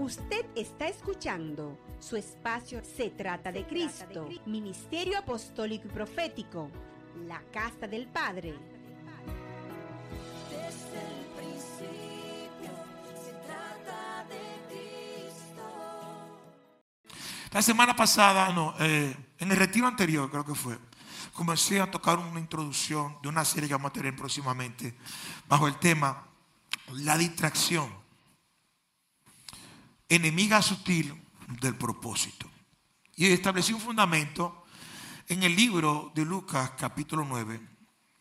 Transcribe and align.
Usted 0.00 0.46
está 0.56 0.88
escuchando 0.88 1.78
su 1.98 2.16
espacio 2.16 2.80
Se 2.82 3.10
trata 3.10 3.52
de 3.52 3.66
Cristo, 3.66 4.30
Ministerio 4.46 5.18
Apostólico 5.18 5.88
y 5.88 5.90
Profético, 5.90 6.70
la 7.26 7.42
Casa 7.52 7.86
del 7.86 8.06
Padre. 8.06 8.54
Desde 10.48 11.00
el 11.06 11.26
principio 11.36 12.72
se 13.14 13.32
trata 13.46 14.24
de 14.30 14.40
Cristo. 14.70 15.62
La 17.52 17.60
semana 17.60 17.94
pasada, 17.94 18.54
no, 18.54 18.74
eh, 18.80 19.14
en 19.38 19.50
el 19.50 19.56
retiro 19.58 19.86
anterior 19.86 20.30
creo 20.30 20.46
que 20.46 20.54
fue, 20.54 20.78
comencé 21.34 21.78
a 21.78 21.90
tocar 21.90 22.18
una 22.18 22.40
introducción 22.40 23.18
de 23.20 23.28
una 23.28 23.44
serie 23.44 23.68
que 23.68 23.74
vamos 23.74 23.90
a 23.90 23.92
tener 23.92 24.16
próximamente 24.16 24.96
bajo 25.46 25.68
el 25.68 25.76
tema 25.76 26.26
La 26.92 27.18
distracción, 27.18 28.00
enemiga 30.10 30.60
sutil 30.60 31.14
del 31.60 31.76
propósito. 31.76 32.50
Y 33.16 33.26
establecí 33.26 33.72
un 33.72 33.80
fundamento 33.80 34.64
en 35.28 35.42
el 35.44 35.54
libro 35.54 36.12
de 36.14 36.24
Lucas 36.24 36.72
capítulo 36.76 37.24
9, 37.24 37.60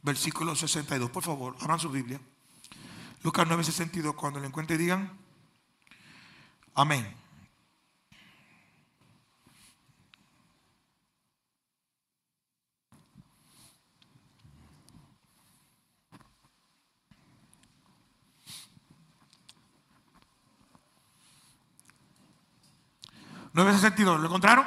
versículo 0.04 0.56
62. 0.56 1.10
Por 1.10 1.24
favor, 1.24 1.56
abran 1.60 1.80
su 1.80 1.90
Biblia. 1.90 2.22
Lucas 3.24 3.46
9, 3.48 3.64
62, 3.64 4.16
cuando 4.16 4.40
lo 4.40 4.46
encuentren 4.46 4.80
digan, 4.80 5.18
amén. 6.76 7.06
Sentido, 23.80 24.18
¿lo 24.18 24.26
encontraron? 24.28 24.66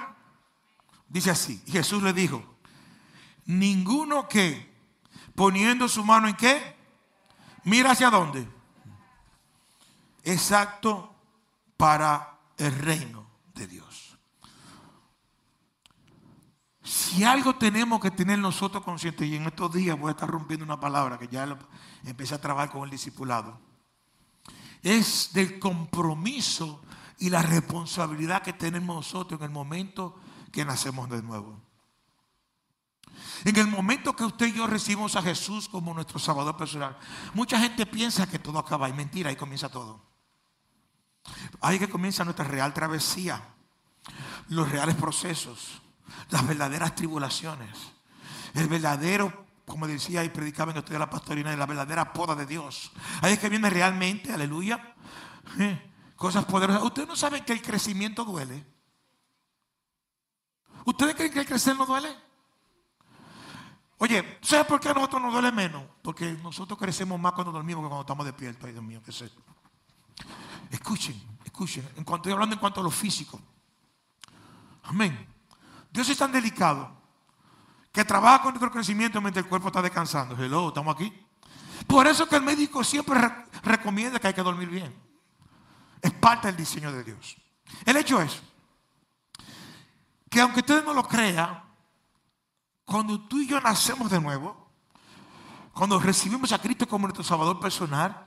Dice 1.08 1.30
así, 1.30 1.62
y 1.66 1.72
Jesús 1.72 2.02
le 2.02 2.12
dijo, 2.12 2.42
ninguno 3.44 4.28
que 4.28 4.72
poniendo 5.34 5.88
su 5.88 6.04
mano 6.04 6.28
en 6.28 6.36
qué, 6.36 6.76
mira 7.64 7.92
hacia 7.92 8.10
dónde. 8.10 8.48
Exacto 10.24 11.14
para 11.76 12.38
el 12.56 12.78
reino 12.78 13.26
de 13.54 13.66
Dios. 13.66 14.16
Si 16.82 17.24
algo 17.24 17.56
tenemos 17.56 18.00
que 18.00 18.10
tener 18.10 18.38
nosotros 18.38 18.84
conscientes, 18.84 19.26
y 19.26 19.36
en 19.36 19.46
estos 19.46 19.72
días 19.72 19.98
voy 19.98 20.08
a 20.08 20.12
estar 20.12 20.28
rompiendo 20.28 20.64
una 20.64 20.80
palabra 20.80 21.18
que 21.18 21.28
ya 21.28 21.58
empecé 22.04 22.34
a 22.34 22.40
trabajar 22.40 22.70
con 22.70 22.84
el 22.84 22.90
discipulado, 22.90 23.60
es 24.82 25.30
del 25.32 25.58
compromiso 25.58 26.82
y 27.22 27.30
la 27.30 27.40
responsabilidad 27.40 28.42
que 28.42 28.52
tenemos 28.52 28.96
nosotros 28.96 29.40
en 29.40 29.44
el 29.44 29.52
momento 29.52 30.18
que 30.50 30.64
nacemos 30.64 31.08
de 31.08 31.22
nuevo. 31.22 31.62
En 33.44 33.54
el 33.54 33.68
momento 33.68 34.16
que 34.16 34.24
usted 34.24 34.46
y 34.46 34.54
yo 34.54 34.66
recibimos 34.66 35.14
a 35.14 35.22
Jesús 35.22 35.68
como 35.68 35.94
nuestro 35.94 36.18
Salvador 36.18 36.56
personal, 36.56 36.98
mucha 37.32 37.60
gente 37.60 37.86
piensa 37.86 38.28
que 38.28 38.40
todo 38.40 38.58
acaba 38.58 38.88
y 38.88 38.92
mentira, 38.92 39.30
ahí 39.30 39.36
comienza 39.36 39.68
todo. 39.68 40.04
Ahí 41.60 41.78
que 41.78 41.88
comienza 41.88 42.24
nuestra 42.24 42.44
real 42.44 42.74
travesía, 42.74 43.40
los 44.48 44.68
reales 44.68 44.96
procesos, 44.96 45.80
las 46.30 46.44
verdaderas 46.44 46.96
tribulaciones, 46.96 47.70
el 48.54 48.66
verdadero, 48.66 49.46
como 49.64 49.86
decía 49.86 50.24
y 50.24 50.28
predicaba 50.28 50.72
en 50.72 50.84
de 50.84 50.98
la 50.98 51.08
pastorina, 51.08 51.54
la 51.54 51.66
verdadera 51.66 52.12
poda 52.12 52.34
de 52.34 52.46
Dios. 52.46 52.90
Ahí 53.20 53.34
es 53.34 53.38
que 53.38 53.48
viene 53.48 53.70
realmente, 53.70 54.32
aleluya. 54.32 54.96
Cosas 56.22 56.44
poderosas. 56.44 56.84
Ustedes 56.84 57.08
no 57.08 57.16
saben 57.16 57.44
que 57.44 57.52
el 57.52 57.60
crecimiento 57.60 58.24
duele. 58.24 58.64
¿Ustedes 60.84 61.16
creen 61.16 61.32
que 61.32 61.40
el 61.40 61.46
crecer 61.46 61.76
no 61.76 61.84
duele? 61.84 62.16
Oye, 63.98 64.38
¿sabes 64.40 64.66
por 64.66 64.78
qué 64.78 64.90
a 64.90 64.94
nosotros 64.94 65.20
nos 65.20 65.32
duele 65.32 65.50
menos? 65.50 65.82
Porque 66.00 66.30
nosotros 66.40 66.78
crecemos 66.78 67.18
más 67.18 67.32
cuando 67.32 67.50
dormimos 67.50 67.82
que 67.82 67.88
cuando 67.88 68.02
estamos 68.02 68.24
despiertos. 68.24 68.64
Ay, 68.64 68.70
Dios 68.70 68.84
mío, 68.84 69.02
qué 69.04 69.10
sé. 69.10 69.32
Escuchen, 70.70 71.20
escuchen. 71.44 71.88
En 71.96 72.04
cuanto 72.04 72.28
estoy 72.28 72.34
hablando 72.34 72.54
en 72.54 72.60
cuanto 72.60 72.78
a 72.78 72.84
lo 72.84 72.90
físico. 72.92 73.40
Amén. 74.84 75.26
Dios 75.90 76.08
es 76.08 76.16
tan 76.18 76.30
delicado 76.30 76.88
que 77.90 78.04
trabaja 78.04 78.42
con 78.42 78.52
nuestro 78.52 78.70
crecimiento 78.70 79.20
mientras 79.20 79.44
el 79.44 79.48
cuerpo 79.48 79.66
está 79.66 79.82
descansando. 79.82 80.36
Hello, 80.36 80.68
estamos 80.68 80.94
aquí. 80.94 81.12
Por 81.84 82.06
eso 82.06 82.28
que 82.28 82.36
el 82.36 82.42
médico 82.42 82.84
siempre 82.84 83.20
recomienda 83.64 84.20
que 84.20 84.28
hay 84.28 84.34
que 84.34 84.42
dormir 84.44 84.68
bien. 84.68 85.11
Es 86.02 86.12
parte 86.12 86.48
del 86.48 86.56
diseño 86.56 86.92
de 86.92 87.04
Dios. 87.04 87.36
El 87.86 87.96
hecho 87.96 88.20
es 88.20 88.42
que 90.28 90.40
aunque 90.40 90.60
ustedes 90.60 90.84
no 90.84 90.92
lo 90.92 91.06
crean, 91.06 91.62
cuando 92.84 93.20
tú 93.20 93.40
y 93.40 93.46
yo 93.46 93.60
nacemos 93.60 94.10
de 94.10 94.20
nuevo, 94.20 94.68
cuando 95.72 96.00
recibimos 96.00 96.52
a 96.52 96.58
Cristo 96.58 96.86
como 96.88 97.06
nuestro 97.06 97.22
Salvador 97.24 97.60
personal, 97.60 98.26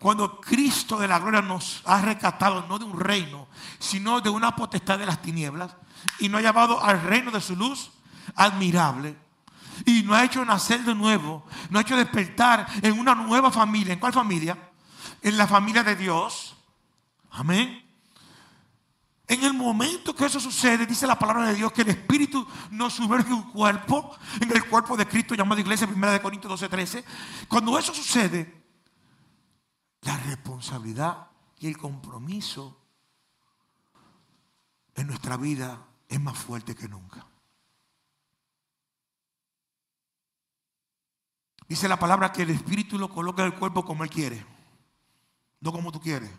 cuando 0.00 0.40
Cristo 0.40 0.98
de 0.98 1.06
la 1.06 1.18
gloria 1.18 1.42
nos 1.42 1.82
ha 1.84 2.00
rescatado 2.00 2.66
no 2.66 2.78
de 2.78 2.86
un 2.86 2.98
reino, 2.98 3.48
sino 3.78 4.20
de 4.20 4.30
una 4.30 4.56
potestad 4.56 4.98
de 4.98 5.06
las 5.06 5.22
tinieblas, 5.22 5.76
y 6.18 6.28
nos 6.28 6.40
ha 6.40 6.42
llevado 6.42 6.82
al 6.82 7.02
reino 7.02 7.30
de 7.30 7.40
su 7.40 7.54
luz 7.54 7.92
admirable, 8.34 9.16
y 9.84 10.02
nos 10.02 10.16
ha 10.16 10.24
hecho 10.24 10.44
nacer 10.44 10.84
de 10.84 10.94
nuevo, 10.94 11.44
nos 11.68 11.80
ha 11.80 11.82
hecho 11.82 11.96
despertar 11.96 12.66
en 12.82 12.98
una 12.98 13.14
nueva 13.14 13.50
familia. 13.50 13.92
¿En 13.92 14.00
cuál 14.00 14.12
familia? 14.12 14.70
En 15.22 15.36
la 15.36 15.46
familia 15.46 15.82
de 15.82 15.96
Dios 15.96 16.49
Amén. 17.30 17.86
En 19.30 19.44
el 19.44 19.54
momento 19.54 20.14
que 20.14 20.24
eso 20.24 20.40
sucede, 20.40 20.86
dice 20.86 21.06
la 21.06 21.16
palabra 21.16 21.46
de 21.46 21.54
Dios 21.54 21.72
que 21.72 21.82
el 21.82 21.90
Espíritu 21.90 22.44
nos 22.72 22.94
sumerge 22.94 23.32
un 23.32 23.52
cuerpo, 23.52 24.16
en 24.40 24.50
el 24.50 24.66
cuerpo 24.66 24.96
de 24.96 25.06
Cristo 25.06 25.36
llamado 25.36 25.60
iglesia, 25.60 25.86
1 25.86 26.10
de 26.10 26.20
Corintios 26.20 26.50
12, 26.50 26.68
13. 26.68 27.04
Cuando 27.46 27.78
eso 27.78 27.94
sucede, 27.94 28.64
la 30.02 30.16
responsabilidad 30.16 31.28
y 31.60 31.68
el 31.68 31.78
compromiso 31.78 32.76
en 34.96 35.06
nuestra 35.06 35.36
vida 35.36 35.86
es 36.08 36.20
más 36.20 36.36
fuerte 36.36 36.74
que 36.74 36.88
nunca. 36.88 37.24
Dice 41.68 41.88
la 41.88 42.00
palabra 42.00 42.32
que 42.32 42.42
el 42.42 42.50
Espíritu 42.50 42.98
lo 42.98 43.08
coloca 43.08 43.42
en 43.46 43.52
el 43.52 43.58
cuerpo 43.60 43.84
como 43.84 44.02
Él 44.02 44.10
quiere, 44.10 44.44
no 45.60 45.70
como 45.70 45.92
tú 45.92 46.00
quieres. 46.00 46.32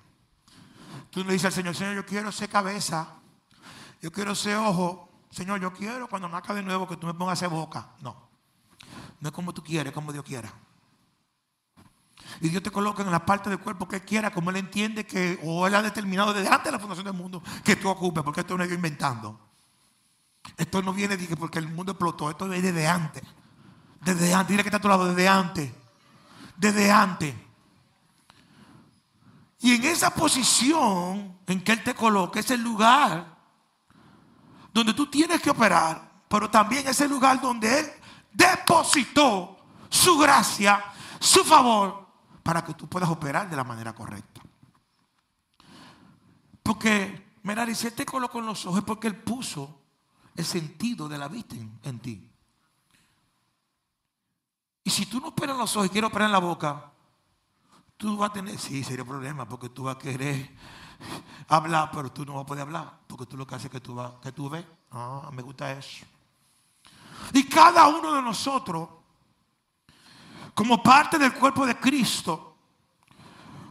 Tú 1.11 1.23
le 1.23 1.33
dices 1.33 1.45
al 1.45 1.53
Señor, 1.53 1.75
Señor, 1.75 1.95
yo 1.95 2.05
quiero 2.05 2.31
ser 2.31 2.49
cabeza, 2.49 3.15
yo 4.01 4.11
quiero 4.11 4.33
ser 4.33 4.55
ojo. 4.57 5.09
Señor, 5.29 5.61
yo 5.61 5.71
quiero 5.73 6.07
cuando 6.09 6.27
nazca 6.27 6.53
de 6.53 6.63
nuevo 6.63 6.87
que 6.87 6.97
tú 6.97 7.07
me 7.07 7.13
pongas 7.13 7.33
a 7.33 7.41
ser 7.41 7.49
boca. 7.49 7.89
No, 8.01 8.15
no 9.19 9.29
es 9.29 9.33
como 9.33 9.53
tú 9.53 9.63
quieres, 9.63 9.91
es 9.91 9.93
como 9.93 10.11
Dios 10.11 10.25
quiera. 10.25 10.51
Y 12.39 12.49
Dios 12.49 12.63
te 12.63 12.71
coloca 12.71 13.03
en 13.03 13.11
la 13.11 13.25
parte 13.25 13.49
del 13.49 13.59
cuerpo 13.59 13.87
que 13.87 13.97
Él 13.97 14.01
quiera, 14.03 14.31
como 14.31 14.49
Él 14.49 14.57
entiende 14.57 15.05
que, 15.05 15.39
o 15.43 15.67
Él 15.67 15.75
ha 15.75 15.81
determinado 15.81 16.33
desde 16.33 16.49
antes 16.49 16.65
de 16.65 16.71
la 16.71 16.79
fundación 16.79 17.05
del 17.05 17.13
mundo, 17.13 17.43
que 17.63 17.75
tú 17.75 17.89
ocupes, 17.89 18.23
porque 18.23 18.41
esto 18.41 18.57
no 18.57 18.63
es 18.63 18.69
yo 18.69 18.75
inventando. 18.75 19.39
Esto 20.57 20.81
no 20.81 20.93
viene 20.93 21.17
porque 21.37 21.59
el 21.59 21.67
mundo 21.67 21.91
explotó, 21.91 22.29
esto 22.29 22.47
viene 22.47 22.71
desde 22.71 22.87
antes. 22.87 23.23
Desde 23.99 24.33
antes, 24.33 24.49
dile 24.49 24.63
que 24.63 24.69
está 24.69 24.77
a 24.77 24.81
tu 24.81 24.87
lado, 24.87 25.07
desde 25.07 25.27
antes. 25.27 25.71
Desde 26.57 26.91
antes. 26.91 27.35
Y 29.61 29.75
en 29.75 29.83
esa 29.85 30.13
posición 30.13 31.39
en 31.45 31.63
que 31.63 31.71
Él 31.71 31.83
te 31.83 31.93
coloca, 31.93 32.39
es 32.39 32.49
el 32.51 32.61
lugar 32.61 33.37
donde 34.73 34.93
tú 34.93 35.07
tienes 35.07 35.41
que 35.41 35.49
operar, 35.49 36.23
pero 36.27 36.49
también 36.49 36.87
es 36.87 36.99
el 37.01 37.09
lugar 37.09 37.39
donde 37.39 37.79
Él 37.79 37.85
depositó 38.33 39.57
su 39.89 40.17
gracia, 40.17 40.83
su 41.19 41.43
favor, 41.43 42.07
para 42.41 42.63
que 42.63 42.73
tú 42.73 42.87
puedas 42.87 43.09
operar 43.09 43.49
de 43.49 43.55
la 43.55 43.63
manera 43.63 43.93
correcta. 43.93 44.41
Porque, 46.63 47.35
mira, 47.43 47.65
si 47.75 47.87
Él 47.87 47.93
te 47.93 48.05
colocó 48.05 48.39
en 48.39 48.47
los 48.47 48.65
ojos 48.65 48.79
es 48.79 48.85
porque 48.85 49.07
Él 49.07 49.15
puso 49.15 49.79
el 50.35 50.45
sentido 50.45 51.07
de 51.07 51.17
la 51.17 51.27
vista 51.27 51.55
en, 51.83 51.99
ti. 51.99 52.29
Y 54.83 54.89
si 54.89 55.05
tú 55.05 55.19
no 55.19 55.27
operas 55.27 55.57
los 55.57 55.75
ojos 55.75 55.87
y 55.87 55.89
quieres 55.89 56.09
operar 56.09 56.27
en 56.27 56.33
la 56.33 56.39
boca, 56.39 56.91
Tú 58.01 58.17
vas 58.17 58.31
a 58.31 58.33
tener, 58.33 58.57
sí, 58.57 58.83
sería 58.83 59.05
problema, 59.05 59.47
porque 59.47 59.69
tú 59.69 59.83
vas 59.83 59.95
a 59.95 59.99
querer 59.99 60.49
hablar, 61.47 61.91
pero 61.93 62.11
tú 62.11 62.25
no 62.25 62.33
vas 62.33 62.41
a 62.41 62.45
poder 62.47 62.63
hablar, 62.63 62.97
porque 63.05 63.27
tú 63.27 63.37
lo 63.37 63.45
que 63.45 63.53
haces 63.53 63.65
es 63.65 63.71
que 63.71 63.79
tú, 63.79 63.93
vas, 63.93 64.13
que 64.23 64.31
tú 64.31 64.49
ves. 64.49 64.65
Ah, 64.89 65.29
me 65.31 65.43
gusta 65.43 65.71
eso. 65.71 66.03
Y 67.31 67.43
cada 67.43 67.87
uno 67.89 68.15
de 68.15 68.23
nosotros, 68.23 68.89
como 70.55 70.81
parte 70.81 71.19
del 71.19 71.31
cuerpo 71.31 71.63
de 71.63 71.77
Cristo, 71.77 72.57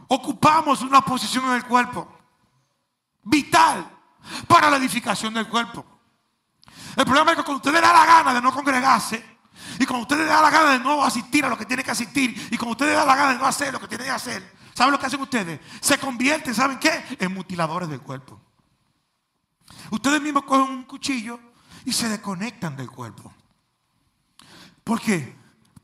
ocupamos 0.07 0.81
una 0.81 1.01
posición 1.01 1.43
en 1.47 1.55
el 1.55 1.65
cuerpo 1.65 2.07
vital 3.23 3.85
para 4.47 4.69
la 4.69 4.77
edificación 4.77 5.33
del 5.33 5.49
cuerpo. 5.49 5.85
El 6.95 7.03
problema 7.03 7.31
es 7.31 7.37
que 7.39 7.43
cuando 7.43 7.57
usted 7.57 7.73
le 7.73 7.81
da 7.81 7.91
la 7.91 8.05
gana 8.05 8.33
de 8.33 8.41
no 8.41 8.53
congregarse, 8.53 9.30
y 9.79 9.85
cuando 9.85 10.03
usted 10.03 10.17
le 10.17 10.25
da 10.25 10.41
la 10.41 10.49
gana 10.49 10.71
de 10.71 10.79
no 10.79 11.03
asistir 11.03 11.45
a 11.45 11.49
lo 11.49 11.57
que 11.57 11.65
tiene 11.65 11.83
que 11.83 11.91
asistir, 11.91 12.49
y 12.51 12.57
cuando 12.57 12.71
usted 12.71 12.87
le 12.87 12.93
da 12.93 13.05
la 13.05 13.15
gana 13.15 13.33
de 13.33 13.39
no 13.39 13.45
hacer 13.45 13.73
lo 13.73 13.79
que 13.79 13.87
tiene 13.87 14.05
que 14.05 14.11
hacer, 14.11 14.61
¿Saben 14.73 14.93
lo 14.93 14.99
que 14.99 15.05
hacen 15.05 15.21
ustedes? 15.21 15.59
Se 15.81 15.97
convierten, 15.97 16.55
¿saben 16.55 16.79
qué? 16.79 17.05
En 17.19 17.33
mutiladores 17.33 17.89
del 17.89 18.01
cuerpo. 18.01 18.39
Ustedes 19.89 20.21
mismos 20.21 20.43
cogen 20.43 20.73
un 20.73 20.83
cuchillo 20.83 21.39
y 21.85 21.91
se 21.91 22.07
desconectan 22.07 22.75
del 22.75 22.89
cuerpo. 22.89 23.33
¿Por 24.83 25.01
qué? 25.01 25.35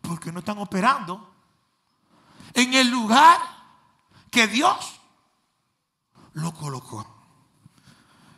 Porque 0.02 0.32
no 0.32 0.40
están 0.40 0.58
operando 0.60 1.34
en 2.54 2.74
el 2.74 2.90
lugar 2.90 3.40
que 4.32 4.48
Dios 4.48 5.02
lo 6.34 6.54
colocó. 6.54 7.06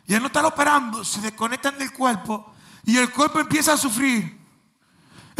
Y 0.06 0.14
al 0.14 0.20
no 0.20 0.26
estar 0.26 0.44
operando, 0.44 1.04
se 1.04 1.20
desconectan 1.20 1.78
del 1.78 1.92
cuerpo 1.92 2.54
y 2.84 2.96
el 2.96 3.10
cuerpo 3.12 3.38
empieza 3.38 3.74
a 3.74 3.76
sufrir. 3.76 4.39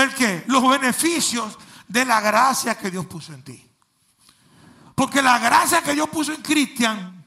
¿El 0.01 0.15
qué? 0.15 0.45
Los 0.47 0.67
beneficios 0.69 1.59
de 1.87 2.05
la 2.05 2.21
gracia 2.21 2.79
que 2.79 2.91
Dios 2.91 3.07
puso 3.07 3.33
en 3.33 3.43
ti. 3.43 3.71
Porque 4.95 5.23
la 5.23 5.39
gracia 5.39 5.83
que 5.83 5.95
Dios 5.95 6.09
puso 6.09 6.33
en 6.33 6.43
Cristian 6.43 7.25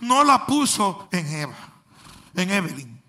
no 0.00 0.24
la 0.24 0.46
puso 0.46 1.08
en 1.12 1.26
Eva, 1.26 1.56
en 2.34 2.50
Evelyn. 2.50 3.02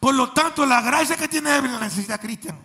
Por 0.00 0.14
lo 0.14 0.32
tanto, 0.32 0.66
la 0.66 0.80
gracia 0.80 1.16
que 1.16 1.28
tiene 1.28 1.56
Evelyn 1.56 1.78
la 1.78 1.86
necesita 1.86 2.18
Cristian. 2.18 2.58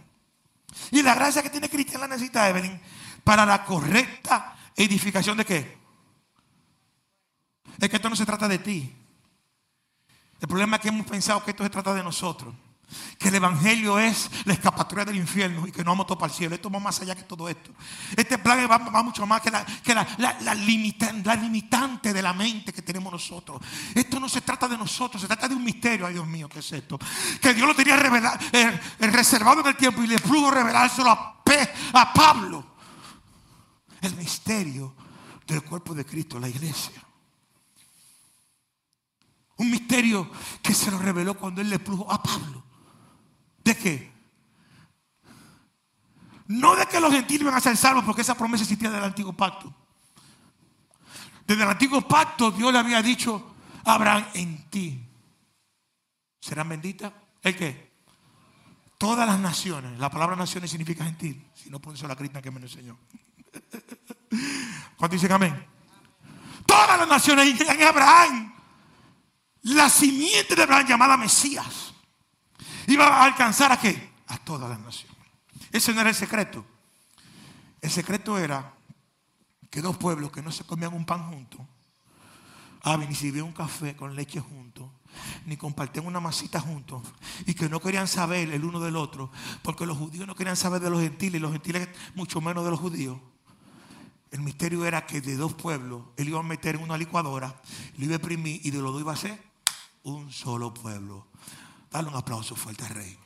Y 0.92 1.02
la 1.02 1.16
gracia 1.16 1.42
que 1.42 1.50
tiene 1.50 1.70
Cristian 1.70 2.02
la 2.02 2.08
necesita 2.08 2.50
Evelyn 2.50 2.80
para 3.24 3.46
la 3.46 3.64
correcta 3.66 4.58
edificación 4.76 5.38
de 5.38 5.46
qué? 5.46 5.78
Es 7.80 7.90
que 7.90 7.96
esto 7.96 8.10
no 8.10 8.16
se 8.16 8.26
trata 8.26 8.48
de 8.48 8.60
ti. 8.60 8.96
El 10.40 10.48
problema 10.48 10.78
es 10.78 10.82
que 10.82 10.90
hemos 10.90 11.08
pensado 11.08 11.44
que 11.44 11.52
esto 11.52 11.64
se 11.64 11.70
trata 11.70 11.94
de 11.94 12.04
nosotros. 12.04 12.54
Que 13.18 13.30
el 13.30 13.36
Evangelio 13.36 14.00
es 14.00 14.30
la 14.46 14.54
escapatoria 14.54 15.06
del 15.06 15.16
infierno 15.16 15.68
y 15.68 15.72
que 15.72 15.84
no 15.84 15.92
vamos 15.92 16.08
todos 16.08 16.20
para 16.20 16.32
el 16.32 16.38
cielo. 16.38 16.56
Esto 16.56 16.70
va 16.70 16.80
más 16.80 17.00
allá 17.02 17.16
que 17.16 17.24
todo 17.24 17.48
esto. 17.48 17.72
Este 18.16 18.38
plan 18.38 18.68
va, 18.70 19.04
mucho 19.04 19.26
más 19.26 19.42
que, 19.42 19.52
la, 19.52 20.56
limitante 20.56 22.14
de 22.14 22.22
la 22.22 22.34
mente 22.34 22.74
que 22.74 22.82
tenemos 22.82 23.12
nosotros. 23.12 23.62
Esto 23.94 24.20
no 24.20 24.28
se 24.28 24.42
trata 24.42 24.68
de 24.68 24.78
nosotros, 24.78 25.22
se 25.22 25.28
trata 25.28 25.48
de 25.48 25.56
un 25.56 25.64
misterio. 25.64 26.06
Ay 26.06 26.14
Dios 26.14 26.28
mío, 26.28 26.50
¿qué 26.50 26.60
es 26.60 26.72
esto? 26.72 27.00
Que 27.42 27.54
Dios 27.54 27.68
lo 27.68 27.76
tenía 27.76 27.96
eh, 27.96 28.80
eh, 29.00 29.08
reservado 29.08 29.62
en 29.62 29.68
el 29.68 29.76
tiempo 29.76 30.04
y 30.04 30.08
le 30.08 30.20
pudo 30.20 30.52
revelárselo 30.52 31.10
a, 31.12 31.42
a 31.94 32.14
Pablo. 32.14 32.66
El 34.02 34.16
misterio 34.16 34.96
del 35.46 35.64
cuerpo 35.64 35.94
de 35.94 36.06
Cristo, 36.06 36.40
la 36.40 36.50
iglesia. 36.50 37.04
Un 39.58 39.70
misterio 39.70 40.32
que 40.64 40.74
se 40.74 40.90
lo 40.90 40.98
reveló 40.98 41.36
cuando 41.36 41.62
él 41.62 41.70
le 41.70 41.78
plujo 41.78 42.12
a 42.12 42.22
Pablo. 42.22 42.64
¿De 43.64 43.78
qué? 43.78 44.12
No 46.48 46.76
de 46.76 46.86
que 46.86 47.00
los 47.00 47.12
gentiles 47.12 47.42
iban 47.42 47.56
a 47.56 47.62
ser 47.62 47.78
salvos, 47.78 48.04
porque 48.04 48.22
esa 48.22 48.36
promesa 48.36 48.64
existía 48.64 48.90
del 48.90 49.04
antiguo 49.04 49.34
pacto. 49.34 49.74
Desde 51.48 51.64
el 51.64 51.70
antiguo 51.70 52.08
pacto 52.08 52.52
Dios 52.52 52.72
le 52.72 52.80
había 52.80 53.02
dicho 53.02 53.56
Abraham, 53.86 54.26
en 54.34 54.70
ti 54.70 55.08
serán 56.40 56.70
benditas. 56.70 57.14
¿El 57.42 57.56
qué? 57.56 57.92
Todas 58.98 59.28
las 59.28 59.40
naciones. 59.40 59.98
La 60.00 60.10
palabra 60.10 60.36
naciones 60.36 60.70
significa 60.70 61.06
gentil. 61.06 61.50
Si 61.54 61.70
no, 61.70 61.80
por 61.80 61.96
eso 61.96 62.08
la 62.08 62.16
crista 62.16 62.42
que 62.42 62.52
me 62.52 62.60
lo 62.60 62.66
enseñó. 62.66 62.98
¿Cuántos 64.98 65.22
dicen 65.22 65.32
amén? 65.32 65.66
Todas 66.66 67.00
las 67.00 67.08
naciones 67.08 67.60
en 67.60 67.84
Abraham. 67.84 68.54
La 69.64 69.90
simiente 69.90 70.56
de 70.56 70.64
Abraham 70.64 70.88
llamada 70.88 71.18
Mesías. 71.18 71.91
Iba 72.88 73.08
a 73.08 73.24
alcanzar 73.24 73.72
a 73.72 73.80
qué? 73.80 74.12
A 74.28 74.38
todas 74.38 74.70
las 74.70 74.80
naciones. 74.80 75.18
Ese 75.72 75.94
no 75.94 76.02
era 76.02 76.10
el 76.10 76.16
secreto. 76.16 76.66
El 77.82 77.90
secreto 77.90 78.38
era 78.38 78.74
que 79.70 79.82
dos 79.82 79.98
pueblos 79.98 80.32
que 80.32 80.42
no 80.42 80.52
se 80.52 80.66
comían 80.66 80.94
un 80.94 81.06
pan 81.06 81.32
juntos, 81.32 81.62
ah, 82.84 82.98
ni 82.98 83.16
si 83.16 83.28
bebían 83.28 83.46
un 83.46 83.54
café 83.54 83.96
con 83.96 84.16
leche 84.16 84.40
juntos, 84.40 84.90
ni 85.46 85.58
compartían 85.58 86.06
una 86.06 86.20
masita 86.20 86.60
juntos, 86.60 87.02
y 87.46 87.54
que 87.54 87.70
no 87.70 87.80
querían 87.80 88.08
saber 88.08 88.52
el 88.52 88.66
uno 88.66 88.80
del 88.80 88.98
otro, 88.98 89.32
porque 89.64 89.86
los 89.86 89.98
judíos 89.98 90.28
no 90.28 90.36
querían 90.36 90.58
saber 90.58 90.82
de 90.82 90.90
los 90.90 91.02
gentiles, 91.02 91.40
y 91.40 91.42
los 91.42 91.54
gentiles 91.54 91.88
mucho 92.16 92.42
menos 92.42 92.66
de 92.66 92.72
los 92.72 92.80
judíos. 92.80 93.18
El 94.30 94.42
misterio 94.42 94.86
era 94.86 95.06
que 95.06 95.22
de 95.22 95.36
dos 95.36 95.54
pueblos 95.54 96.04
él 96.18 96.30
iba 96.30 96.40
a 96.40 96.44
meter 96.44 96.76
en 96.76 96.84
una 96.84 96.98
licuadora, 96.98 97.62
lo 97.98 98.06
iba 98.06 98.14
a 98.14 98.18
exprimir 98.18 98.62
y 98.64 98.72
de 98.72 98.80
los 98.80 98.94
dos 98.94 99.02
iba 99.02 99.14
a 99.14 99.18
ser 99.18 99.42
un 100.04 100.32
solo 100.32 100.74
pueblo. 100.74 101.28
Dale 101.92 102.08
un 102.08 102.16
aplauso 102.16 102.56
fuerte 102.56 102.86
al 102.86 102.96
rey. 102.96 103.20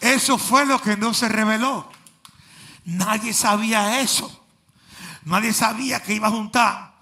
Eso 0.00 0.38
fue 0.38 0.64
lo 0.64 0.80
que 0.80 0.96
no 0.96 1.12
se 1.12 1.28
reveló. 1.28 1.90
Nadie 2.84 3.32
sabía 3.32 4.00
eso. 4.00 4.44
Nadie 5.24 5.52
sabía 5.52 6.02
que 6.02 6.14
iba 6.14 6.28
a 6.28 6.32
juntar 6.32 6.92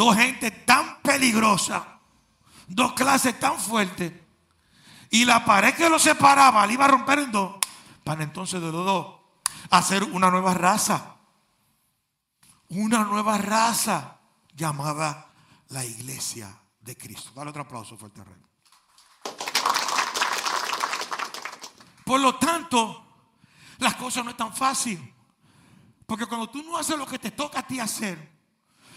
dos 0.00 0.16
gente 0.16 0.50
tan 0.50 1.00
peligrosa, 1.02 1.98
dos 2.66 2.94
clases 2.94 3.38
tan 3.38 3.58
fuertes, 3.58 4.12
y 5.10 5.24
la 5.24 5.44
pared 5.44 5.74
que 5.74 5.90
los 5.90 6.00
separaba 6.02 6.66
la 6.66 6.72
iba 6.72 6.84
a 6.86 6.88
romper 6.88 7.18
en 7.18 7.32
dos, 7.32 7.56
para 8.02 8.22
entonces 8.22 8.62
de 8.62 8.72
los 8.72 8.84
dos 8.86 9.16
hacer 9.70 10.04
una 10.04 10.30
nueva 10.30 10.54
raza. 10.54 11.16
Una 12.68 13.04
nueva 13.04 13.36
raza 13.36 14.18
llamada 14.54 15.26
la 15.68 15.84
iglesia 15.84 16.56
Cristo. 16.96 17.30
Dale 17.34 17.50
otro 17.50 17.62
aplauso 17.62 17.96
fuerte 17.96 18.20
al 18.20 18.26
rey. 18.26 18.42
Por 22.04 22.20
lo 22.20 22.36
tanto, 22.36 23.06
las 23.78 23.94
cosas 23.96 24.24
no 24.24 24.30
están 24.30 24.54
fáciles. 24.54 25.02
Porque 26.06 26.26
cuando 26.26 26.50
tú 26.50 26.62
no 26.62 26.76
haces 26.76 26.98
lo 26.98 27.06
que 27.06 27.18
te 27.18 27.30
toca 27.30 27.60
a 27.60 27.66
ti 27.66 27.78
hacer, 27.78 28.40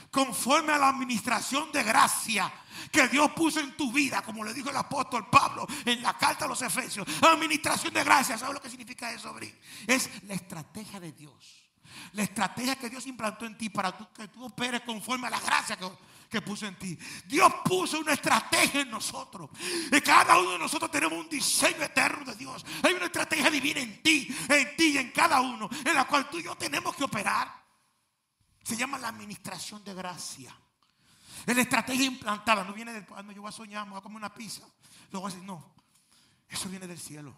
conforme 0.09 0.73
a 0.73 0.77
la 0.77 0.89
administración 0.89 1.71
de 1.71 1.83
gracia 1.83 2.51
que 2.91 3.07
Dios 3.07 3.31
puso 3.31 3.59
en 3.59 3.77
tu 3.77 3.91
vida, 3.91 4.21
como 4.21 4.43
le 4.43 4.53
dijo 4.53 4.69
el 4.69 4.77
apóstol 4.77 5.29
Pablo 5.29 5.67
en 5.85 6.01
la 6.01 6.17
carta 6.17 6.45
a 6.45 6.47
los 6.47 6.61
Efesios, 6.61 7.07
administración 7.21 7.93
de 7.93 8.03
gracia, 8.03 8.37
¿sabes 8.37 8.55
lo 8.55 8.61
que 8.61 8.69
significa 8.69 9.11
eso, 9.11 9.33
Bri? 9.33 9.53
Es 9.87 10.09
la 10.23 10.33
estrategia 10.33 10.99
de 10.99 11.11
Dios. 11.11 11.62
La 12.13 12.23
estrategia 12.23 12.75
que 12.75 12.89
Dios 12.89 13.05
implantó 13.07 13.45
en 13.45 13.57
ti 13.57 13.69
para 13.69 13.91
que 13.91 14.27
tú 14.27 14.45
operes 14.45 14.81
conforme 14.81 15.27
a 15.27 15.31
la 15.31 15.39
gracia 15.39 15.77
que, 15.77 15.89
que 16.29 16.41
puso 16.41 16.65
en 16.65 16.75
ti. 16.75 16.97
Dios 17.25 17.53
puso 17.63 17.99
una 17.99 18.13
estrategia 18.13 18.81
en 18.81 18.89
nosotros. 18.89 19.49
Y 19.91 20.01
cada 20.01 20.39
uno 20.39 20.53
de 20.53 20.59
nosotros 20.59 20.89
tenemos 20.89 21.17
un 21.17 21.29
diseño 21.29 21.83
eterno 21.83 22.25
de 22.25 22.35
Dios. 22.35 22.65
Hay 22.81 22.93
una 22.93 23.05
estrategia 23.05 23.49
divina 23.49 23.79
en 23.79 24.01
ti, 24.01 24.27
en 24.49 24.75
ti 24.75 24.93
y 24.93 24.97
en 24.97 25.11
cada 25.11 25.41
uno, 25.41 25.69
en 25.85 25.93
la 25.93 26.05
cual 26.05 26.29
tú 26.29 26.39
y 26.39 26.43
yo 26.43 26.55
tenemos 26.55 26.95
que 26.95 27.03
operar. 27.03 27.63
Se 28.63 28.75
llama 28.75 28.97
la 28.97 29.09
administración 29.09 29.83
de 29.83 29.93
gracia. 29.93 30.55
Es 31.45 31.55
la 31.55 31.61
estrategia 31.61 32.05
implantada. 32.05 32.63
No 32.63 32.73
viene 32.73 32.93
del 32.93 33.05
cuando 33.05 33.31
yo 33.31 33.41
voy 33.41 33.49
a 33.49 33.51
soñar, 33.51 33.85
me 33.85 33.91
voy 33.91 33.99
a 33.99 34.01
comer 34.01 34.17
una 34.17 34.33
pizza. 34.33 34.63
Luego 35.11 35.27
voy 35.27 35.31
a 35.31 35.33
decir, 35.35 35.45
no. 35.45 35.75
Eso 36.49 36.69
viene 36.69 36.87
del 36.87 36.99
cielo. 36.99 37.35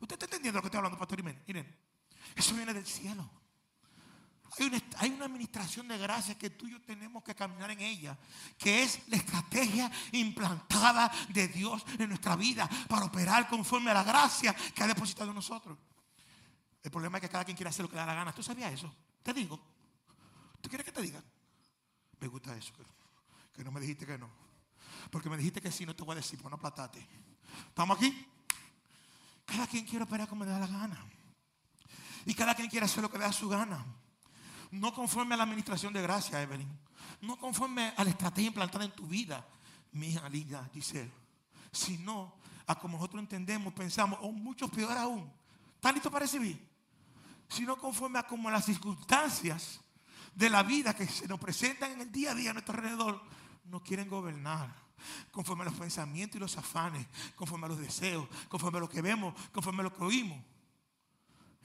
¿Usted 0.00 0.14
está 0.14 0.26
entendiendo 0.26 0.58
lo 0.58 0.62
que 0.62 0.68
estoy 0.68 0.78
hablando, 0.78 0.98
Pastor 0.98 1.18
Jiménez? 1.18 1.42
Eso 2.34 2.54
viene 2.54 2.74
del 2.74 2.86
cielo. 2.86 3.30
Hay 4.98 5.10
una, 5.10 5.26
administración 5.26 5.86
de 5.86 5.98
gracia 5.98 6.38
que 6.38 6.48
tú 6.48 6.66
y 6.66 6.70
yo 6.70 6.80
tenemos 6.80 7.22
que 7.22 7.34
caminar 7.34 7.70
en 7.70 7.80
ella, 7.80 8.16
que 8.56 8.82
es 8.82 9.00
la 9.08 9.16
estrategia 9.16 9.90
implantada 10.12 11.12
de 11.28 11.48
Dios 11.48 11.84
en 11.98 12.08
nuestra 12.08 12.36
vida 12.36 12.68
para 12.88 13.04
operar 13.04 13.48
conforme 13.48 13.90
a 13.90 13.94
la 13.94 14.02
gracia 14.02 14.54
que 14.74 14.82
ha 14.82 14.86
depositado 14.86 15.28
en 15.28 15.34
nosotros. 15.34 15.76
El 16.82 16.90
problema 16.90 17.18
es 17.18 17.22
que 17.22 17.28
cada 17.28 17.44
quien 17.44 17.56
quiere 17.56 17.68
hacer 17.68 17.82
lo 17.82 17.90
que 17.90 17.96
le 17.96 18.00
da 18.00 18.06
la 18.06 18.14
gana. 18.14 18.32
¿Tú 18.32 18.42
sabías 18.42 18.72
eso? 18.72 18.94
Te 19.22 19.34
digo. 19.34 19.60
¿Tú 20.62 20.70
quieres 20.70 20.86
que 20.86 20.92
te 20.92 21.02
diga? 21.02 21.22
Me 22.20 22.28
gusta 22.28 22.56
eso, 22.56 22.72
que, 22.72 22.82
que 23.56 23.64
no 23.64 23.70
me 23.70 23.80
dijiste 23.80 24.06
que 24.06 24.16
no. 24.16 24.30
Porque 25.10 25.28
me 25.28 25.36
dijiste 25.36 25.60
que 25.60 25.70
sí, 25.70 25.84
no 25.84 25.94
te 25.94 26.02
voy 26.02 26.14
a 26.14 26.16
decir, 26.16 26.40
pues 26.40 26.50
no 26.50 26.58
platate. 26.58 27.06
¿Estamos 27.68 27.98
aquí? 27.98 28.26
Cada 29.44 29.66
quien 29.66 29.84
quiere 29.84 30.04
operar 30.04 30.28
como 30.28 30.44
le 30.44 30.50
da 30.50 30.60
la 30.60 30.66
gana. 30.66 31.04
Y 32.26 32.34
cada 32.34 32.54
quien 32.54 32.68
quiere 32.68 32.84
hacer 32.86 33.02
lo 33.02 33.10
que 33.10 33.18
le 33.18 33.24
da 33.24 33.32
su 33.32 33.48
gana. 33.48 33.86
No 34.72 34.92
conforme 34.92 35.34
a 35.34 35.38
la 35.38 35.44
administración 35.44 35.92
de 35.92 36.02
gracia, 36.02 36.42
Evelyn. 36.42 36.68
No 37.22 37.38
conforme 37.38 37.94
a 37.96 38.04
la 38.04 38.10
estrategia 38.10 38.48
implantada 38.48 38.84
en 38.84 38.90
tu 38.90 39.06
vida, 39.06 39.46
mi 39.92 40.08
hija 40.08 40.28
Lidia 40.28 40.68
Giselle. 40.74 41.10
Sino 41.72 42.34
a 42.66 42.74
como 42.74 42.98
nosotros 42.98 43.22
entendemos, 43.22 43.72
pensamos, 43.72 44.18
o 44.22 44.32
mucho 44.32 44.68
peor 44.68 44.98
aún. 44.98 45.32
¿Están 45.76 45.94
listos 45.94 46.12
para 46.12 46.24
recibir? 46.24 46.60
Sino 47.48 47.76
conforme 47.76 48.18
a 48.18 48.26
como 48.26 48.50
las 48.50 48.64
circunstancias 48.64 49.80
de 50.34 50.50
la 50.50 50.64
vida 50.64 50.94
que 50.94 51.06
se 51.06 51.28
nos 51.28 51.38
presentan 51.38 51.92
en 51.92 52.00
el 52.00 52.12
día 52.12 52.32
a 52.32 52.34
día 52.34 52.50
a 52.50 52.52
nuestro 52.52 52.74
alrededor 52.74 53.22
nos 53.66 53.82
quieren 53.82 54.08
gobernar. 54.08 54.74
Conforme 55.30 55.62
a 55.62 55.66
los 55.66 55.74
pensamientos 55.74 56.36
y 56.36 56.40
los 56.40 56.56
afanes, 56.58 57.06
conforme 57.36 57.66
a 57.66 57.68
los 57.68 57.78
deseos, 57.78 58.28
conforme 58.48 58.78
a 58.78 58.80
lo 58.80 58.88
que 58.88 59.00
vemos, 59.00 59.34
conforme 59.52 59.80
a 59.80 59.84
lo 59.84 59.94
que 59.94 60.02
oímos. 60.02 60.42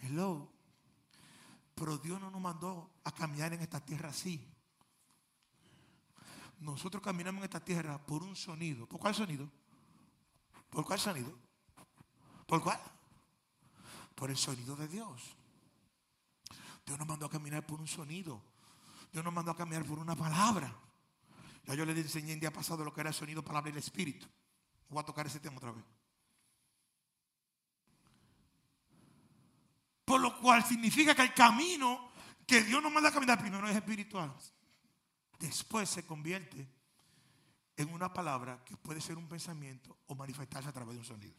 Hello. 0.02 0.52
Pero 1.76 1.98
Dios 1.98 2.20
no 2.20 2.30
nos 2.30 2.42
mandó 2.42 2.92
a 3.04 3.12
caminar 3.12 3.54
en 3.54 3.62
esta 3.62 3.80
tierra 3.80 4.10
así. 4.10 4.46
Nosotros 6.60 7.02
caminamos 7.02 7.40
en 7.40 7.46
esta 7.46 7.60
tierra 7.60 7.98
por 8.06 8.22
un 8.24 8.36
sonido. 8.36 8.88
¿Por 8.88 9.00
cuál 9.00 9.16
sonido? 9.16 9.50
¿Por 10.70 10.86
cuál 10.86 11.00
sonido? 11.00 11.34
¿Por 12.46 12.62
cuál? 12.62 12.80
Por 14.16 14.30
el 14.30 14.38
sonido 14.38 14.76
de 14.76 14.88
Dios. 14.88 15.36
Dios 16.86 17.00
nos 17.00 17.08
mandó 17.08 17.26
a 17.26 17.30
caminar 17.30 17.66
por 17.66 17.80
un 17.80 17.88
sonido. 17.88 18.42
Dios 19.12 19.24
nos 19.24 19.34
mandó 19.34 19.52
a 19.52 19.58
caminar 19.58 19.86
por 19.86 20.00
una 20.00 20.16
palabra. 20.16 20.74
Ya 21.66 21.76
yo 21.76 21.86
les 21.86 21.98
enseñé 21.98 22.34
el 22.34 22.40
día 22.40 22.52
pasado 22.52 22.84
lo 22.84 22.94
que 22.94 23.02
era 23.02 23.10
el 23.10 23.16
sonido, 23.16 23.44
palabra 23.44 23.70
y 23.70 23.74
el 23.74 23.80
espíritu. 23.80 24.28
Voy 24.90 25.02
a 25.02 25.06
tocar 25.06 25.28
ese 25.28 25.40
tema 25.40 25.58
otra 25.58 25.72
vez. 25.72 25.84
Por 30.12 30.20
lo 30.20 30.38
cual 30.38 30.62
significa 30.66 31.16
que 31.16 31.22
el 31.22 31.34
camino 31.34 32.12
que 32.46 32.64
Dios 32.64 32.84
nos 32.84 32.92
manda 32.92 33.08
a 33.08 33.14
caminar 33.14 33.40
primero 33.40 33.66
es 33.70 33.78
espiritual. 33.78 34.36
Después 35.40 35.90
se 35.90 36.06
convierte 36.06 36.68
en 37.78 37.94
una 37.94 38.12
palabra 38.12 38.62
que 38.66 38.76
puede 38.76 39.00
ser 39.00 39.18
un 39.18 39.30
pensamiento 39.30 40.00
o 40.08 40.16
manifestarse 40.16 40.68
a 40.68 40.74
través 40.74 40.96
de 40.96 41.00
un 41.00 41.06
sonido. 41.06 41.34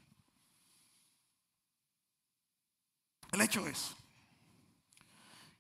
El 3.31 3.43
hecho 3.43 3.67
es 3.67 3.95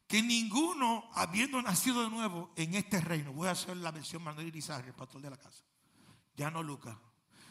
que 0.07 0.23
ninguno, 0.23 1.11
habiendo 1.13 1.61
nacido 1.61 2.05
de 2.05 2.09
nuevo 2.09 2.51
en 2.57 2.73
este 2.73 2.99
reino, 2.99 3.35
voy 3.35 3.49
a 3.49 3.51
hacer 3.51 3.77
la 3.77 3.91
versión 3.91 4.23
Manuel 4.23 4.47
Irizarry, 4.47 4.89
el 4.89 4.95
pastor 4.95 5.21
de 5.21 5.29
la 5.29 5.37
casa, 5.37 5.63
ya 6.35 6.51
no 6.51 6.63
Lucas, 6.63 6.97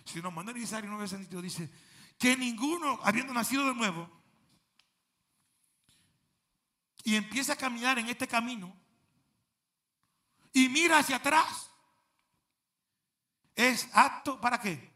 sino 0.05 0.31
Manuel 0.31 0.57
Irizarry 0.57 0.87
no 0.87 1.07
sentido, 1.07 1.39
dice 1.39 1.69
que 2.17 2.35
ninguno, 2.35 2.99
habiendo 3.03 3.31
nacido 3.31 3.67
de 3.67 3.75
nuevo, 3.75 4.20
y 7.03 7.15
empieza 7.15 7.53
a 7.53 7.55
caminar 7.55 7.97
en 7.99 8.07
este 8.09 8.27
camino, 8.27 8.75
y 10.53 10.67
mira 10.69 10.99
hacia 10.99 11.15
atrás, 11.17 11.69
es 13.55 13.87
apto 13.93 14.39
para 14.39 14.59
qué? 14.59 14.91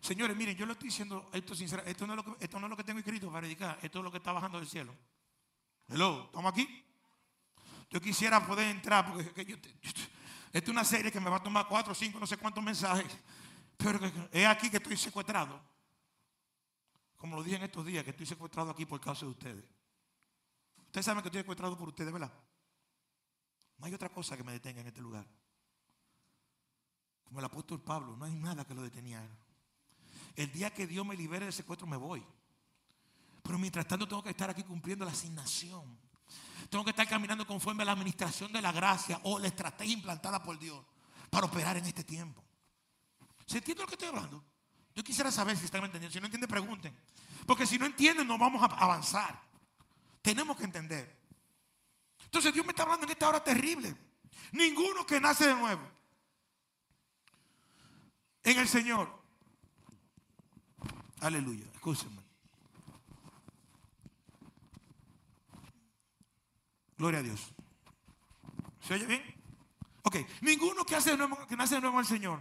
Señores, 0.00 0.36
miren, 0.36 0.56
yo 0.56 0.66
le 0.66 0.72
estoy 0.72 0.88
diciendo 0.88 1.30
esto 1.32 1.54
sinceramente, 1.54 1.92
esto 1.92 2.06
no, 2.06 2.12
es 2.12 2.16
lo 2.18 2.24
que, 2.36 2.44
esto 2.44 2.60
no 2.60 2.66
es 2.66 2.70
lo 2.70 2.76
que 2.76 2.84
tengo 2.84 2.98
escrito 2.98 3.32
para 3.32 3.46
dedicar, 3.46 3.78
esto 3.82 3.98
es 3.98 4.04
lo 4.04 4.10
que 4.10 4.18
está 4.18 4.32
bajando 4.32 4.58
del 4.58 4.68
cielo. 4.68 4.94
Hello, 5.88 6.24
¿estamos 6.26 6.52
aquí? 6.52 6.84
Yo 7.90 8.00
quisiera 8.00 8.46
poder 8.46 8.68
entrar, 8.68 9.06
porque 9.10 9.32
que 9.32 9.44
yo, 9.44 9.56
yo- 9.56 9.70
esta 10.52 10.66
es 10.66 10.68
una 10.68 10.84
serie 10.84 11.10
que 11.10 11.20
me 11.20 11.30
va 11.30 11.36
a 11.36 11.42
tomar 11.42 11.66
cuatro, 11.66 11.94
cinco, 11.94 12.20
no 12.20 12.26
sé 12.26 12.36
cuántos 12.36 12.62
mensajes, 12.62 13.06
pero 13.76 13.98
es 14.30 14.46
aquí 14.46 14.70
que 14.70 14.76
estoy 14.76 14.96
secuestrado. 14.96 15.60
Como 17.16 17.36
lo 17.36 17.42
dije 17.42 17.56
en 17.56 17.62
estos 17.62 17.84
días, 17.86 18.04
que 18.04 18.10
estoy 18.10 18.26
secuestrado 18.26 18.70
aquí 18.70 18.84
por 18.84 19.00
causa 19.00 19.24
de 19.24 19.32
ustedes. 19.32 19.64
Ustedes 20.94 21.06
saben 21.06 21.22
que 21.24 21.28
estoy 21.28 21.40
secuestrado 21.40 21.76
por 21.76 21.88
ustedes, 21.88 22.12
¿verdad? 22.12 22.32
No 23.78 23.86
hay 23.86 23.94
otra 23.94 24.10
cosa 24.10 24.36
que 24.36 24.44
me 24.44 24.52
detenga 24.52 24.80
en 24.80 24.86
este 24.86 25.00
lugar. 25.00 25.26
Como 27.24 27.40
el 27.40 27.44
apóstol 27.44 27.82
Pablo, 27.82 28.16
no 28.16 28.24
hay 28.26 28.34
nada 28.36 28.64
que 28.64 28.74
lo 28.74 28.82
detenía. 28.82 29.20
El 30.36 30.52
día 30.52 30.72
que 30.72 30.86
Dios 30.86 31.04
me 31.04 31.16
libere 31.16 31.46
del 31.46 31.52
secuestro 31.52 31.88
me 31.88 31.96
voy. 31.96 32.24
Pero 33.42 33.58
mientras 33.58 33.88
tanto 33.88 34.06
tengo 34.06 34.22
que 34.22 34.30
estar 34.30 34.48
aquí 34.48 34.62
cumpliendo 34.62 35.04
la 35.04 35.10
asignación. 35.10 35.98
Tengo 36.70 36.84
que 36.84 36.90
estar 36.90 37.08
caminando 37.08 37.44
conforme 37.44 37.82
a 37.82 37.86
la 37.86 37.92
administración 37.92 38.52
de 38.52 38.62
la 38.62 38.70
gracia 38.70 39.20
o 39.24 39.40
la 39.40 39.48
estrategia 39.48 39.94
implantada 39.94 40.44
por 40.44 40.60
Dios 40.60 40.80
para 41.28 41.46
operar 41.46 41.76
en 41.76 41.86
este 41.86 42.04
tiempo. 42.04 42.40
¿Se 43.46 43.58
entiende 43.58 43.82
lo 43.82 43.88
que 43.88 43.94
estoy 43.94 44.10
hablando? 44.10 44.44
Yo 44.94 45.02
quisiera 45.02 45.32
saber 45.32 45.56
si 45.56 45.64
están 45.64 45.82
entendiendo. 45.82 46.12
Si 46.12 46.20
no 46.20 46.26
entienden, 46.26 46.48
pregunten. 46.48 46.96
Porque 47.48 47.66
si 47.66 47.80
no 47.80 47.86
entienden, 47.86 48.28
no 48.28 48.38
vamos 48.38 48.62
a 48.62 48.66
avanzar. 48.66 49.53
Tenemos 50.24 50.56
que 50.56 50.64
entender. 50.64 51.20
Entonces 52.24 52.54
Dios 52.54 52.64
me 52.64 52.72
está 52.72 52.84
hablando 52.84 53.04
en 53.04 53.12
esta 53.12 53.28
hora 53.28 53.44
terrible. 53.44 53.94
Ninguno 54.52 55.04
que 55.04 55.20
nace 55.20 55.48
de 55.48 55.54
nuevo 55.54 55.86
en 58.42 58.58
el 58.58 58.66
Señor. 58.66 59.22
Aleluya. 61.20 61.66
Escúchenme. 61.74 62.22
Gloria 66.96 67.20
a 67.20 67.22
Dios. 67.22 67.52
¿Se 68.80 68.94
oye 68.94 69.04
bien? 69.04 69.22
Ok. 70.04 70.16
Ninguno 70.40 70.86
que, 70.86 70.96
hace 70.96 71.10
de 71.10 71.18
nuevo, 71.18 71.46
que 71.46 71.54
nace 71.54 71.74
de 71.74 71.82
nuevo 71.82 71.98
en 71.98 72.06
el 72.06 72.08
Señor. 72.08 72.40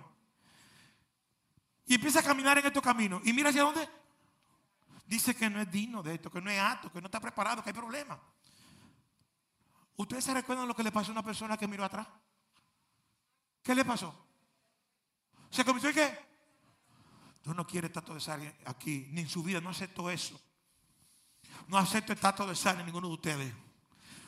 Y 1.86 1.96
empieza 1.96 2.22
a 2.22 2.24
caminar 2.24 2.58
en 2.60 2.66
estos 2.66 2.82
caminos. 2.82 3.22
¿Y 3.26 3.34
mira 3.34 3.50
hacia 3.50 3.64
dónde? 3.64 3.90
Dice 5.06 5.36
que 5.36 5.50
no 5.50 5.62
es 5.62 5.70
digno 5.70 6.02
de 6.02 6.16
esto, 6.16 6.32
que 6.32 6.42
no 6.42 6.50
es 6.50 6.60
apto, 6.60 6.92
que 6.92 7.02
no 7.02 7.08
está 7.08 7.20
preparado, 7.20 7.64
que 7.64 7.70
hay 7.70 7.74
problemas. 7.74 8.20
¿Ustedes 9.96 10.24
se 10.24 10.34
recuerdan 10.34 10.68
lo 10.68 10.76
que 10.76 10.84
le 10.84 10.92
pasó 10.92 11.12
a 11.12 11.14
una 11.14 11.24
persona 11.24 11.58
que 11.58 11.68
miró 11.68 11.84
atrás? 11.84 12.08
¿Qué 13.62 13.76
le 13.76 13.86
pasó? 13.86 14.14
¿Se 15.50 15.64
convirtió 15.64 15.90
en 15.90 15.96
qué? 15.96 16.34
Dios 17.44 17.56
no 17.56 17.68
quiere 17.68 17.88
estatua 17.88 18.16
de 18.16 18.22
sal 18.22 18.56
aquí, 18.66 19.10
ni 19.12 19.22
en 19.22 19.30
su 19.30 19.44
vida, 19.44 19.62
no 19.62 19.70
acepto 19.70 20.10
eso. 20.10 20.40
No 21.68 21.78
acepto 21.78 22.14
estatua 22.14 22.46
de 22.48 22.56
sal 22.56 22.80
en 22.80 22.86
ninguno 22.86 23.08
de 23.08 23.14
ustedes. 23.14 23.54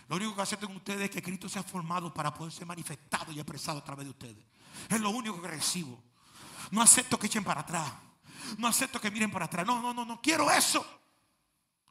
Lo 0.08 0.18
único 0.18 0.36
que 0.36 0.42
acepto 0.42 0.68
en 0.68 0.76
ustedes 0.76 1.06
es 1.06 1.10
que 1.10 1.24
Cristo 1.24 1.50
sea 1.50 1.64
formado 1.64 2.14
para 2.14 2.34
poder 2.34 2.54
ser 2.54 2.68
manifestado 2.68 3.32
y 3.32 3.40
expresado 3.40 3.80
a 3.80 3.84
través 3.84 4.06
de 4.06 4.12
ustedes. 4.12 4.46
Es 4.90 5.02
lo 5.02 5.10
único 5.10 5.42
que 5.42 5.48
recibo. 5.48 6.02
No 6.72 6.82
acepto 6.82 7.18
que 7.18 7.28
echen 7.28 7.44
para 7.44 7.62
atrás. 7.62 7.92
No 8.58 8.68
acepto 8.68 9.00
que 9.00 9.12
miren 9.12 9.32
para 9.32 9.46
atrás. 9.46 9.66
No, 9.66 9.82
no, 9.82 9.94
no, 9.94 10.06
no 10.06 10.22
quiero 10.22 10.50
eso. 10.52 10.86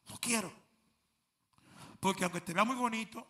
No 0.09 0.17
quiero. 0.19 0.53
Porque 2.01 2.25
aunque 2.25 2.41
te 2.41 2.53
vea 2.53 2.65
muy 2.65 2.77
bonito, 2.77 3.27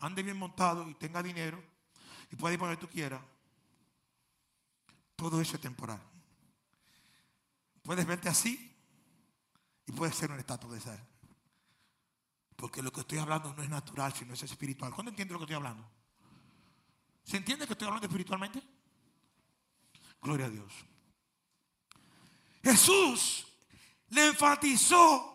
ande 0.00 0.22
bien 0.22 0.36
montado 0.36 0.88
y 0.88 0.94
tenga 0.94 1.22
dinero 1.22 1.62
y 2.30 2.36
pueda 2.36 2.52
ir 2.52 2.58
por 2.58 2.68
donde 2.68 2.80
tú 2.80 2.88
quieras, 2.88 3.20
todo 5.16 5.40
eso 5.40 5.56
es 5.56 5.60
temporal. 5.60 6.00
Puedes 7.82 8.06
verte 8.06 8.28
así 8.28 8.76
y 9.86 9.92
puedes 9.92 10.14
ser 10.14 10.30
un 10.30 10.38
estatua 10.38 10.74
de 10.74 10.80
sal. 10.80 11.06
Porque 12.56 12.82
lo 12.82 12.92
que 12.92 13.00
estoy 13.00 13.18
hablando 13.18 13.54
no 13.54 13.62
es 13.62 13.70
natural, 13.70 14.12
sino 14.12 14.34
es 14.34 14.42
espiritual. 14.42 14.92
¿Cuándo 14.92 15.10
entiende 15.10 15.32
lo 15.32 15.38
que 15.38 15.44
estoy 15.44 15.56
hablando? 15.56 15.88
¿Se 17.24 17.36
entiende 17.36 17.66
que 17.66 17.72
estoy 17.72 17.86
hablando 17.86 18.06
espiritualmente? 18.06 18.62
Gloria 20.20 20.46
a 20.46 20.50
Dios. 20.50 20.72
Jesús 22.62 23.46
le 24.08 24.26
enfatizó 24.26 25.26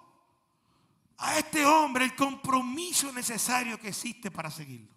a 1.17 1.38
este 1.38 1.65
hombre 1.65 2.05
el 2.05 2.15
compromiso 2.15 3.12
necesario 3.12 3.79
que 3.79 3.89
existe 3.89 4.29
para 4.29 4.51
seguirlo. 4.51 4.94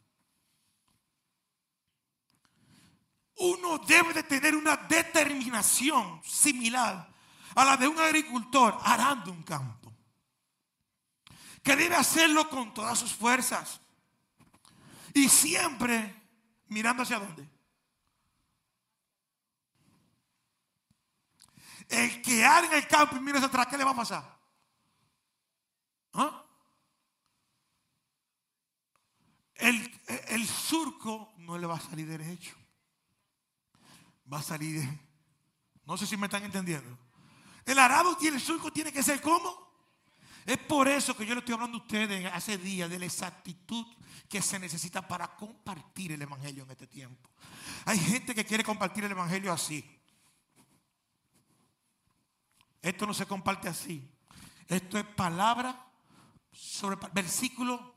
Uno 3.37 3.79
debe 3.79 4.13
de 4.13 4.25
tener 4.25 4.57
una 4.57 4.77
determinación 4.77 6.21
similar 6.25 7.09
a 7.55 7.65
la 7.65 7.77
de 7.77 7.87
un 7.87 7.99
agricultor 7.99 8.77
arando 8.83 9.31
un 9.31 9.43
campo. 9.45 9.93
Que 11.63 11.77
debe 11.77 11.95
hacerlo 11.95 12.49
con 12.49 12.75
todas 12.75 12.99
sus 12.99 13.13
fuerzas. 13.13 13.81
Y 15.15 15.29
siempre 15.29 16.15
mirando 16.67 17.05
hacia 17.05 17.21
dónde. 17.21 17.49
El 21.89 22.21
que 22.23 22.45
ara 22.45 22.67
en 22.67 22.75
el 22.75 22.87
campo 22.87 23.17
y 23.17 23.21
mira 23.21 23.39
hacia 23.39 23.49
atrás, 23.49 23.67
¿qué 23.69 23.79
le 23.79 23.85
va 23.85 23.93
a 23.93 23.97
pasar? 23.97 24.39
¿Ah? 26.13 26.45
El, 29.55 30.01
el 30.29 30.47
surco 30.47 31.33
no 31.39 31.59
le 31.59 31.67
va 31.67 31.77
a 31.77 31.81
salir 31.81 32.07
derecho. 32.07 32.55
Va 34.33 34.39
a 34.39 34.43
salir. 34.43 34.87
No 35.85 35.97
sé 35.97 36.07
si 36.07 36.17
me 36.17 36.27
están 36.27 36.45
entendiendo. 36.45 36.99
El 37.65 37.79
arado 37.79 38.17
y 38.21 38.27
el 38.27 38.41
surco 38.41 38.71
tiene 38.71 38.93
que 38.93 39.03
ser 39.03 39.21
como. 39.21 39.69
Es 40.45 40.59
por 40.59 40.89
eso 40.89 41.17
que 41.17 41.27
yo 41.27 41.35
le 41.35 41.41
estoy 41.41 41.55
hablando 41.55 41.79
a 41.79 41.81
ustedes 41.83 42.25
hace 42.33 42.57
días 42.57 42.89
de 42.89 42.99
la 42.99 43.07
exactitud 43.07 43.87
que 44.29 44.41
se 44.41 44.59
necesita 44.59 45.07
para 45.07 45.35
compartir 45.37 46.13
el 46.13 46.23
evangelio 46.23 46.65
en 46.65 46.71
este 46.71 46.87
tiempo. 46.87 47.29
Hay 47.85 47.99
gente 47.99 48.35
que 48.35 48.45
quiere 48.45 48.65
compartir 48.65 49.05
el 49.05 49.11
evangelio 49.11 49.53
así. 49.53 49.98
Esto 52.81 53.07
no 53.07 53.15
se 53.15 53.27
comparte 53.27 53.69
así. 53.69 54.09
Esto 54.67 54.99
es 54.99 55.05
palabra 55.05 55.87
sobre 56.53 56.97
versículo 57.13 57.95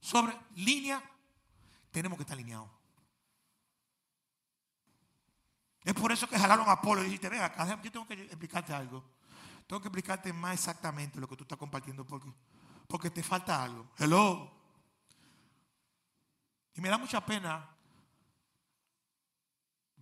sobre 0.00 0.36
línea. 0.56 1.02
Tenemos 1.90 2.18
que 2.18 2.22
estar 2.22 2.36
alineados. 2.36 2.70
Es 5.82 5.94
por 5.94 6.12
eso 6.12 6.28
que 6.28 6.38
jalaron 6.38 6.68
a 6.68 6.72
Apolo 6.72 7.02
y 7.02 7.04
dijiste, 7.04 7.28
venga, 7.28 7.46
acá, 7.46 7.80
yo 7.82 7.92
tengo 7.92 8.06
que 8.06 8.14
explicarte 8.14 8.72
algo. 8.72 9.04
Tengo 9.66 9.80
que 9.80 9.88
explicarte 9.88 10.32
más 10.32 10.54
exactamente 10.54 11.20
lo 11.20 11.28
que 11.28 11.36
tú 11.36 11.44
estás 11.44 11.58
compartiendo 11.58 12.06
porque, 12.06 12.32
porque 12.86 13.10
te 13.10 13.22
falta 13.22 13.62
algo. 13.62 13.90
Hello. 13.98 14.50
Y 16.74 16.80
me 16.80 16.88
da 16.88 16.98
mucha 16.98 17.24
pena 17.24 17.70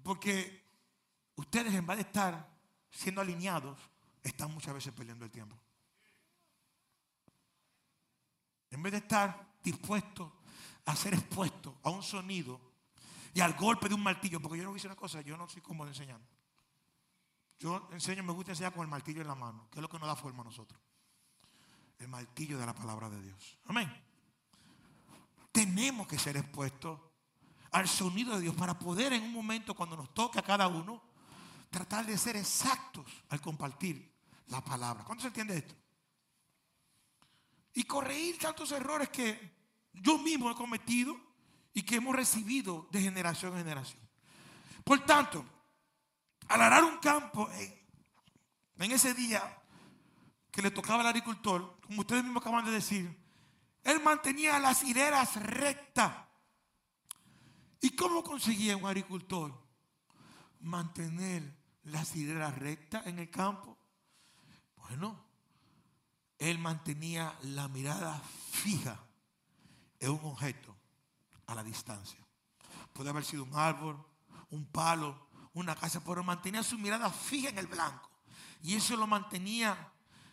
porque 0.02 0.64
ustedes 1.37 1.75
en 1.75 1.87
vez 1.87 1.97
de 1.99 2.02
estar 2.02 2.49
siendo 2.90 3.21
alineados, 3.21 3.78
están 4.23 4.52
muchas 4.52 4.75
veces 4.75 4.93
perdiendo 4.93 5.25
el 5.25 5.31
tiempo. 5.31 5.57
En 8.71 8.83
vez 8.83 8.93
de 8.93 8.99
estar 8.99 9.55
dispuestos 9.62 10.33
a 10.85 10.97
ser 10.97 11.14
expuestos 11.14 11.75
a 11.83 11.91
un 11.91 12.02
sonido 12.02 12.61
y 13.35 13.41
al 13.41 13.55
golpe 13.55 13.88
de 13.88 13.95
un 13.95 14.02
martillo, 14.02 14.41
porque 14.41 14.59
yo 14.59 14.64
no 14.64 14.73
decir 14.73 14.91
una 14.91 14.97
cosa, 14.97 15.21
yo 15.21 15.37
no 15.37 15.49
soy 15.49 15.62
cómodo 15.62 15.88
enseñando. 15.88 16.26
Yo 17.59 17.88
enseño, 17.93 18.23
me 18.23 18.33
gusta 18.33 18.52
enseñar 18.52 18.73
con 18.73 18.83
el 18.83 18.88
martillo 18.88 19.21
en 19.21 19.29
la 19.29 19.35
mano, 19.35 19.69
que 19.71 19.79
es 19.79 19.83
lo 19.83 19.88
que 19.88 19.99
nos 19.99 20.09
da 20.09 20.17
forma 20.17 20.43
a 20.43 20.47
nosotros. 20.47 20.81
El 21.99 22.09
martillo 22.09 22.59
de 22.59 22.67
la 22.67 22.75
palabra 22.75 23.09
de 23.09 23.23
Dios. 23.23 23.59
Amén. 23.67 23.91
tenemos 25.52 26.09
que 26.09 26.19
ser 26.19 26.37
expuestos 26.37 26.99
al 27.71 27.87
sonido 27.87 28.35
de 28.35 28.43
Dios 28.43 28.55
para 28.55 28.79
poder 28.79 29.12
en 29.12 29.23
un 29.23 29.33
momento 29.33 29.75
cuando 29.75 29.97
nos 29.97 30.12
toque 30.12 30.38
a 30.38 30.43
cada 30.43 30.67
uno 30.67 31.02
tratar 31.71 32.05
de 32.07 32.19
ser 32.19 32.37
exactos 32.37 33.07
al 33.29 33.41
compartir 33.41 34.12
la 34.52 34.62
palabra. 34.62 35.02
¿Cuánto 35.02 35.23
se 35.23 35.28
entiende 35.28 35.56
esto? 35.56 35.75
Y 37.73 37.85
corregir 37.85 38.38
tantos 38.38 38.71
errores 38.71 39.09
que 39.09 39.50
yo 39.94 40.18
mismo 40.18 40.50
he 40.50 40.54
cometido 40.54 41.18
y 41.73 41.82
que 41.82 41.97
hemos 41.97 42.14
recibido 42.14 42.87
de 42.92 43.00
generación 43.00 43.52
en 43.52 43.61
generación. 43.61 44.00
Por 44.85 45.00
tanto, 45.06 45.44
al 46.49 46.61
arar 46.61 46.85
un 46.85 46.99
campo 46.99 47.50
en, 48.76 48.92
ese 48.92 49.14
día 49.14 49.42
que 50.50 50.61
le 50.61 50.71
tocaba 50.71 51.00
al 51.00 51.06
agricultor, 51.06 51.78
como 51.80 52.00
ustedes 52.00 52.23
mismos 52.23 52.42
acaban 52.42 52.64
de 52.66 52.73
decir, 52.73 53.18
él 53.85 54.02
mantenía 54.02 54.59
las 54.59 54.82
hileras 54.82 55.37
rectas. 55.37 56.12
¿Y 57.80 57.97
cómo 57.97 58.23
conseguía 58.23 58.76
un 58.76 58.85
agricultor 58.85 59.59
mantener 60.61 61.56
las 61.85 62.14
hileras 62.14 62.59
rectas 62.59 63.06
en 63.06 63.18
el 63.18 63.30
campo? 63.30 63.72
Bueno, 64.92 65.18
él 66.38 66.58
mantenía 66.58 67.34
la 67.44 67.66
mirada 67.68 68.22
fija 68.50 69.00
en 69.99 70.11
un 70.11 70.20
objeto 70.22 70.76
a 71.46 71.54
la 71.54 71.64
distancia. 71.64 72.18
Puede 72.92 73.08
haber 73.08 73.25
sido 73.25 73.44
un 73.44 73.56
árbol, 73.56 74.04
un 74.50 74.66
palo, 74.66 75.28
una 75.54 75.75
casa, 75.75 76.04
pero 76.04 76.22
mantenía 76.22 76.62
su 76.62 76.76
mirada 76.76 77.08
fija 77.08 77.49
en 77.49 77.56
el 77.56 77.68
blanco. 77.68 78.11
Y 78.62 78.75
eso 78.75 78.94
lo 78.99 79.06
mantenía 79.06 79.90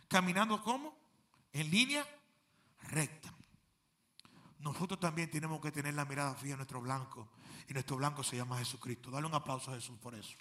caminando 0.10 0.62
como? 0.62 0.94
En 1.54 1.72
línea 1.72 2.06
recta. 2.82 3.34
Nosotros 4.60 5.00
también 5.00 5.32
tenemos 5.32 5.62
que 5.62 5.72
tener 5.72 5.94
la 5.94 6.04
mirada 6.04 6.36
fija 6.36 6.52
en 6.52 6.58
nuestro 6.58 6.82
blanco. 6.82 7.30
Y 7.70 7.72
nuestro 7.72 7.96
blanco 7.96 8.26
se 8.26 8.36
llama 8.36 8.58
Jesucristo. 8.58 9.10
Dale 9.10 9.26
un 9.26 9.36
aplauso 9.36 9.72
a 9.72 9.76
Jesús 9.76 9.98
por 10.00 10.16
eso. 10.16 10.36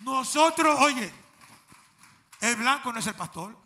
Nosotros, 0.00 0.78
oye, 0.78 1.10
el 2.42 2.56
blanco 2.56 2.92
no 2.92 2.98
es 2.98 3.06
el 3.06 3.14
pastor, 3.14 3.56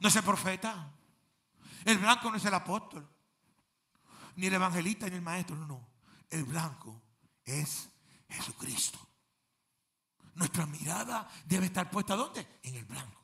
no 0.00 0.08
es 0.08 0.16
el 0.16 0.22
profeta, 0.22 0.92
el 1.86 1.96
blanco 1.96 2.30
no 2.30 2.36
es 2.36 2.44
el 2.44 2.52
apóstol, 2.52 3.08
ni 4.36 4.48
el 4.48 4.54
evangelista, 4.54 5.08
ni 5.08 5.16
el 5.16 5.22
maestro, 5.22 5.56
no, 5.56 5.66
no. 5.66 5.88
El 6.28 6.44
blanco 6.44 7.00
es 7.42 7.88
Jesucristo. 8.28 8.98
Nuestra 10.34 10.66
mirada 10.66 11.26
debe 11.46 11.66
estar 11.66 11.90
puesta 11.90 12.14
¿dónde? 12.16 12.58
En 12.62 12.74
el 12.74 12.84
blanco. 12.84 13.22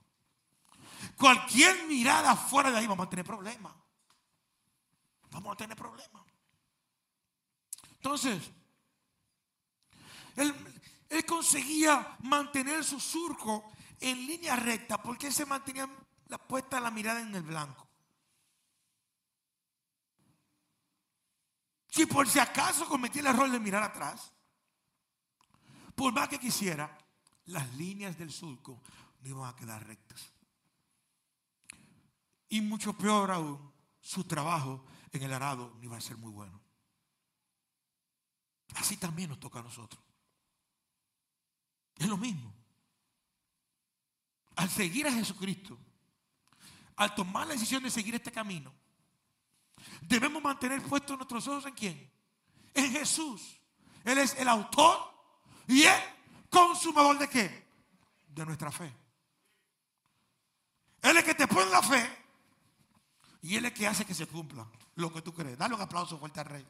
Cualquier 1.19 1.87
mirada 1.87 2.35
fuera 2.35 2.71
de 2.71 2.79
ahí 2.79 2.87
vamos 2.87 3.07
a 3.07 3.11
tener 3.11 3.27
problemas. 3.27 3.75
Vamos 5.31 5.53
a 5.53 5.57
tener 5.57 5.77
problemas. 5.77 6.23
Entonces, 7.97 8.51
él, 10.37 10.55
él 11.11 11.27
conseguía 11.27 12.17
mantener 12.23 12.83
su 12.83 12.99
surco 12.99 13.71
en 14.01 14.27
línea 14.27 14.57
recta 14.57 15.03
porque 15.03 15.31
se 15.31 15.47
mantenía 15.47 15.89
la, 16.29 16.39
puesta 16.39 16.81
la 16.81 16.91
mirada 16.91 17.21
en 17.21 17.35
el 17.35 17.43
blanco. 17.43 17.89
Si 21.89 22.07
por 22.07 22.29
si 22.29 22.39
acaso 22.39 22.87
cometí 22.87 23.19
el 23.19 23.27
error 23.27 23.51
de 23.51 23.61
mirar 23.61 23.83
atrás, 23.83 24.33
por 25.95 26.13
más 26.13 26.29
que 26.29 26.39
quisiera, 26.39 26.97
las 27.47 27.73
líneas 27.75 28.17
del 28.17 28.33
surco 28.33 28.81
no 29.21 29.29
iban 29.29 29.49
a 29.49 29.57
quedar 29.57 29.87
rectas. 29.87 30.33
Y 32.49 32.61
mucho 32.61 32.95
peor 32.95 33.31
aún, 33.31 33.73
su 34.01 34.25
trabajo 34.25 34.85
en 35.11 35.23
el 35.23 35.33
arado 35.33 35.75
no 35.77 35.85
iba 35.85 35.97
a 35.97 36.01
ser 36.01 36.17
muy 36.17 36.31
bueno. 36.31 36.61
Así 38.75 38.97
también 38.97 39.29
nos 39.29 39.41
toca 39.41 39.61
a 39.61 39.63
nosotros. 39.63 40.03
Es 41.97 42.09
lo 42.09 42.17
mismo. 42.17 42.62
Al 44.57 44.69
seguir 44.69 45.07
a 45.07 45.13
Jesucristo, 45.13 45.79
al 46.97 47.15
tomar 47.15 47.47
la 47.47 47.55
decisión 47.55 47.83
de 47.83 47.91
seguir 47.91 48.15
este 48.15 48.31
camino, 48.31 48.73
debemos 50.03 50.43
mantener 50.43 50.83
puestos 50.83 51.17
nuestros 51.17 51.47
ojos 51.49 51.67
en 51.67 51.75
quién? 51.75 52.11
En 52.75 52.93
Jesús. 52.93 53.59
Él 54.05 54.19
es 54.19 54.35
el 54.35 54.49
autor 54.49 54.99
y 55.67 55.83
el 55.83 56.01
consumador 56.51 57.19
de 57.19 57.29
qué? 57.29 57.67
De 58.29 58.45
nuestra 58.45 58.71
fe. 58.71 58.93
Él 61.03 61.17
es 61.17 61.17
el 61.17 61.25
que 61.25 61.35
te 61.35 61.49
pone 61.49 61.71
la 61.71 61.83
fe 61.83 62.19
y 63.43 63.57
Él 63.57 63.65
es 63.65 63.73
el 63.73 63.77
que 63.77 63.87
hace 63.87 64.05
que 64.05 64.15
se 64.15 64.27
cumpla 64.27 64.67
lo 64.97 65.13
que 65.13 65.23
tú 65.23 65.33
crees. 65.33 65.59
Dale 65.59 65.75
un 65.75 65.81
aplauso 65.81 66.19
fuerte 66.19 66.41
al 66.41 66.47
rey. 66.47 66.67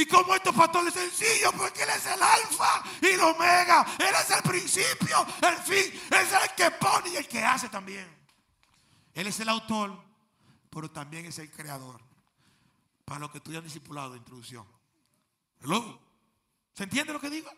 Y 0.00 0.06
como 0.06 0.34
estos 0.34 0.54
pastores 0.54 0.94
sencillo, 0.94 1.52
porque 1.52 1.82
Él 1.82 1.90
es 1.90 2.06
el 2.06 2.22
alfa 2.22 2.82
y 3.02 3.06
el 3.08 3.20
omega. 3.20 3.86
Él 3.98 4.14
es 4.18 4.30
el 4.30 4.42
principio, 4.42 5.26
el 5.42 5.58
fin. 5.58 6.00
Él 6.10 6.22
es 6.22 6.32
el 6.32 6.54
que 6.56 6.70
pone 6.70 7.10
y 7.10 7.16
el 7.16 7.28
que 7.28 7.44
hace 7.44 7.68
también. 7.68 8.08
Él 9.12 9.26
es 9.26 9.38
el 9.40 9.50
autor, 9.50 10.02
pero 10.70 10.90
también 10.90 11.26
es 11.26 11.38
el 11.38 11.50
creador. 11.50 12.00
Para 13.04 13.20
los 13.20 13.30
que 13.30 13.38
estudian 13.38 13.62
discipulado 13.62 14.12
de 14.12 14.18
introducción. 14.18 14.66
Hello. 15.60 16.00
¿Se 16.72 16.84
entiende 16.84 17.12
lo 17.12 17.20
que 17.20 17.28
digo? 17.28 17.50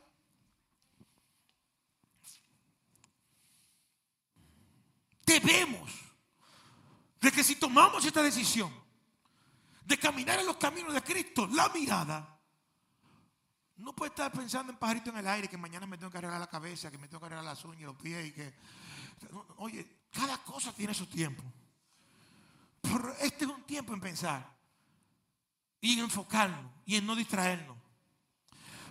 Debemos 5.24 5.92
de 7.20 7.30
que 7.30 7.44
si 7.44 7.54
tomamos 7.54 8.04
esta 8.04 8.20
decisión 8.20 8.74
de 9.84 9.96
caminar 9.96 10.40
en 10.40 10.46
los 10.46 10.56
caminos 10.56 10.92
de 10.92 11.02
Cristo, 11.02 11.46
la 11.46 11.68
mirada 11.68 12.31
no 13.82 13.94
puede 13.94 14.10
estar 14.10 14.30
pensando 14.32 14.72
en 14.72 14.78
pajarito 14.78 15.10
en 15.10 15.18
el 15.18 15.26
aire, 15.26 15.48
que 15.48 15.58
mañana 15.58 15.86
me 15.86 15.98
tengo 15.98 16.10
que 16.10 16.18
arreglar 16.18 16.40
la 16.40 16.46
cabeza, 16.46 16.90
que 16.90 16.98
me 16.98 17.08
tengo 17.08 17.20
que 17.20 17.26
arreglar 17.26 17.44
las 17.44 17.64
uñas, 17.64 17.82
los 17.82 17.96
pies, 17.96 18.28
y 18.28 18.32
que. 18.32 18.54
Oye, 19.58 20.06
cada 20.10 20.38
cosa 20.38 20.72
tiene 20.72 20.94
su 20.94 21.06
tiempo. 21.06 21.42
Pero 22.80 23.14
este 23.16 23.44
es 23.44 23.50
un 23.50 23.62
tiempo 23.64 23.92
en 23.94 24.00
pensar 24.00 24.48
y 25.80 25.94
en 25.94 26.00
enfocarnos 26.00 26.70
y 26.86 26.96
en 26.96 27.06
no 27.06 27.16
distraernos. 27.16 27.76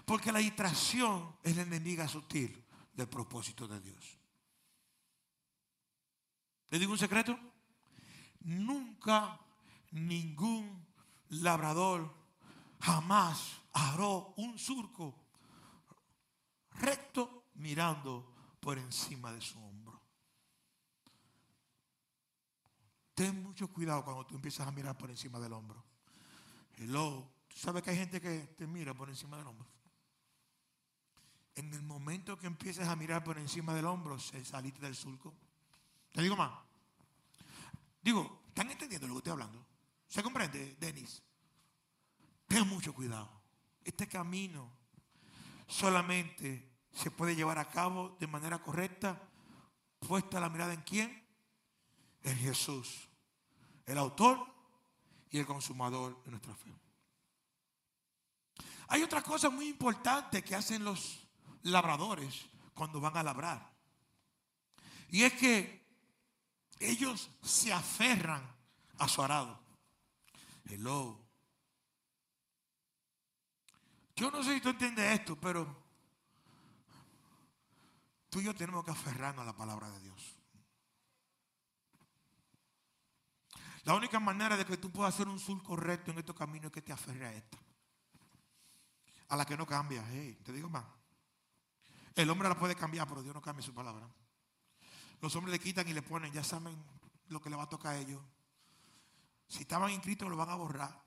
Porque 0.06 0.32
la 0.32 0.39
distracción 0.39 1.36
es 1.43 1.56
la 1.56 1.62
enemiga 1.62 2.08
sutil 2.08 2.65
del 2.93 3.08
propósito 3.08 3.67
de 3.67 3.80
Dios. 3.80 4.17
¿Le 6.69 6.80
digo 6.80 6.91
un 6.91 6.97
secreto? 6.97 7.38
Nunca 8.41 9.39
ningún 9.91 10.86
labrador 11.30 12.13
jamás 12.80 13.61
aró 13.74 14.34
un 14.38 14.58
surco 14.58 15.16
recto 16.80 17.46
mirando 17.56 18.34
por 18.60 18.78
encima 18.78 19.32
de 19.32 19.42
su 19.42 19.60
hombro. 19.60 20.00
Ten 23.14 23.44
mucho 23.44 23.68
cuidado 23.68 24.04
cuando 24.04 24.26
tú 24.26 24.36
empiezas 24.36 24.68
a 24.68 24.72
mirar 24.72 24.98
por 24.98 25.10
encima 25.10 25.40
del 25.40 25.54
hombro. 25.54 25.84
Hello. 26.78 27.30
¿Tú 27.48 27.58
sabes 27.58 27.84
que 27.84 27.90
hay 27.90 27.98
gente 27.98 28.22
que 28.22 28.40
te 28.58 28.66
mira 28.66 28.94
por 28.94 29.10
encima 29.10 29.38
del 29.38 29.48
hombro? 29.48 29.68
En 31.54 31.74
el 31.74 31.82
momento 31.82 32.38
que 32.38 32.48
empieces 32.48 32.88
a 32.88 32.96
mirar 32.96 33.24
por 33.24 33.38
encima 33.38 33.74
del 33.74 33.86
hombro, 33.86 34.18
se 34.18 34.44
saliste 34.46 34.82
del 34.82 34.96
surco. 34.96 35.34
Te 36.14 36.22
digo 36.22 36.38
más. 36.38 36.52
Digo, 38.02 38.44
¿están 38.48 38.72
entendiendo 38.72 39.08
lo 39.08 39.16
que 39.16 39.18
estoy 39.20 39.34
hablando? 39.34 39.66
¿Se 40.08 40.24
comprende, 40.24 40.78
Denis? 40.80 41.22
Ten 42.48 42.68
mucho 42.68 42.94
cuidado. 42.94 43.40
Este 43.84 44.08
camino 44.08 44.72
solamente 45.67 46.70
se 46.94 47.12
puede 47.12 47.36
llevar 47.36 47.58
a 47.58 47.70
cabo 47.70 48.15
de 48.20 48.28
manera 48.28 48.62
correcta, 48.62 49.22
puesta 50.00 50.39
la 50.39 50.50
mirada 50.50 50.74
en 50.74 50.82
quién? 50.82 51.24
En 52.24 52.38
Jesús, 52.38 53.08
el 53.86 53.98
autor 53.98 54.46
y 55.30 55.39
el 55.39 55.46
consumador 55.46 56.24
de 56.24 56.32
nuestra 56.32 56.56
fe. 56.56 56.72
Hay 58.89 59.04
otra 59.04 59.24
cosa 59.24 59.50
muy 59.50 59.70
importante 59.70 60.44
que 60.44 60.54
hacen 60.54 60.84
los 60.84 61.26
labradores 61.63 62.46
cuando 62.74 63.00
van 63.00 63.15
a 63.15 63.24
labrar. 63.24 63.72
Y 65.10 65.24
es 65.24 65.34
que 65.34 65.82
ellos 66.80 67.30
se 67.41 67.72
aferran 67.72 68.44
a 68.98 69.08
su 69.08 69.22
arado. 69.22 69.60
Hello. 70.70 71.31
Yo 74.22 74.30
no 74.30 74.44
sé 74.44 74.54
si 74.54 74.62
tú 74.62 74.70
entiendes 74.70 75.20
esto, 75.20 75.36
pero 75.36 75.66
tú 78.30 78.40
y 78.40 78.44
yo 78.44 78.54
tenemos 78.54 78.86
que 78.86 78.92
aferrarnos 78.92 79.42
a 79.42 79.46
la 79.48 79.58
palabra 79.58 79.90
de 79.90 80.00
Dios. 80.00 80.38
La 83.84 83.96
única 83.96 84.20
manera 84.20 84.56
de 84.56 84.64
que 84.64 84.78
tú 84.78 84.92
puedas 84.92 85.16
hacer 85.16 85.28
un 85.28 85.40
sur 85.40 85.64
correcto 85.64 86.12
en 86.12 86.20
estos 86.20 86.36
caminos 86.36 86.68
es 86.68 86.72
que 86.72 86.84
te 86.84 86.94
aferres 86.94 87.30
a 87.30 87.34
esta. 87.34 87.58
A 89.30 89.38
la 89.38 89.44
que 89.44 89.58
no 89.58 89.66
cambia. 89.66 90.04
Te 90.44 90.54
digo 90.54 90.70
más. 90.70 90.86
El 92.14 92.30
hombre 92.30 92.48
la 92.48 92.60
puede 92.60 92.76
cambiar, 92.76 93.08
pero 93.08 93.24
Dios 93.24 93.34
no 93.34 93.42
cambia 93.42 93.66
su 93.66 93.74
palabra. 93.74 94.08
Los 95.20 95.36
hombres 95.36 95.54
le 95.54 95.60
quitan 95.60 95.88
y 95.88 95.94
le 95.94 96.04
ponen, 96.04 96.32
ya 96.32 96.44
saben 96.44 96.78
lo 97.30 97.42
que 97.42 97.50
le 97.50 97.56
va 97.56 97.64
a 97.64 97.70
tocar 97.70 97.96
a 97.96 97.98
ellos. 97.98 98.22
Si 99.48 99.62
estaban 99.62 99.90
inscritos, 99.90 100.30
lo 100.30 100.38
van 100.38 100.50
a 100.50 100.56
borrar. 100.58 101.04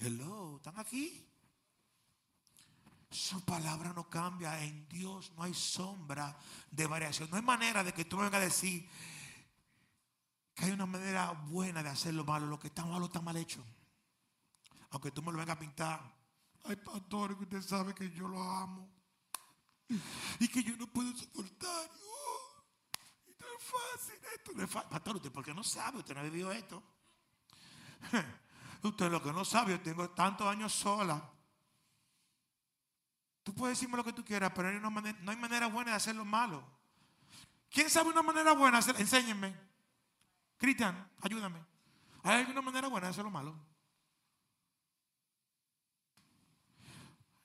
Hello, 0.00 0.56
¿están 0.56 0.78
aquí? 0.78 1.26
Su 3.10 3.44
palabra 3.44 3.92
no 3.92 4.08
cambia. 4.08 4.62
En 4.62 4.88
Dios 4.88 5.32
no 5.36 5.42
hay 5.42 5.54
sombra 5.54 6.36
de 6.70 6.86
variación. 6.86 7.28
No 7.30 7.36
hay 7.36 7.42
manera 7.42 7.82
de 7.82 7.92
que 7.92 8.04
tú 8.04 8.16
me 8.16 8.24
vengas 8.24 8.40
a 8.40 8.44
decir 8.44 8.88
que 10.54 10.66
hay 10.66 10.70
una 10.70 10.86
manera 10.86 11.32
buena 11.32 11.82
de 11.82 11.88
hacer 11.88 12.14
lo 12.14 12.24
malo. 12.24 12.46
Lo 12.46 12.58
que 12.58 12.68
está 12.68 12.84
malo 12.84 13.06
está 13.06 13.20
mal 13.20 13.36
hecho. 13.36 13.64
Aunque 14.90 15.10
tú 15.10 15.22
me 15.22 15.32
lo 15.32 15.38
vengas 15.38 15.56
a 15.56 15.58
pintar. 15.58 16.00
Ay, 16.64 16.76
pastor, 16.76 17.36
que 17.36 17.44
usted 17.44 17.62
sabe 17.62 17.94
que 17.94 18.10
yo 18.10 18.28
lo 18.28 18.42
amo. 18.42 18.88
Y 20.38 20.46
que 20.46 20.62
yo 20.62 20.76
no 20.76 20.86
puedo 20.86 21.16
soportar. 21.16 21.90
Oh, 21.90 22.62
esto 23.26 23.44
es 23.44 23.64
fácil. 23.64 24.14
Esto 24.36 24.52
no 24.54 24.62
es 24.62 24.70
fácil. 24.70 24.90
Pastor, 24.90 25.16
usted 25.16 25.32
porque 25.32 25.52
no 25.52 25.64
sabe. 25.64 25.98
Usted 25.98 26.14
no 26.14 26.20
ha 26.20 26.24
vivido 26.24 26.52
esto. 26.52 26.80
Usted 28.82 29.10
lo 29.10 29.22
que 29.22 29.32
no 29.32 29.44
sabe, 29.44 29.72
yo 29.72 29.80
tengo 29.80 30.08
tantos 30.10 30.46
años 30.46 30.72
sola. 30.72 31.22
Tú 33.50 33.56
puedes 33.56 33.76
decirme 33.76 33.96
lo 33.96 34.04
que 34.04 34.12
tú 34.12 34.24
quieras, 34.24 34.52
pero 34.54 34.70
no 34.70 34.86
hay, 35.26 35.36
manera, 35.36 35.66
buena 35.66 35.90
de 35.90 35.96
hacer 35.96 36.14
lo 36.14 36.24
malo. 36.24 36.62
¿Quién 37.68 37.90
sabe 37.90 38.10
una 38.10 38.22
manera 38.22 38.52
buena? 38.52 38.76
De 38.76 38.78
hacer? 38.78 39.00
Enséñenme. 39.00 39.52
Cristian, 40.56 41.10
ayúdame. 41.20 41.58
¿Hay 42.22 42.42
alguna 42.42 42.62
manera 42.62 42.86
buena 42.86 43.08
de 43.08 43.10
hacer 43.10 43.24
lo 43.24 43.30
malo? 43.32 43.58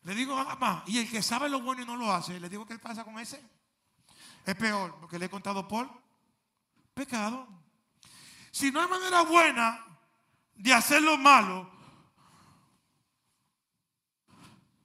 Le 0.04 0.14
digo 0.14 0.38
ah, 0.38 0.42
a 0.42 0.56
mamá, 0.56 0.84
y 0.86 1.00
el 1.00 1.10
que 1.10 1.24
sabe 1.24 1.50
lo 1.50 1.60
bueno 1.60 1.82
y 1.82 1.86
no 1.88 1.96
lo 1.96 2.14
hace, 2.14 2.40
le 2.40 2.50
digo 2.50 2.68
qué 2.68 2.78
pasa 2.78 3.04
con 3.04 3.18
ese. 3.18 3.44
Es 4.46 4.54
peor, 4.54 4.96
porque 5.00 5.18
le 5.18 5.26
he 5.26 5.30
contado 5.30 5.68
por 5.68 5.90
pecado. 6.94 7.48
Si 8.52 8.72
no 8.72 8.80
hay 8.80 8.88
manera 8.88 9.22
buena 9.24 9.84
de 10.54 10.72
hacer 10.72 11.02
lo 11.02 11.18
malo, 11.18 11.68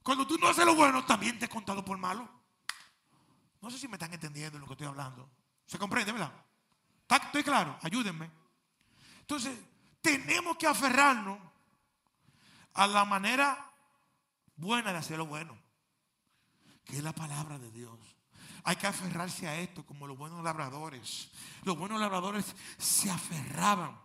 Cuando 0.02 0.26
tú 0.26 0.38
no 0.38 0.48
haces 0.48 0.64
lo 0.64 0.74
bueno, 0.74 1.04
también 1.04 1.38
te 1.38 1.44
es 1.44 1.50
contado 1.50 1.84
por 1.84 1.98
malo. 1.98 2.28
No 3.60 3.70
sé 3.70 3.78
si 3.78 3.88
me 3.88 3.94
están 3.94 4.12
entendiendo 4.12 4.58
lo 4.58 4.66
que 4.66 4.72
estoy 4.72 4.86
hablando. 4.86 5.30
¿Se 5.66 5.78
comprende, 5.78 6.12
verdad? 6.12 6.32
Estoy 7.08 7.42
claro, 7.42 7.78
ayúdenme. 7.82 8.30
Entonces, 9.20 9.58
tenemos 10.00 10.56
que 10.56 10.66
aferrarnos 10.66 11.38
a 12.74 12.86
la 12.86 13.04
manera 13.04 13.70
buena 14.56 14.92
de 14.92 14.98
hacer 14.98 15.18
lo 15.18 15.26
bueno, 15.26 15.56
que 16.84 16.96
es 16.96 17.02
la 17.02 17.12
palabra 17.12 17.58
de 17.58 17.70
Dios. 17.70 17.98
Hay 18.64 18.76
que 18.76 18.86
aferrarse 18.86 19.48
a 19.48 19.56
esto 19.56 19.84
como 19.84 20.06
los 20.06 20.16
buenos 20.16 20.42
labradores. 20.42 21.30
Los 21.64 21.76
buenos 21.78 22.00
labradores 22.00 22.54
se 22.78 23.10
aferraban. 23.10 23.98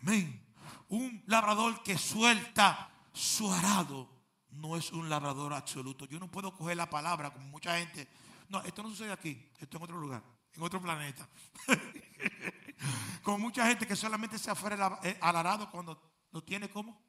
Amén. 0.00 0.44
Un 0.88 1.22
labrador 1.26 1.82
que 1.82 1.96
suelta 1.96 2.90
su 3.12 3.52
arado 3.52 4.11
no 4.52 4.76
es 4.76 4.92
un 4.92 5.08
labrador 5.08 5.52
absoluto. 5.52 6.04
Yo 6.06 6.18
no 6.18 6.30
puedo 6.30 6.54
coger 6.56 6.76
la 6.76 6.90
palabra 6.90 7.32
como 7.32 7.46
mucha 7.46 7.78
gente. 7.78 8.08
No, 8.48 8.60
esto 8.62 8.82
no 8.82 8.90
sucede 8.90 9.12
aquí, 9.12 9.50
esto 9.58 9.78
en 9.78 9.82
otro 9.82 9.98
lugar, 9.98 10.22
en 10.54 10.62
otro 10.62 10.80
planeta. 10.80 11.28
como 13.22 13.38
mucha 13.38 13.66
gente 13.66 13.86
que 13.86 13.96
solamente 13.96 14.38
se 14.38 14.50
afuera 14.50 14.86
al 14.86 15.06
eh, 15.06 15.18
arado 15.20 15.70
cuando 15.70 16.00
no 16.30 16.42
tiene 16.42 16.68
como. 16.68 17.00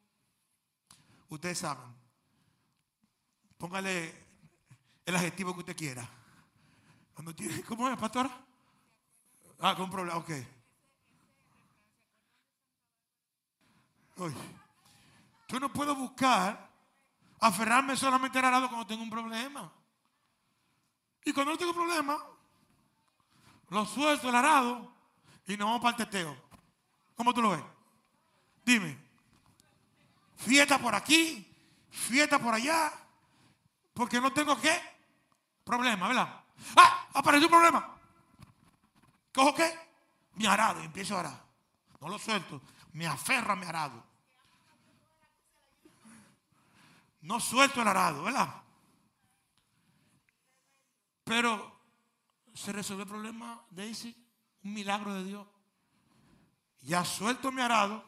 Ustedes 1.28 1.58
saben. 1.58 1.94
Póngale 3.58 4.14
el 5.04 5.16
adjetivo 5.16 5.52
que 5.54 5.60
usted 5.60 5.76
quiera. 5.76 6.08
Cuando 7.12 7.34
tiene, 7.34 7.62
¿Cómo 7.62 7.88
es, 7.88 7.96
pastora? 7.98 8.30
Ah, 9.60 9.74
con 9.76 9.90
problema, 9.90 10.18
ok. 10.18 10.30
Uy. 14.16 14.34
Yo 15.48 15.60
no 15.60 15.72
puedo 15.72 15.94
buscar 15.94 16.73
aferrarme 17.44 17.94
solamente 17.94 18.38
al 18.38 18.46
arado 18.46 18.68
cuando 18.68 18.86
tengo 18.86 19.02
un 19.02 19.10
problema. 19.10 19.70
Y 21.24 21.32
cuando 21.32 21.52
no 21.52 21.58
tengo 21.58 21.74
problema, 21.74 22.18
lo 23.68 23.84
suelto 23.84 24.28
el 24.30 24.34
arado 24.34 24.92
y 25.46 25.56
nos 25.56 25.66
vamos 25.66 25.82
para 25.82 25.96
el 25.96 26.04
teteo. 26.04 26.36
¿Cómo 27.14 27.34
tú 27.34 27.42
lo 27.42 27.50
ves? 27.50 27.62
Dime. 28.64 28.98
Fiesta 30.36 30.78
por 30.78 30.94
aquí, 30.94 31.46
fiesta 31.90 32.38
por 32.38 32.54
allá, 32.54 32.92
porque 33.92 34.20
no 34.20 34.32
tengo 34.32 34.58
qué 34.60 34.80
problema, 35.64 36.08
¿verdad? 36.08 36.40
¡Ah! 36.76 37.08
Apareció 37.12 37.46
un 37.46 37.52
problema. 37.52 37.94
¿Cojo 39.32 39.54
qué? 39.54 39.78
Mi 40.34 40.46
arado, 40.46 40.82
y 40.82 40.86
empiezo 40.86 41.16
a 41.16 41.20
arar. 41.20 41.44
No 42.00 42.08
lo 42.08 42.18
suelto, 42.18 42.60
me 42.92 43.06
aferro 43.06 43.52
a 43.52 43.56
mi 43.56 43.66
arado. 43.66 44.13
No 47.24 47.40
suelto 47.40 47.80
el 47.80 47.88
arado, 47.88 48.22
¿verdad? 48.22 48.62
Pero 51.24 51.80
se 52.52 52.70
resolvió 52.70 53.04
el 53.04 53.08
problema, 53.08 53.64
Daisy, 53.70 54.14
un 54.62 54.74
milagro 54.74 55.14
de 55.14 55.24
Dios. 55.24 55.48
Ya 56.82 57.02
suelto 57.02 57.50
mi 57.50 57.62
arado. 57.62 58.04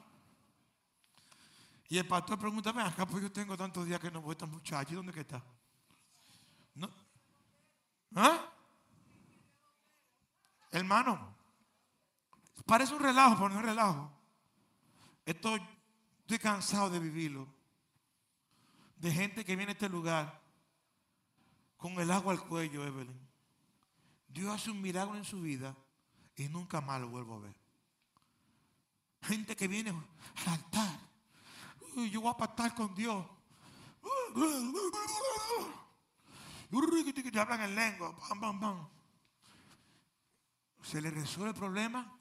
Y 1.89 1.97
el 1.97 2.07
pastor 2.07 2.39
pregunta, 2.39 2.71
acá, 2.71 3.07
pues 3.07 3.23
yo 3.23 3.33
tengo 3.33 3.57
tantos 3.57 3.87
días 3.87 3.99
que 3.99 4.11
no 4.11 4.21
voy 4.21 4.33
a 4.33 4.33
esta 4.33 4.45
muchacha, 4.45 4.93
¿y 4.93 4.97
dónde 4.97 5.15
que 5.15 5.21
está? 5.21 5.43
¿No? 6.75 6.91
¿Ah? 8.17 8.53
Hermano, 10.73 11.35
parece 12.67 12.93
un 12.93 13.01
relajo, 13.01 13.37
pero 13.37 13.49
no 13.49 13.61
es 13.61 13.65
relajo. 13.65 14.13
Estoy, 15.25 15.63
estoy 16.21 16.39
cansado 16.39 16.91
de 16.91 16.99
vivirlo 16.99 17.56
de 18.97 19.13
gente 19.13 19.45
que 19.45 19.57
viene 19.57 19.73
a 19.73 19.75
este 19.75 19.89
lugar 19.89 20.41
con 21.77 21.93
el 22.01 22.11
agua 22.11 22.33
al 22.33 22.47
cuello, 22.47 22.85
Evelyn. 22.85 23.27
Dios 24.29 24.55
hace 24.55 24.71
un 24.71 24.81
milagro 24.81 25.17
en 25.17 25.25
su 25.25 25.41
vida 25.41 25.77
y 26.37 26.49
nunca 26.49 26.81
más 26.81 27.01
lo 27.01 27.09
vuelvo 27.09 27.37
a 27.37 27.41
ver. 27.41 27.55
Gente 29.23 29.57
que 29.57 29.69
viene 29.69 29.91
al 29.91 30.53
altar. 30.53 31.01
Yo 32.11 32.21
voy 32.21 32.31
a 32.31 32.37
pactar 32.37 32.75
con 32.75 32.95
Dios. 32.95 33.25
Hablan 37.39 37.61
en 37.61 37.75
lengua. 37.75 38.15
Se 40.83 41.01
le 41.01 41.11
resuelve 41.11 41.51
el 41.51 41.57
problema 41.57 42.19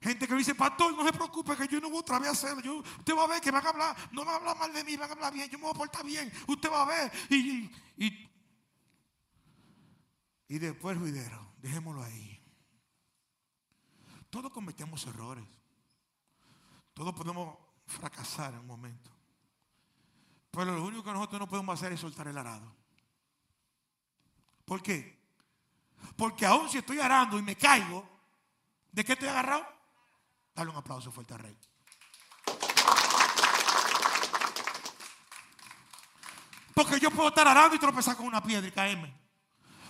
Gente 0.00 0.26
que 0.26 0.32
me 0.34 0.38
dice, 0.38 0.54
pastor, 0.54 0.94
no 0.94 1.04
se 1.04 1.12
preocupe 1.12 1.56
que 1.56 1.68
yo 1.68 1.80
no 1.80 1.88
voy 1.88 2.00
otra 2.00 2.18
vez 2.18 2.28
a 2.28 2.32
hacerlo. 2.32 2.60
Yo, 2.60 2.78
usted 2.78 3.16
va 3.16 3.24
a 3.24 3.28
ver 3.28 3.40
que 3.40 3.50
van 3.50 3.66
a 3.66 3.70
hablar, 3.70 3.96
no 4.12 4.24
van 4.24 4.34
a 4.34 4.36
hablar 4.36 4.58
mal 4.58 4.72
de 4.72 4.84
mí, 4.84 4.96
van 4.96 5.10
a 5.10 5.12
hablar 5.14 5.32
bien, 5.32 5.48
yo 5.48 5.58
me 5.58 5.64
voy 5.64 5.72
a 5.74 5.78
portar 5.78 6.04
bien. 6.04 6.32
Usted 6.46 6.70
va 6.70 6.82
a 6.82 6.84
ver. 6.84 7.12
Y, 7.30 7.70
y, 7.96 8.30
y 10.48 10.58
después, 10.58 11.00
Videro, 11.00 11.54
dejémoslo 11.58 12.02
ahí. 12.02 12.40
Todos 14.30 14.52
cometemos 14.52 15.06
errores. 15.06 15.44
Todos 16.92 17.14
podemos 17.14 17.56
fracasar 17.86 18.54
en 18.54 18.60
un 18.60 18.66
momento. 18.66 19.10
Pero 20.50 20.74
lo 20.74 20.84
único 20.84 21.04
que 21.04 21.12
nosotros 21.12 21.40
no 21.40 21.48
podemos 21.48 21.78
hacer 21.78 21.92
es 21.92 22.00
soltar 22.00 22.28
el 22.28 22.38
arado. 22.38 22.74
¿Por 24.64 24.82
qué? 24.82 25.16
Porque 26.16 26.46
aún 26.46 26.68
si 26.68 26.78
estoy 26.78 26.98
arando 26.98 27.38
y 27.38 27.42
me 27.42 27.56
caigo, 27.56 28.06
¿de 28.92 29.04
qué 29.04 29.12
estoy 29.12 29.28
agarrado? 29.28 29.75
Dale 30.56 30.70
un 30.70 30.76
aplauso 30.76 31.12
fuerte 31.12 31.34
al 31.34 31.40
rey. 31.40 31.56
Porque 36.74 36.98
yo 36.98 37.10
puedo 37.10 37.28
estar 37.28 37.46
arando 37.46 37.76
y 37.76 37.78
tropezar 37.78 38.16
con 38.16 38.26
una 38.26 38.42
piedra 38.42 38.66
y 38.66 38.72
caerme. 38.72 39.14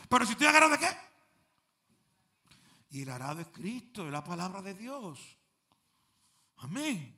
Pero 0.09 0.27
si 0.27 0.33
estoy 0.33 0.49
agarrado 0.49 0.73
de 0.73 0.79
qué? 0.79 0.99
Y 2.91 3.03
el 3.03 3.11
arado 3.11 3.41
es 3.41 3.47
Cristo, 3.49 4.07
es 4.07 4.13
la 4.13 4.25
palabra 4.25 4.61
de 4.61 4.75
Dios. 4.75 5.39
Amén. 6.57 7.17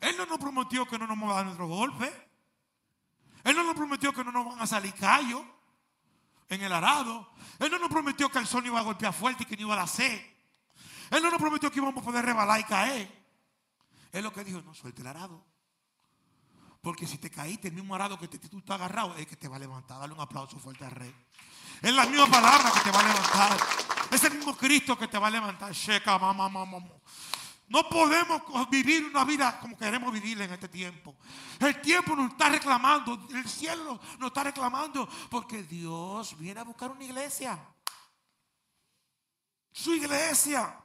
Él 0.00 0.16
no 0.18 0.26
nos 0.26 0.38
prometió 0.38 0.86
que 0.86 0.98
no 0.98 1.06
nos 1.06 1.18
van 1.18 1.30
a 1.30 1.34
dar 1.34 1.44
nuestro 1.44 1.68
golpe. 1.68 2.30
Él 3.44 3.56
no 3.56 3.64
nos 3.64 3.74
prometió 3.74 4.12
que 4.12 4.24
no 4.24 4.30
nos 4.30 4.44
van 4.44 4.60
a 4.60 4.66
salir 4.66 4.92
callos 4.92 5.42
en 6.50 6.60
el 6.60 6.72
arado. 6.72 7.32
Él 7.58 7.70
no 7.70 7.78
nos 7.78 7.88
prometió 7.88 8.30
que 8.30 8.40
el 8.40 8.46
sol 8.46 8.62
no 8.62 8.68
iba 8.68 8.80
a 8.80 8.84
golpear 8.84 9.14
fuerte 9.14 9.44
y 9.44 9.46
que 9.46 9.56
no 9.56 9.62
iba 9.62 9.74
a 9.74 9.78
la 9.78 9.86
sed. 9.86 10.31
Él 11.10 11.22
no 11.22 11.30
nos 11.30 11.40
prometió 11.40 11.70
que 11.70 11.78
íbamos 11.78 12.00
a 12.00 12.04
poder 12.04 12.24
rebalar 12.24 12.60
y 12.60 12.64
caer. 12.64 13.22
Él 14.12 14.24
lo 14.24 14.32
que 14.32 14.44
dijo, 14.44 14.60
no, 14.62 14.74
suelte 14.74 15.00
el 15.00 15.08
arado. 15.08 15.44
Porque 16.80 17.06
si 17.06 17.18
te 17.18 17.30
caíste, 17.30 17.68
el 17.68 17.74
mismo 17.74 17.94
arado 17.94 18.18
que 18.18 18.28
te, 18.28 18.38
tú 18.38 18.58
estás 18.58 18.74
agarrado 18.74 19.16
es 19.16 19.26
que 19.26 19.36
te 19.36 19.48
va 19.48 19.56
a 19.56 19.58
levantar. 19.60 20.00
Dale 20.00 20.12
un 20.12 20.20
aplauso 20.20 20.58
fuerte 20.58 20.84
al 20.84 20.90
rey. 20.90 21.14
Es 21.80 21.94
la 21.94 22.06
misma 22.06 22.26
palabra 22.26 22.70
que 22.72 22.80
te 22.80 22.90
va 22.90 23.00
a 23.00 23.08
levantar. 23.08 23.58
Es 24.10 24.24
el 24.24 24.34
mismo 24.34 24.56
Cristo 24.56 24.98
que 24.98 25.08
te 25.08 25.18
va 25.18 25.28
a 25.28 25.30
levantar. 25.30 25.72
Checa, 25.72 26.18
mamá, 26.18 26.48
mamá. 26.48 26.78
No 27.68 27.88
podemos 27.88 28.42
vivir 28.68 29.06
una 29.06 29.24
vida 29.24 29.58
como 29.58 29.78
queremos 29.78 30.12
vivirla 30.12 30.44
en 30.44 30.52
este 30.52 30.68
tiempo. 30.68 31.16
El 31.58 31.80
tiempo 31.80 32.14
nos 32.14 32.32
está 32.32 32.50
reclamando, 32.50 33.26
el 33.30 33.48
cielo 33.48 33.98
nos 34.18 34.26
está 34.26 34.44
reclamando, 34.44 35.08
porque 35.30 35.62
Dios 35.62 36.36
viene 36.38 36.60
a 36.60 36.64
buscar 36.64 36.90
una 36.90 37.02
iglesia. 37.02 37.58
Su 39.72 39.94
iglesia. 39.94 40.81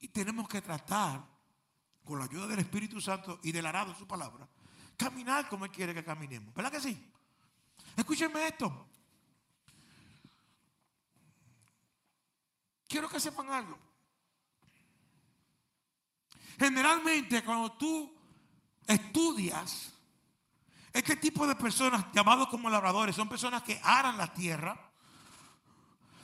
Y 0.00 0.08
tenemos 0.08 0.48
que 0.48 0.62
tratar, 0.62 1.24
con 2.04 2.18
la 2.18 2.24
ayuda 2.26 2.46
del 2.46 2.60
Espíritu 2.60 3.00
Santo 3.00 3.40
y 3.42 3.52
del 3.52 3.66
arado 3.66 3.92
de 3.92 3.98
su 3.98 4.06
palabra, 4.06 4.48
caminar 4.96 5.48
como 5.48 5.64
Él 5.64 5.70
quiere 5.70 5.92
que 5.92 6.04
caminemos. 6.04 6.54
¿Verdad 6.54 6.70
que 6.70 6.80
sí? 6.80 7.12
Escúchenme 7.96 8.46
esto. 8.46 8.86
Quiero 12.88 13.08
que 13.08 13.18
sepan 13.18 13.50
algo. 13.50 13.78
Generalmente 16.58 17.44
cuando 17.44 17.72
tú 17.72 18.14
estudias 18.86 19.92
este 20.92 21.16
tipo 21.16 21.46
de 21.46 21.54
personas 21.56 22.06
llamados 22.14 22.48
como 22.48 22.70
labradores, 22.70 23.14
son 23.14 23.28
personas 23.28 23.62
que 23.62 23.78
aran 23.82 24.16
la 24.16 24.32
tierra, 24.32 24.78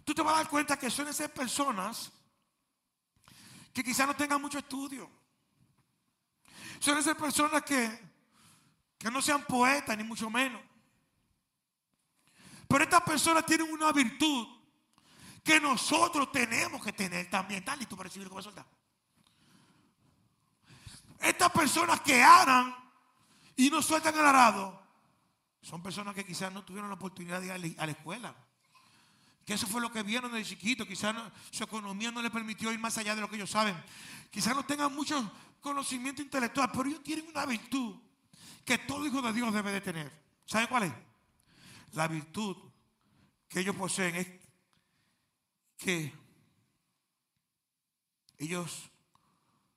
tú 0.04 0.14
te 0.14 0.22
vas 0.22 0.34
a 0.34 0.36
dar 0.38 0.48
cuenta 0.48 0.78
que 0.78 0.88
suelen 0.88 1.12
ser 1.12 1.32
personas 1.32 2.10
que 3.72 3.82
quizás 3.82 4.06
no 4.06 4.14
tengan 4.14 4.40
mucho 4.40 4.58
estudio. 4.58 5.10
Suelen 6.78 7.02
ser 7.02 7.16
personas 7.16 7.62
que, 7.62 8.00
que 8.98 9.10
no 9.10 9.22
sean 9.22 9.44
poetas, 9.44 9.96
ni 9.96 10.04
mucho 10.04 10.28
menos. 10.28 10.60
Pero 12.68 12.84
estas 12.84 13.02
personas 13.02 13.46
tienen 13.46 13.70
una 13.72 13.92
virtud 13.92 14.48
que 15.42 15.60
nosotros 15.60 16.30
tenemos 16.32 16.82
que 16.84 16.92
tener 16.92 17.28
también. 17.28 17.60
¿Estás 17.60 17.78
listo 17.78 17.96
para 17.96 18.08
recibir 18.08 18.28
a 18.34 18.42
soltar? 18.42 18.66
Estas 21.20 21.50
personas 21.52 22.00
que 22.00 22.22
aran 22.22 22.74
y 23.56 23.70
no 23.70 23.80
sueltan 23.80 24.14
el 24.14 24.24
arado 24.24 24.82
son 25.60 25.82
personas 25.82 26.14
que 26.14 26.24
quizás 26.24 26.52
no 26.52 26.64
tuvieron 26.64 26.90
la 26.90 26.96
oportunidad 26.96 27.40
de 27.40 27.68
ir 27.68 27.76
a 27.78 27.86
la 27.86 27.92
escuela. 27.92 28.34
Eso 29.52 29.66
fue 29.66 29.80
lo 29.80 29.92
que 29.92 30.02
vieron 30.02 30.32
desde 30.32 30.50
chiquito. 30.50 30.86
Quizás 30.86 31.14
su 31.50 31.64
economía 31.64 32.10
no 32.10 32.22
les 32.22 32.30
permitió 32.30 32.72
ir 32.72 32.78
más 32.78 32.96
allá 32.98 33.14
de 33.14 33.20
lo 33.20 33.28
que 33.28 33.36
ellos 33.36 33.50
saben. 33.50 33.76
Quizás 34.30 34.54
no 34.54 34.64
tengan 34.64 34.94
mucho 34.94 35.30
conocimiento 35.60 36.22
intelectual, 36.22 36.70
pero 36.72 36.88
ellos 36.88 37.02
tienen 37.02 37.26
una 37.28 37.46
virtud 37.46 37.96
que 38.64 38.78
todo 38.78 39.06
hijo 39.06 39.22
de 39.22 39.32
Dios 39.32 39.52
debe 39.52 39.72
de 39.72 39.80
tener. 39.80 40.12
¿Saben 40.44 40.66
cuál 40.68 40.84
es? 40.84 40.92
La 41.92 42.08
virtud 42.08 42.56
que 43.48 43.60
ellos 43.60 43.76
poseen 43.76 44.16
es 44.16 44.28
que 45.76 46.12
ellos 48.38 48.90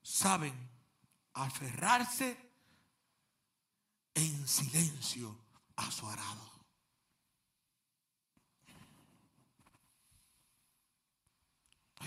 saben 0.02 0.54
aferrarse 1.34 2.38
en 4.14 4.48
silencio 4.48 5.38
a 5.76 5.92
su 5.92 6.08
arado. 6.08 6.55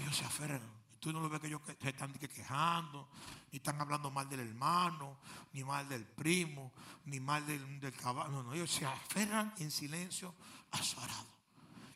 Ellos 0.01 0.17
se 0.17 0.25
aferran. 0.25 0.79
Tú 1.01 1.13
no 1.13 1.21
lo 1.21 1.29
ves 1.29 1.41
que 1.41 1.47
ellos 1.47 1.61
se 1.81 1.89
están 1.89 2.13
quejando, 2.13 3.09
ni 3.53 3.59
están 3.59 3.81
hablando 3.81 4.11
mal 4.11 4.29
del 4.29 4.41
hermano, 4.41 5.19
ni 5.53 5.63
mal 5.63 5.89
del 5.89 6.05
primo, 6.05 6.73
ni 7.05 7.21
mal 7.21 7.47
del, 7.47 7.93
caballo. 7.95 8.31
No, 8.31 8.43
no, 8.43 8.55
ellos 8.55 8.71
se 8.71 8.85
aferran 8.85 9.55
en 9.59 9.71
silencio 9.71 10.35
a 10.73 10.83
su 10.83 10.99
arado 11.01 11.29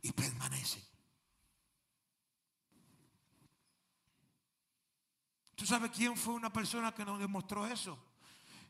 y 0.03 0.13
permanecen. 0.13 0.83
¿Tú 5.57 5.67
sabes 5.67 5.91
quién 5.91 6.17
fue 6.17 6.35
una 6.35 6.53
persona 6.53 6.93
que 6.93 7.05
nos 7.05 7.19
demostró 7.19 7.67
eso? 7.67 7.99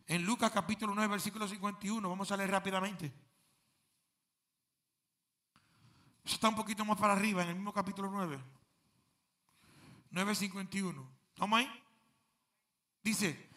En 0.06 0.24
Lucas 0.24 0.50
capítulo 0.50 0.94
9, 0.94 1.08
versículo 1.08 1.46
51. 1.46 2.08
Vamos 2.08 2.32
a 2.32 2.36
leer 2.36 2.50
rápidamente. 2.50 3.06
Eso 6.24 6.34
está 6.34 6.48
un 6.48 6.56
poquito 6.56 6.84
más 6.84 6.98
para 6.98 7.12
arriba, 7.12 7.42
en 7.42 7.50
el 7.50 7.54
mismo 7.54 7.72
capítulo 7.72 8.10
9. 8.10 8.61
9.51. 10.12 11.08
¿Estamos 11.28 11.58
ahí? 11.58 11.68
Dice, 13.02 13.50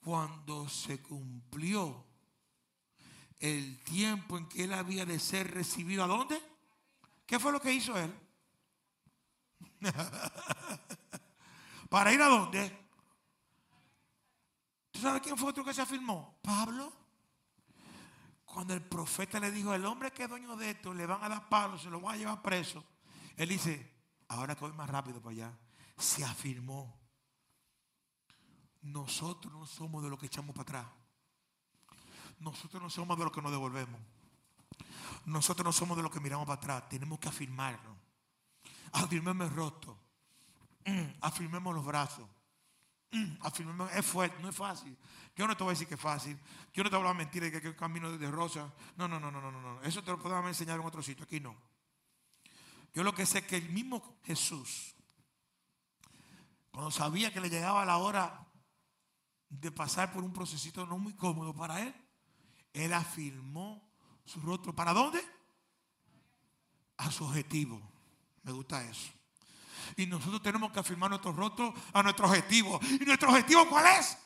cuando 0.00 0.68
se 0.68 1.00
cumplió 1.00 2.06
el 3.38 3.78
tiempo 3.84 4.38
en 4.38 4.48
que 4.48 4.64
él 4.64 4.72
había 4.72 5.04
de 5.06 5.18
ser 5.18 5.52
recibido, 5.52 6.02
¿a 6.04 6.06
dónde? 6.06 6.40
¿Qué 7.26 7.38
fue 7.38 7.52
lo 7.52 7.60
que 7.60 7.72
hizo 7.72 7.96
él? 7.96 8.12
¿Para 11.88 12.12
ir 12.12 12.22
a 12.22 12.28
dónde? 12.28 12.78
¿Tú 14.90 15.00
sabes 15.00 15.22
quién 15.22 15.36
fue 15.36 15.50
otro 15.50 15.64
que 15.64 15.74
se 15.74 15.82
afirmó? 15.82 16.38
Pablo. 16.42 16.92
Cuando 18.44 18.74
el 18.74 18.82
profeta 18.82 19.38
le 19.38 19.50
dijo, 19.52 19.72
el 19.72 19.86
hombre 19.86 20.10
que 20.10 20.24
es 20.24 20.28
dueño 20.28 20.56
de 20.56 20.70
esto, 20.70 20.92
le 20.92 21.06
van 21.06 21.22
a 21.22 21.28
dar 21.28 21.48
palos, 21.48 21.82
se 21.82 21.90
lo 21.90 22.00
van 22.00 22.16
a 22.16 22.18
llevar 22.18 22.42
preso. 22.42 22.84
Él 23.36 23.48
dice, 23.48 23.99
ahora 24.30 24.54
que 24.54 24.64
voy 24.64 24.72
más 24.72 24.88
rápido 24.88 25.20
para 25.20 25.32
allá, 25.32 25.58
se 25.98 26.24
afirmó. 26.24 26.98
Nosotros 28.82 29.52
no 29.52 29.66
somos 29.66 30.02
de 30.02 30.08
los 30.08 30.18
que 30.18 30.26
echamos 30.26 30.54
para 30.54 30.62
atrás. 30.62 30.86
Nosotros 32.38 32.82
no 32.82 32.88
somos 32.88 33.18
de 33.18 33.24
los 33.24 33.32
que 33.32 33.42
nos 33.42 33.50
devolvemos. 33.50 34.00
Nosotros 35.26 35.64
no 35.64 35.72
somos 35.72 35.96
de 35.96 36.02
los 36.02 36.12
que 36.12 36.20
miramos 36.20 36.46
para 36.46 36.58
atrás. 36.58 36.88
Tenemos 36.88 37.18
que 37.18 37.28
afirmarnos. 37.28 37.96
Afirmemos 38.92 39.48
el 39.48 39.54
rostro. 39.54 39.98
Mm, 40.86 41.18
afirmemos 41.20 41.74
los 41.74 41.84
brazos. 41.84 42.26
Mm, 43.10 43.34
afirmemos, 43.40 43.92
es 43.92 44.06
fuerte, 44.06 44.40
no 44.40 44.48
es 44.48 44.56
fácil. 44.56 44.96
Yo 45.34 45.46
no 45.46 45.56
te 45.56 45.64
voy 45.64 45.72
a 45.72 45.74
decir 45.74 45.88
que 45.88 45.94
es 45.94 46.00
fácil. 46.00 46.38
Yo 46.72 46.84
no 46.84 46.88
te 46.88 46.96
voy 46.96 47.06
a 47.08 47.14
mentir 47.14 47.42
de 47.42 47.60
que 47.60 47.68
es 47.68 47.74
camino 47.74 48.16
de 48.16 48.30
rosa. 48.30 48.72
No, 48.96 49.08
no, 49.08 49.18
no, 49.18 49.30
no, 49.30 49.40
no, 49.40 49.50
no. 49.50 49.82
Eso 49.82 50.04
te 50.04 50.12
lo 50.12 50.20
podemos 50.20 50.46
enseñar 50.46 50.78
en 50.78 50.86
otro 50.86 51.02
sitio. 51.02 51.24
Aquí 51.24 51.40
no. 51.40 51.69
Yo 52.92 53.04
lo 53.04 53.14
que 53.14 53.26
sé 53.26 53.38
es 53.38 53.46
que 53.46 53.56
el 53.56 53.68
mismo 53.70 54.18
Jesús, 54.24 54.94
cuando 56.70 56.90
sabía 56.90 57.32
que 57.32 57.40
le 57.40 57.50
llegaba 57.50 57.84
la 57.84 57.98
hora 57.98 58.46
de 59.48 59.70
pasar 59.70 60.12
por 60.12 60.22
un 60.22 60.32
procesito 60.32 60.86
no 60.86 60.98
muy 60.98 61.14
cómodo 61.14 61.54
para 61.54 61.80
él, 61.82 61.94
él 62.72 62.92
afirmó 62.92 63.90
su 64.24 64.40
rostro. 64.40 64.74
¿Para 64.74 64.92
dónde? 64.92 65.20
A 66.96 67.10
su 67.10 67.24
objetivo. 67.24 67.80
Me 68.42 68.52
gusta 68.52 68.82
eso. 68.84 69.12
Y 69.96 70.06
nosotros 70.06 70.42
tenemos 70.42 70.70
que 70.72 70.80
afirmar 70.80 71.10
nuestro 71.10 71.32
rostro 71.32 71.74
a 71.92 72.02
nuestro 72.02 72.26
objetivo. 72.26 72.78
¿Y 73.00 73.04
nuestro 73.04 73.28
objetivo 73.30 73.68
cuál 73.68 73.86
es? 73.98 74.16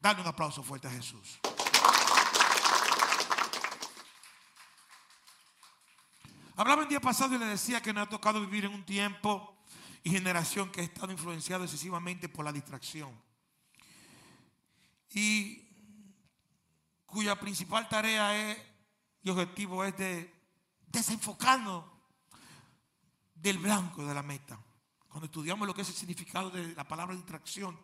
Dale 0.00 0.20
un 0.20 0.26
aplauso 0.26 0.62
fuerte 0.62 0.88
a 0.88 0.90
Jesús. 0.90 1.38
Hablaba 6.56 6.82
el 6.82 6.88
día 6.88 7.00
pasado 7.00 7.34
y 7.34 7.38
le 7.38 7.46
decía 7.46 7.82
que 7.82 7.92
nos 7.92 8.06
ha 8.06 8.08
tocado 8.08 8.40
vivir 8.40 8.66
en 8.66 8.74
un 8.74 8.84
tiempo 8.84 9.56
y 10.04 10.10
generación 10.10 10.70
que 10.70 10.82
ha 10.82 10.84
estado 10.84 11.10
influenciado 11.10 11.64
excesivamente 11.64 12.28
por 12.28 12.44
la 12.44 12.52
distracción. 12.52 13.10
Y 15.10 15.66
cuya 17.06 17.38
principal 17.40 17.88
tarea 17.88 18.56
y 19.22 19.30
objetivo 19.30 19.84
es 19.84 19.96
de 19.96 20.32
desenfocarnos 20.86 21.86
del 23.34 23.58
blanco 23.58 24.06
de 24.06 24.14
la 24.14 24.22
meta. 24.22 24.56
Cuando 25.08 25.26
estudiamos 25.26 25.66
lo 25.66 25.74
que 25.74 25.82
es 25.82 25.88
el 25.88 25.94
significado 25.94 26.50
de 26.50 26.72
la 26.74 26.86
palabra 26.86 27.16
distracción, 27.16 27.76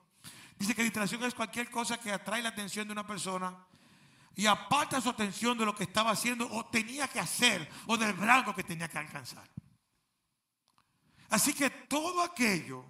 dice 0.56 0.76
que 0.76 0.85
distracción 0.85 1.24
es 1.24 1.35
cualquier 1.35 1.70
cosa 1.70 1.98
que 1.98 2.12
atrae 2.12 2.40
la 2.40 2.50
atención 2.50 2.87
de 2.87 2.92
una 2.92 3.06
persona 3.06 3.66
y 4.34 4.46
aparta 4.46 5.00
su 5.00 5.10
atención 5.10 5.58
de 5.58 5.64
lo 5.64 5.74
que 5.74 5.84
estaba 5.84 6.10
haciendo 6.10 6.48
o 6.50 6.66
tenía 6.66 7.08
que 7.08 7.20
hacer 7.20 7.68
o 7.86 7.96
del 7.96 8.12
blanco 8.12 8.54
que 8.54 8.64
tenía 8.64 8.88
que 8.88 8.98
alcanzar. 8.98 9.48
Así 11.30 11.52
que 11.52 11.70
todo 11.70 12.22
aquello 12.22 12.84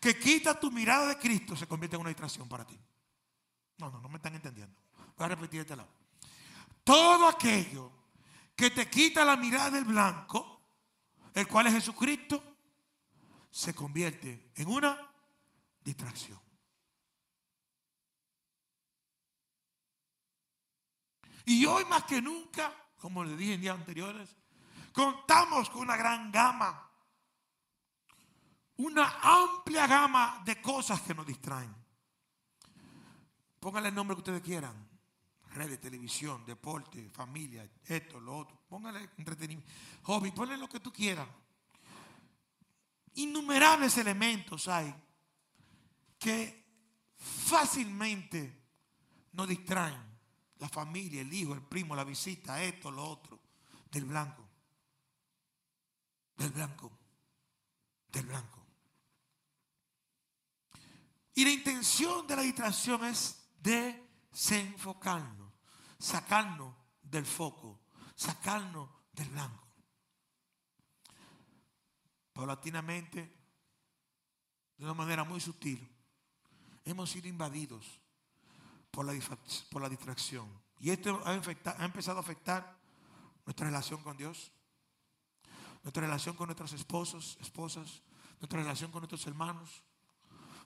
que 0.00 0.18
quita 0.18 0.58
tu 0.58 0.70
mirada 0.70 1.06
de 1.06 1.18
Cristo 1.18 1.56
se 1.56 1.66
convierte 1.66 1.96
en 1.96 2.00
una 2.00 2.10
distracción 2.10 2.48
para 2.48 2.66
ti. 2.66 2.78
No, 3.78 3.90
no, 3.90 4.00
no 4.00 4.08
me 4.08 4.16
están 4.16 4.34
entendiendo. 4.34 4.80
Voy 5.16 5.24
a 5.24 5.28
repetir 5.28 5.60
este 5.60 5.76
lado. 5.76 5.88
Todo 6.84 7.28
aquello 7.28 7.92
que 8.54 8.70
te 8.70 8.88
quita 8.88 9.24
la 9.24 9.36
mirada 9.36 9.70
del 9.70 9.84
blanco, 9.84 10.62
el 11.34 11.46
cual 11.46 11.68
es 11.68 11.74
Jesucristo, 11.74 12.42
se 13.50 13.74
convierte 13.74 14.50
en 14.56 14.68
una 14.68 14.98
distracción. 15.84 16.47
Y 21.48 21.64
hoy 21.64 21.82
más 21.86 22.04
que 22.04 22.20
nunca, 22.20 22.70
como 22.98 23.24
le 23.24 23.34
dije 23.34 23.54
en 23.54 23.62
días 23.62 23.74
anteriores, 23.74 24.36
contamos 24.92 25.70
con 25.70 25.80
una 25.80 25.96
gran 25.96 26.30
gama, 26.30 26.90
una 28.76 29.18
amplia 29.22 29.86
gama 29.86 30.42
de 30.44 30.60
cosas 30.60 31.00
que 31.00 31.14
nos 31.14 31.26
distraen. 31.26 31.74
Pónganle 33.58 33.88
el 33.88 33.94
nombre 33.94 34.14
que 34.14 34.20
ustedes 34.20 34.42
quieran. 34.42 34.74
Redes, 35.54 35.80
televisión, 35.80 36.44
deporte, 36.44 37.08
familia, 37.08 37.66
esto, 37.86 38.20
lo 38.20 38.36
otro. 38.36 38.60
Póngale 38.68 39.08
entretenimiento. 39.16 39.72
Hobby, 40.02 40.32
ponle 40.32 40.58
lo 40.58 40.68
que 40.68 40.80
tú 40.80 40.92
quieras. 40.92 41.26
Innumerables 43.14 43.96
elementos 43.96 44.68
hay 44.68 44.94
que 46.18 46.62
fácilmente 47.16 48.64
nos 49.32 49.48
distraen 49.48 50.07
la 50.58 50.68
familia, 50.68 51.20
el 51.20 51.32
hijo, 51.32 51.54
el 51.54 51.62
primo, 51.62 51.94
la 51.94 52.04
visita, 52.04 52.62
esto, 52.62 52.90
lo 52.90 53.04
otro, 53.04 53.38
del 53.90 54.04
blanco. 54.04 54.44
Del 56.36 56.50
blanco. 56.50 56.90
Del 58.12 58.26
blanco. 58.26 58.58
Y 61.34 61.44
la 61.44 61.50
intención 61.50 62.26
de 62.26 62.36
la 62.36 62.42
distracción 62.42 63.04
es 63.04 63.48
desenfocarnos, 63.60 65.52
sacarnos 65.98 66.74
del 67.00 67.24
foco, 67.24 67.80
sacarnos 68.16 68.90
del 69.12 69.28
blanco. 69.28 69.68
Paulatinamente, 72.32 73.36
de 74.76 74.84
una 74.84 74.94
manera 74.94 75.22
muy 75.22 75.40
sutil, 75.40 75.88
hemos 76.84 77.10
sido 77.10 77.28
invadidos 77.28 78.00
por 78.90 79.04
la, 79.04 79.18
por 79.70 79.82
la 79.82 79.88
distracción. 79.88 80.48
Y 80.80 80.90
esto 80.90 81.20
ha, 81.24 81.30
ha 81.30 81.84
empezado 81.84 82.18
a 82.18 82.20
afectar 82.20 82.76
nuestra 83.44 83.66
relación 83.66 84.02
con 84.02 84.16
Dios, 84.16 84.52
nuestra 85.82 86.02
relación 86.02 86.36
con 86.36 86.48
nuestros 86.48 86.72
esposos, 86.72 87.38
esposas, 87.40 88.02
nuestra 88.40 88.60
relación 88.60 88.90
con 88.90 89.00
nuestros 89.00 89.26
hermanos, 89.26 89.82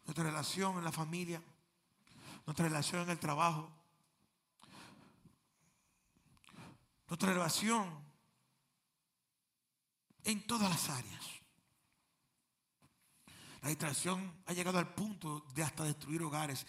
nuestra 0.05 0.25
relación 0.25 0.79
en 0.79 0.85
la 0.85 0.93
familia, 0.93 1.43
nuestra 2.47 2.67
relación 2.67 3.03
en 3.03 3.11
el 3.11 3.19
trabajo, 3.19 3.71
nuestra 7.09 7.33
relación 7.33 7.89
en 10.25 10.47
todas 10.47 10.71
las 10.71 10.89
áreas. 10.89 11.25
La 13.63 13.69
distracción 13.69 14.43
ha 14.47 14.53
llegado 14.53 14.79
al 14.79 14.93
punto 14.93 15.47
de 15.55 15.63
hasta 15.63 15.85
destruir 15.85 16.23
hogares 16.23 16.67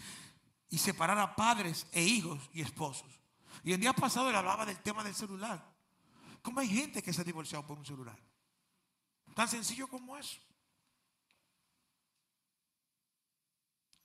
y 0.73 0.79
separar 0.79 1.19
a 1.19 1.35
padres 1.35 1.85
e 1.91 2.01
hijos 2.01 2.49
y 2.51 2.61
esposos. 2.61 3.05
Y 3.63 3.73
el 3.73 3.79
día 3.79 3.93
pasado 3.93 4.31
le 4.31 4.37
hablaba 4.37 4.65
del 4.65 4.81
tema 4.81 5.03
del 5.03 5.13
celular. 5.13 5.63
¿Cómo 6.41 6.59
hay 6.59 6.67
gente 6.67 7.03
que 7.03 7.13
se 7.13 7.21
ha 7.21 7.23
divorciado 7.23 7.63
por 7.67 7.77
un 7.77 7.85
celular? 7.85 8.17
Tan 9.35 9.47
sencillo 9.47 9.87
como 9.87 10.17
eso. 10.17 10.41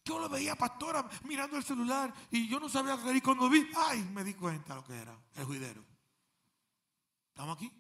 Yo 0.05 0.19
lo 0.19 0.29
veía 0.29 0.57
pastora 0.57 1.09
mirando 1.25 1.57
el 1.57 1.65
celular 1.65 2.13
y 2.31 2.47
yo 2.49 2.61
no 2.61 2.69
sabía 2.69 2.99
qué 2.99 3.09
era. 3.09 3.17
Y 3.17 3.23
cuando 3.23 3.49
vi, 3.49 3.67
ay, 3.75 4.03
me 4.13 4.23
di 4.23 4.35
cuenta 4.35 4.75
lo 4.75 4.85
que 4.85 4.95
era, 4.95 5.19
el 5.37 5.47
juidero. 5.47 5.83
¿Estamos 7.31 7.57
aquí? 7.57 7.73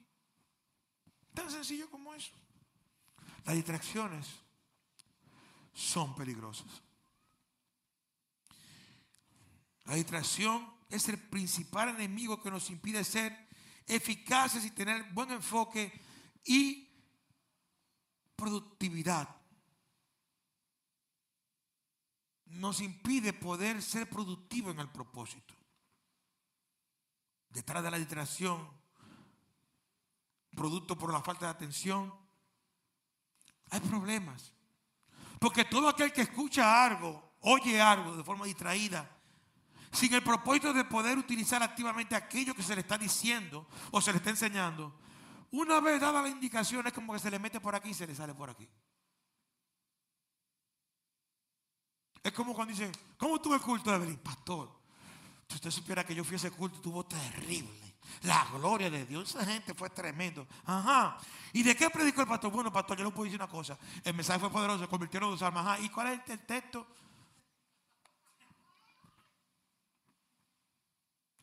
Tan 1.34 1.50
sencillo 1.50 1.90
como 1.90 2.14
eso. 2.14 2.32
Las 3.44 3.54
distracciones 3.54 4.26
son 5.74 6.14
peligrosas. 6.14 6.87
La 9.88 9.94
distracción 9.94 10.70
es 10.90 11.08
el 11.08 11.18
principal 11.18 11.88
enemigo 11.88 12.42
que 12.42 12.50
nos 12.50 12.68
impide 12.68 13.02
ser 13.04 13.48
eficaces 13.86 14.66
y 14.66 14.70
tener 14.70 15.02
buen 15.14 15.30
enfoque 15.30 15.90
y 16.44 16.92
productividad. 18.36 19.34
Nos 22.44 22.82
impide 22.82 23.32
poder 23.32 23.80
ser 23.82 24.10
productivo 24.10 24.70
en 24.70 24.80
el 24.80 24.90
propósito. 24.90 25.54
Detrás 27.48 27.82
de 27.82 27.90
la 27.90 27.96
distracción, 27.96 28.70
producto 30.54 30.98
por 30.98 31.10
la 31.10 31.22
falta 31.22 31.46
de 31.46 31.52
atención, 31.52 32.14
hay 33.70 33.80
problemas. 33.80 34.52
Porque 35.38 35.64
todo 35.64 35.88
aquel 35.88 36.12
que 36.12 36.22
escucha 36.22 36.84
algo, 36.84 37.36
oye 37.40 37.80
algo 37.80 38.14
de 38.14 38.22
forma 38.22 38.44
distraída, 38.44 39.14
sin 39.92 40.12
el 40.14 40.22
propósito 40.22 40.72
de 40.72 40.84
poder 40.84 41.18
utilizar 41.18 41.62
activamente 41.62 42.14
aquello 42.14 42.54
que 42.54 42.62
se 42.62 42.74
le 42.74 42.82
está 42.82 42.98
diciendo 42.98 43.66
o 43.90 44.00
se 44.00 44.12
le 44.12 44.18
está 44.18 44.30
enseñando, 44.30 44.94
una 45.50 45.80
vez 45.80 46.00
dada 46.00 46.22
la 46.22 46.28
indicación 46.28 46.86
es 46.86 46.92
como 46.92 47.12
que 47.12 47.18
se 47.18 47.30
le 47.30 47.38
mete 47.38 47.60
por 47.60 47.74
aquí 47.74 47.90
y 47.90 47.94
se 47.94 48.06
le 48.06 48.14
sale 48.14 48.34
por 48.34 48.50
aquí. 48.50 48.68
Es 52.22 52.32
como 52.32 52.54
cuando 52.54 52.72
dicen, 52.72 52.92
¿cómo 53.16 53.40
tuvo 53.40 53.54
el 53.54 53.60
culto 53.60 53.98
de? 53.98 54.14
Pastor, 54.18 54.70
si 55.48 55.54
usted 55.54 55.70
supiera 55.70 56.04
que 56.04 56.14
yo 56.14 56.24
fui 56.24 56.34
a 56.34 56.36
ese 56.36 56.50
culto, 56.50 56.80
tuvo 56.80 57.06
terrible. 57.06 57.96
La 58.22 58.46
gloria 58.52 58.90
de 58.90 59.06
Dios, 59.06 59.30
esa 59.30 59.44
gente 59.44 59.74
fue 59.74 59.90
tremendo. 59.90 60.46
Ajá. 60.64 61.18
¿Y 61.52 61.62
de 61.62 61.76
qué 61.76 61.88
predicó 61.88 62.22
el 62.22 62.26
pastor? 62.26 62.50
Bueno, 62.50 62.72
pastor, 62.72 62.98
yo 62.98 63.04
le 63.04 63.10
puedo 63.10 63.24
decir 63.24 63.40
una 63.40 63.48
cosa. 63.48 63.78
El 64.04 64.14
mensaje 64.14 64.40
fue 64.40 64.50
poderoso, 64.50 64.80
se 64.80 64.88
convirtieron 64.88 65.30
dos 65.30 65.42
almas. 65.42 65.66
Ajá. 65.66 65.80
¿Y 65.80 65.88
cuál 65.88 66.08
es 66.08 66.30
el 66.30 66.44
texto? 66.44 66.86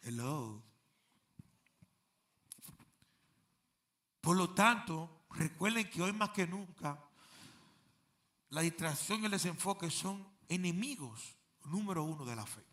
Hello. 0.08 0.62
Por 4.22 4.38
lo 4.38 4.54
tanto, 4.54 5.26
recuerden 5.32 5.89
que 5.89 6.00
hoy 6.04 6.13
más 6.13 6.30
que 6.30 6.46
nunca, 6.46 7.04
la 8.50 8.62
distracción 8.62 9.22
y 9.24 9.26
el 9.26 9.32
desenfoque 9.32 9.89
son 9.89 10.24
enemigos 10.48 11.36
número 11.63 12.04
uno 12.04 12.24
de 12.24 12.36
la 12.36 12.46
fe. 12.46 12.63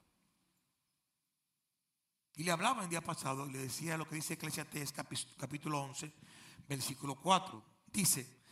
Y 2.36 2.44
le 2.44 2.52
hablaba 2.52 2.82
el 2.82 2.90
día 2.90 3.00
pasado, 3.00 3.46
le 3.46 3.60
decía 3.60 3.96
lo 3.96 4.06
que 4.06 4.16
dice 4.16 4.34
Eclesiastes 4.34 4.92
capítulo 5.38 5.80
11, 5.80 6.12
versículo 6.68 7.14
4. 7.14 7.64
Dice, 7.86 8.42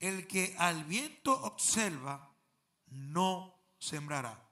el 0.00 0.26
que 0.26 0.56
al 0.58 0.82
viento 0.82 1.40
observa, 1.40 2.34
no 2.86 3.54
sembrará. 3.78 4.50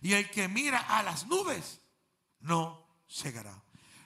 Y 0.00 0.12
el 0.12 0.28
que 0.28 0.48
mira 0.48 0.80
a 0.80 1.04
las 1.04 1.28
nubes, 1.28 1.80
no 2.40 2.81
segará. 3.12 3.62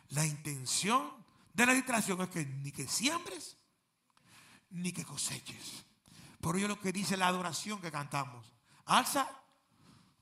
La 0.08 0.26
intención 0.26 1.10
de 1.52 1.66
la 1.66 1.72
distracción 1.72 2.20
es 2.22 2.28
que 2.28 2.44
ni 2.44 2.72
que 2.72 2.88
siembres, 2.88 3.56
ni 4.70 4.92
que 4.92 5.04
coseches. 5.04 5.84
Por 6.40 6.56
ello 6.56 6.68
lo 6.68 6.80
que 6.80 6.92
dice 6.92 7.16
la 7.16 7.28
adoración 7.28 7.80
que 7.80 7.90
cantamos. 7.90 8.52
Alza 8.86 9.28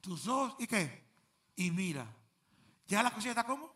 tus 0.01 0.29
ojos 0.29 0.55
y 0.59 0.66
qué? 0.66 1.09
Y 1.57 1.70
mira. 1.70 2.07
¿Ya 2.87 3.03
la 3.03 3.11
cosecha 3.11 3.31
está 3.31 3.44
como? 3.44 3.73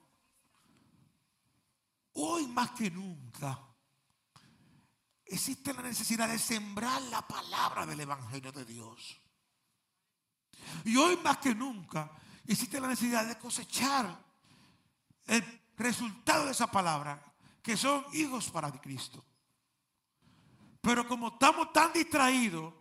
Hoy 2.12 2.47
más 2.47 2.73
que 2.73 2.90
nunca 2.90 3.59
existe 5.25 5.73
la 5.73 5.83
necesidad 5.83 6.29
de 6.29 6.38
sembrar 6.38 7.01
la 7.03 7.27
palabra 7.27 7.87
del 7.87 8.01
Evangelio 8.01 8.53
de 8.53 8.64
Dios. 8.64 9.21
Y 10.85 10.97
hoy 10.97 11.16
más 11.18 11.38
que 11.38 11.55
nunca 11.55 12.11
existe 12.47 12.81
la 12.81 12.88
necesidad 12.88 13.27
de 13.27 13.38
cosechar 13.38 14.27
el 15.28 15.62
resultado 15.76 16.46
de 16.46 16.52
esa 16.52 16.66
palabra, 16.66 17.22
que 17.62 17.76
son 17.76 18.04
hijos 18.14 18.50
para 18.50 18.72
Cristo. 18.72 19.24
Pero 20.80 21.06
como 21.06 21.28
estamos 21.28 21.72
tan 21.72 21.92
distraídos 21.92 22.72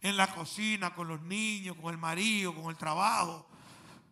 en 0.00 0.16
la 0.16 0.34
cocina, 0.34 0.94
con 0.94 1.08
los 1.08 1.20
niños, 1.22 1.76
con 1.76 1.92
el 1.92 1.98
marido, 1.98 2.54
con 2.54 2.70
el 2.70 2.76
trabajo, 2.76 3.46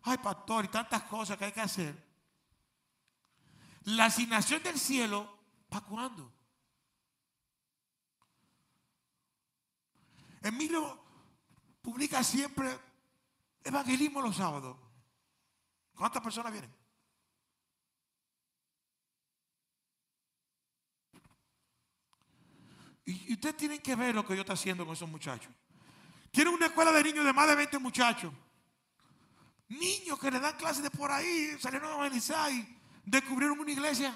ay 0.02 0.18
pastor, 0.18 0.66
y 0.66 0.68
tantas 0.68 1.02
cosas 1.04 1.37
que 1.38 1.46
hay 1.46 1.52
que 1.52 1.61
hacer. 1.61 2.12
La 3.85 4.06
asignación 4.06 4.62
del 4.62 4.78
cielo, 4.78 5.38
¿para 5.68 5.85
cuándo? 5.87 6.32
Emilio 10.42 11.00
publica 11.80 12.22
siempre 12.22 12.78
evangelismo 13.64 14.20
los 14.20 14.37
sábados. 14.37 14.76
¿Cuántas 15.94 16.22
personas 16.22 16.52
vienen? 16.52 16.82
Y 23.05 23.33
ustedes 23.33 23.57
tienen 23.57 23.81
que 23.81 23.97
ver 23.97 24.15
lo 24.15 24.25
que 24.25 24.35
yo 24.35 24.43
está 24.43 24.53
haciendo 24.53 24.85
con 24.85 24.95
esos 24.95 25.09
muchachos. 25.09 25.53
Tienen 26.31 26.55
una 26.55 26.67
escuela 26.67 26.93
de 26.93 27.03
niños 27.03 27.25
de 27.25 27.33
más 27.33 27.49
de 27.49 27.57
20 27.57 27.79
muchachos. 27.79 28.33
Niños 29.69 30.19
que 30.19 30.31
le 30.31 30.38
dan 30.38 30.57
clases 30.57 30.83
de 30.83 30.90
por 30.90 31.11
ahí, 31.11 31.57
salieron 31.59 31.90
a 31.90 31.94
evangelizar 31.94 32.53
y 32.53 32.79
descubrieron 33.05 33.59
una 33.59 33.73
iglesia. 33.73 34.15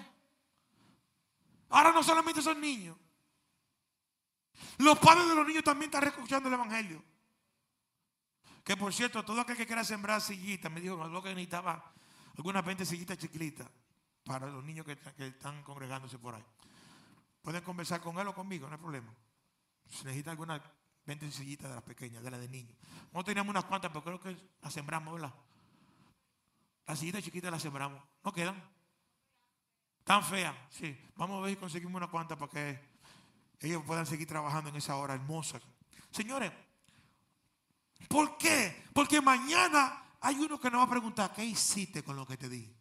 Ahora 1.70 1.92
no 1.92 2.02
solamente 2.02 2.42
son 2.42 2.60
niños. 2.60 2.96
Los 4.78 4.98
padres 4.98 5.28
de 5.28 5.34
los 5.34 5.46
niños 5.46 5.64
también 5.64 5.90
están 5.90 6.04
escuchando 6.04 6.48
el 6.48 6.54
evangelio. 6.54 7.02
Que 8.62 8.76
por 8.76 8.92
cierto, 8.92 9.24
todo 9.24 9.40
aquel 9.40 9.56
que 9.56 9.66
quiera 9.66 9.84
sembrar 9.84 10.20
sillitas, 10.20 10.70
me 10.70 10.80
dijo 10.80 11.02
algo 11.02 11.22
que 11.22 11.30
necesitaba 11.30 11.92
algunas 12.36 12.64
20 12.64 12.84
sillitas 12.84 13.18
chiquilitas 13.18 13.68
para 14.24 14.48
los 14.48 14.64
niños 14.64 14.84
que 14.84 14.98
están 15.18 15.62
congregándose 15.62 16.18
por 16.18 16.34
ahí. 16.34 16.44
Pueden 17.46 17.62
conversar 17.62 18.00
con 18.00 18.18
él 18.18 18.26
o 18.26 18.34
conmigo, 18.34 18.66
no 18.66 18.74
hay 18.74 18.80
problema. 18.80 19.14
Si 19.88 20.02
necesita 20.02 20.32
algunas 20.32 20.60
20 21.04 21.30
sillitas 21.30 21.68
de 21.68 21.76
las 21.76 21.84
pequeñas, 21.84 22.20
de 22.20 22.28
las 22.28 22.40
de 22.40 22.48
niños. 22.48 22.76
Nosotros 23.12 23.26
teníamos 23.26 23.50
unas 23.50 23.66
cuantas, 23.66 23.92
pero 23.92 24.02
creo 24.02 24.20
que 24.20 24.36
las 24.60 24.72
sembramos, 24.72 25.14
¿verdad? 25.14 25.32
Las 26.88 26.98
sillitas 26.98 27.22
chiquitas 27.22 27.52
las 27.52 27.62
sembramos. 27.62 28.02
¿No 28.24 28.32
quedan? 28.32 28.60
Tan 30.02 30.24
feas, 30.24 30.56
sí. 30.70 30.98
Vamos 31.14 31.38
a 31.38 31.42
ver 31.42 31.54
si 31.54 31.60
conseguimos 31.60 31.94
unas 31.94 32.10
cuantas 32.10 32.36
para 32.36 32.50
que 32.50 32.80
ellos 33.60 33.80
puedan 33.86 34.06
seguir 34.06 34.26
trabajando 34.26 34.70
en 34.70 34.74
esa 34.74 34.96
hora 34.96 35.14
hermosa. 35.14 35.60
Señores, 36.10 36.50
¿por 38.08 38.36
qué? 38.38 38.86
Porque 38.92 39.20
mañana 39.20 40.16
hay 40.20 40.34
uno 40.34 40.58
que 40.58 40.68
nos 40.68 40.80
va 40.80 40.84
a 40.86 40.90
preguntar, 40.90 41.32
¿qué 41.32 41.44
hiciste 41.44 42.02
con 42.02 42.16
lo 42.16 42.26
que 42.26 42.36
te 42.38 42.48
dije? 42.48 42.76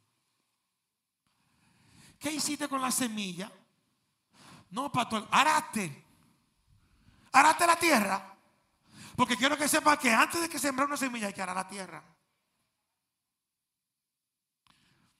¿Qué 2.18 2.32
hiciste 2.32 2.68
con 2.68 2.82
la 2.82 2.90
semilla? 2.90 3.52
No, 4.76 4.92
pastor, 4.92 5.26
araste. 5.32 6.04
araste 7.32 7.66
la 7.66 7.80
tierra. 7.80 8.38
Porque 9.16 9.38
quiero 9.38 9.56
que 9.56 9.70
sepas 9.70 9.98
que 9.98 10.12
antes 10.12 10.42
de 10.42 10.50
que 10.50 10.60
sembrar 10.60 10.86
una 10.86 10.98
semilla 10.98 11.28
hay 11.28 11.34
que 11.34 11.42
arar 11.42 11.56
la 11.56 11.66
tierra. 11.66 12.04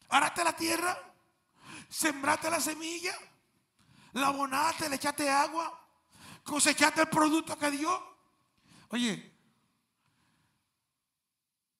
Araste 0.10 0.44
la 0.44 0.54
tierra, 0.54 0.98
sembraste 1.88 2.50
la 2.50 2.60
semilla, 2.60 3.18
la 4.12 4.28
abonaste, 4.28 4.90
le 4.90 4.98
echaste 4.98 5.30
agua, 5.30 5.88
cosechaste 6.44 7.04
el 7.04 7.08
producto 7.08 7.58
que 7.58 7.72
dio. 7.72 8.18
Oye, 8.90 9.40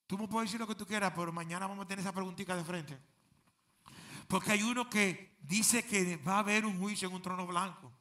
tú 0.06 0.16
me 0.16 0.26
puedes 0.26 0.48
decir 0.48 0.60
lo 0.60 0.66
que 0.66 0.74
tú 0.74 0.86
quieras, 0.86 1.12
pero 1.14 1.30
mañana 1.30 1.66
vamos 1.66 1.84
a 1.84 1.88
tener 1.88 2.00
esa 2.00 2.12
preguntita 2.12 2.56
de 2.56 2.64
frente. 2.64 3.15
Porque 4.28 4.52
hay 4.52 4.62
uno 4.62 4.88
que 4.88 5.36
dice 5.40 5.84
que 5.84 6.16
va 6.16 6.36
a 6.36 6.38
haber 6.40 6.66
un 6.66 6.78
juicio 6.78 7.08
en 7.08 7.14
un 7.14 7.22
trono 7.22 7.46
blanco. 7.46 7.92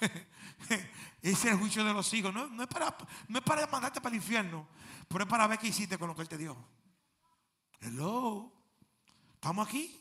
Ese 1.22 1.32
es 1.32 1.44
el 1.44 1.56
juicio 1.56 1.84
de 1.84 1.92
los 1.92 2.12
hijos. 2.12 2.32
No, 2.32 2.62
es 2.62 2.68
para, 2.68 2.96
no 3.28 3.38
es 3.38 3.44
para 3.44 3.66
mandarte 3.66 4.00
para 4.00 4.14
el 4.14 4.22
infierno, 4.22 4.68
pero 5.08 5.24
es 5.24 5.30
para 5.30 5.46
ver 5.46 5.58
qué 5.58 5.68
hiciste 5.68 5.98
con 5.98 6.08
lo 6.08 6.14
que 6.14 6.22
Él 6.22 6.28
te 6.28 6.38
dio. 6.38 6.56
Hello. 7.80 8.52
¿Estamos 9.34 9.66
aquí? 9.66 9.98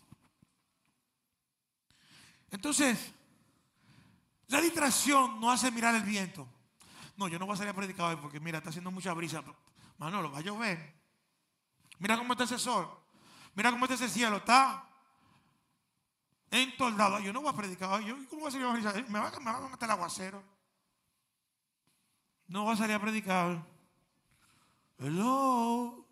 Entonces, 2.51 3.13
la 4.47 4.59
distracción 4.59 5.39
no 5.39 5.49
hace 5.49 5.71
mirar 5.71 5.95
el 5.95 6.03
viento. 6.03 6.47
No, 7.15 7.27
yo 7.27 7.39
no 7.39 7.45
voy 7.45 7.53
a 7.53 7.57
salir 7.57 7.71
a 7.71 7.75
predicar 7.75 8.07
hoy 8.07 8.17
porque 8.21 8.39
mira, 8.39 8.57
está 8.57 8.69
haciendo 8.69 8.91
mucha 8.91 9.13
brisa. 9.13 9.43
Manolo, 9.97 10.31
va 10.31 10.39
a 10.39 10.41
llover. 10.41 10.95
Mira 11.99 12.17
cómo 12.17 12.33
está 12.33 12.43
ese 12.43 12.59
sol. 12.59 12.89
Mira 13.55 13.71
cómo 13.71 13.85
está 13.85 13.95
ese 13.95 14.09
cielo. 14.09 14.37
Está 14.37 14.90
entoldado. 16.51 17.19
Yo 17.19 17.33
no 17.33 17.41
voy 17.41 17.49
a 17.49 17.55
predicar. 17.55 18.01
Yo, 18.03 18.15
¿Cómo 18.29 18.41
voy 18.41 18.49
a 18.49 18.83
salir? 18.83 19.09
Me 19.09 19.19
va, 19.19 19.29
a 19.29 19.69
meter 19.69 19.85
el 19.85 19.91
aguacero. 19.91 20.43
No 22.47 22.63
voy 22.63 22.73
a 22.73 22.77
salir 22.77 22.95
a 22.95 23.01
predicar. 23.01 23.65
Hello. 24.97 26.05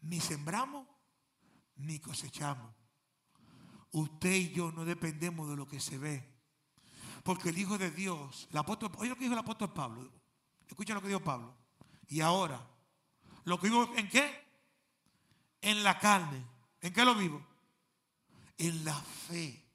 Ni 0.00 0.20
sembramos, 0.20 0.86
ni 1.76 2.00
cosechamos. 2.00 2.74
Usted 3.92 4.32
y 4.32 4.52
yo 4.52 4.72
no 4.72 4.84
dependemos 4.84 5.48
de 5.48 5.56
lo 5.56 5.66
que 5.66 5.80
se 5.80 5.98
ve. 5.98 6.28
Porque 7.22 7.50
el 7.50 7.58
Hijo 7.58 7.78
de 7.78 7.90
Dios, 7.90 8.48
el 8.50 8.58
apóstol, 8.58 8.90
oye 8.96 9.10
lo 9.10 9.14
que 9.14 9.22
dijo 9.22 9.34
el 9.34 9.40
apóstol 9.40 9.72
Pablo. 9.72 10.10
Escucha 10.66 10.94
lo 10.94 11.02
que 11.02 11.08
dijo 11.08 11.20
Pablo. 11.20 11.54
Y 12.08 12.20
ahora, 12.20 12.66
lo 13.44 13.60
que 13.60 13.68
vivo 13.68 13.92
en 13.96 14.08
qué? 14.08 14.48
En 15.60 15.84
la 15.84 15.98
carne. 15.98 16.44
¿En 16.80 16.92
qué 16.92 17.04
lo 17.04 17.14
vivo? 17.14 17.49
En 18.60 18.84
la 18.84 18.94
fe. 18.94 19.66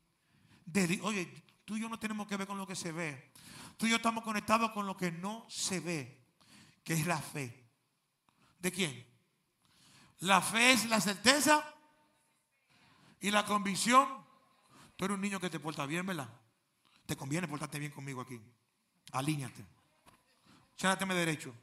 De 0.64 1.00
oye, 1.02 1.44
tú 1.66 1.76
y 1.76 1.82
yo 1.82 1.90
no 1.90 1.98
tenemos 1.98 2.28
que 2.28 2.38
ver 2.38 2.46
con 2.46 2.60
lo 2.60 2.68
que 2.68 2.76
se 2.76 2.92
ve. 2.92 3.32
Tú 3.78 3.88
y 3.88 3.90
yo 3.90 3.96
estamos 3.96 4.24
conectados 4.24 4.72
con 4.72 4.86
lo 4.86 4.96
que 4.96 5.12
no 5.12 5.44
se 5.50 5.80
ve, 5.80 6.24
que 6.84 6.94
es 6.94 7.08
la 7.08 7.18
fe. 7.18 7.68
¿De 8.60 8.72
quién? 8.72 9.06
La 10.20 10.40
fe 10.40 10.72
es 10.72 10.86
la 10.86 11.02
certeza 11.02 11.64
y 13.20 13.32
la 13.32 13.44
convicción. 13.44 14.08
Tú 14.96 15.06
eres 15.06 15.16
un 15.16 15.22
niño 15.22 15.40
que 15.40 15.50
te 15.50 15.60
porta 15.60 15.88
bien, 15.88 16.06
¿verdad? 16.06 16.30
Te 17.08 17.18
conviene 17.18 17.48
portarte 17.48 17.80
bien 17.80 17.92
conmigo 17.92 18.22
aquí. 18.22 18.40
Alíñate. 19.14 19.66
Chánateme 20.78 21.16
derecho. 21.16 21.56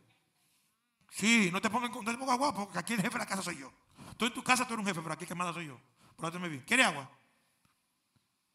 Sí, 1.08 1.50
no 1.52 1.60
te 1.60 1.70
pongas, 1.70 1.90
no 1.90 2.02
te 2.02 2.18
pongas 2.18 2.36
guapo, 2.36 2.64
porque 2.64 2.78
aquí 2.80 2.94
el 2.94 3.00
jefe 3.00 3.12
de 3.12 3.18
la 3.20 3.26
casa 3.26 3.42
soy 3.42 3.58
yo. 3.58 3.72
Tú 4.16 4.26
en 4.26 4.34
tu 4.34 4.42
casa 4.42 4.66
tú 4.66 4.74
eres 4.74 4.82
un 4.82 4.88
jefe, 4.88 5.00
pero 5.00 5.14
aquí 5.14 5.24
que 5.24 5.36
manda 5.36 5.52
soy 5.52 5.68
yo. 5.68 5.80
Bien. 6.18 6.64
¿Quiere 6.66 6.84
agua? 6.84 7.10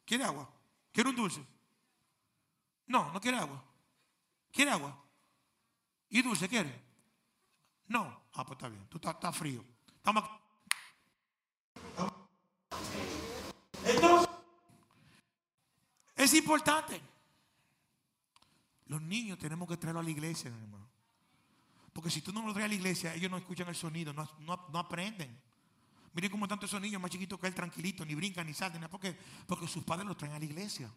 ¿Quiere 0.05 0.23
agua? 0.23 0.49
¿Quiere 0.91 1.09
un 1.09 1.15
dulce? 1.15 1.45
No, 2.87 3.11
no 3.11 3.19
quiere 3.19 3.37
agua. 3.37 3.63
¿Quiere 4.51 4.71
agua? 4.71 5.03
¿Y 6.09 6.21
dulce 6.21 6.47
quiere? 6.47 6.81
No. 7.87 8.23
Ah, 8.33 8.45
pues 8.45 8.57
está 8.57 8.69
bien. 8.69 8.87
Tú 8.87 8.97
estás, 9.03 9.35
frío. 9.35 9.63
Estamos. 9.95 10.23
Entonces, 13.85 14.29
es 16.15 16.33
importante. 16.33 17.01
Los 18.85 19.01
niños 19.01 19.37
tenemos 19.37 19.67
que 19.67 19.75
traerlos 19.77 20.01
a 20.01 20.05
la 20.05 20.09
iglesia, 20.11 20.49
hermano. 20.49 20.87
Porque 21.91 22.09
si 22.09 22.21
tú 22.21 22.31
no 22.31 22.41
los 22.43 22.53
traes 22.53 22.65
a 22.65 22.69
la 22.69 22.75
iglesia, 22.75 23.13
ellos 23.13 23.29
no 23.29 23.37
escuchan 23.37 23.67
el 23.67 23.75
sonido, 23.75 24.13
no, 24.13 24.23
no- 24.39 24.67
no 24.71 24.79
aprenden. 24.79 25.41
Miren 26.18 26.32
cómo 26.32 26.47
tanto 26.47 26.65
esos 26.65 26.82
niños 26.82 26.99
más 26.99 27.11
chiquitos 27.11 27.39
que 27.39 27.45
él, 27.45 27.53
tranquilitos, 27.53 28.07
ni 28.07 28.15
brincan, 28.15 28.47
ni 28.47 28.51
saltan. 28.51 28.82
¿Por 28.89 28.99
qué? 28.99 29.15
Porque 29.45 29.68
sus 29.68 29.84
padres 29.84 30.07
los 30.07 30.18
traen 30.18 30.34
a 30.34 30.39
la 30.39 30.45
iglesia. 30.45 30.91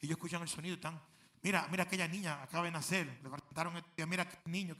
Ellos 0.00 0.10
escuchan 0.10 0.42
el 0.42 0.48
sonido, 0.48 0.74
están. 0.74 1.00
Mira, 1.40 1.68
mira 1.70 1.84
aquella 1.84 2.08
niña, 2.08 2.42
acaba 2.42 2.64
de 2.64 2.72
nacer. 2.72 3.06
Le 3.22 3.30
preguntaron, 3.30 3.76
este 3.76 4.04
mira 4.06 4.24
aquel 4.24 4.40
niño. 4.46 4.76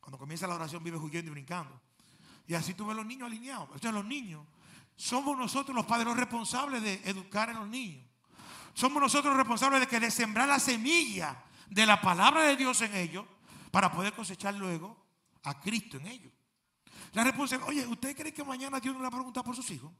Cuando 0.00 0.16
comienza 0.16 0.46
la 0.46 0.54
oración 0.54 0.82
vive 0.82 0.96
huyendo 0.96 1.30
y 1.30 1.34
brincando. 1.34 1.78
Y 2.46 2.54
así 2.54 2.72
tú 2.72 2.86
ves 2.86 2.96
los 2.96 3.04
niños 3.04 3.26
alineados. 3.26 3.66
Entonces 3.74 3.92
los 3.92 4.06
niños, 4.06 4.46
somos 4.96 5.36
nosotros 5.36 5.76
los 5.76 5.84
padres 5.84 6.06
los 6.06 6.16
responsables 6.16 6.82
de 6.82 7.02
educar 7.04 7.50
a 7.50 7.52
los 7.52 7.68
niños. 7.68 8.06
Somos 8.72 9.02
nosotros 9.02 9.34
los 9.34 9.36
responsables 9.36 9.80
de 9.80 9.86
que 9.86 10.00
de 10.00 10.10
sembrar 10.10 10.48
la 10.48 10.58
semilla 10.58 11.44
de 11.68 11.84
la 11.84 12.00
palabra 12.00 12.44
de 12.44 12.56
Dios 12.56 12.80
en 12.80 12.94
ellos 12.94 13.26
para 13.70 13.92
poder 13.92 14.14
cosechar 14.14 14.54
luego 14.54 14.96
a 15.42 15.60
Cristo 15.60 15.98
en 15.98 16.06
ellos. 16.06 16.32
La 17.14 17.24
responsabilidad, 17.24 17.68
oye, 17.68 17.86
¿usted 17.86 18.16
cree 18.16 18.34
que 18.34 18.44
mañana 18.44 18.80
Dios 18.80 18.94
no 18.94 19.00
le 19.00 19.04
va 19.04 19.08
a 19.08 19.18
preguntar 19.18 19.44
por 19.44 19.54
sus 19.54 19.70
hijos? 19.70 19.92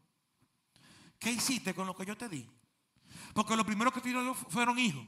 ¿Qué 1.18 1.30
hiciste 1.30 1.72
con 1.72 1.86
lo 1.86 1.96
que 1.96 2.04
yo 2.04 2.16
te 2.16 2.28
di? 2.28 2.48
Porque 3.32 3.56
los 3.56 3.64
primeros 3.64 3.94
que 3.94 4.00
te 4.00 4.08
dio 4.08 4.34
fueron 4.34 4.78
hijos. 4.78 5.06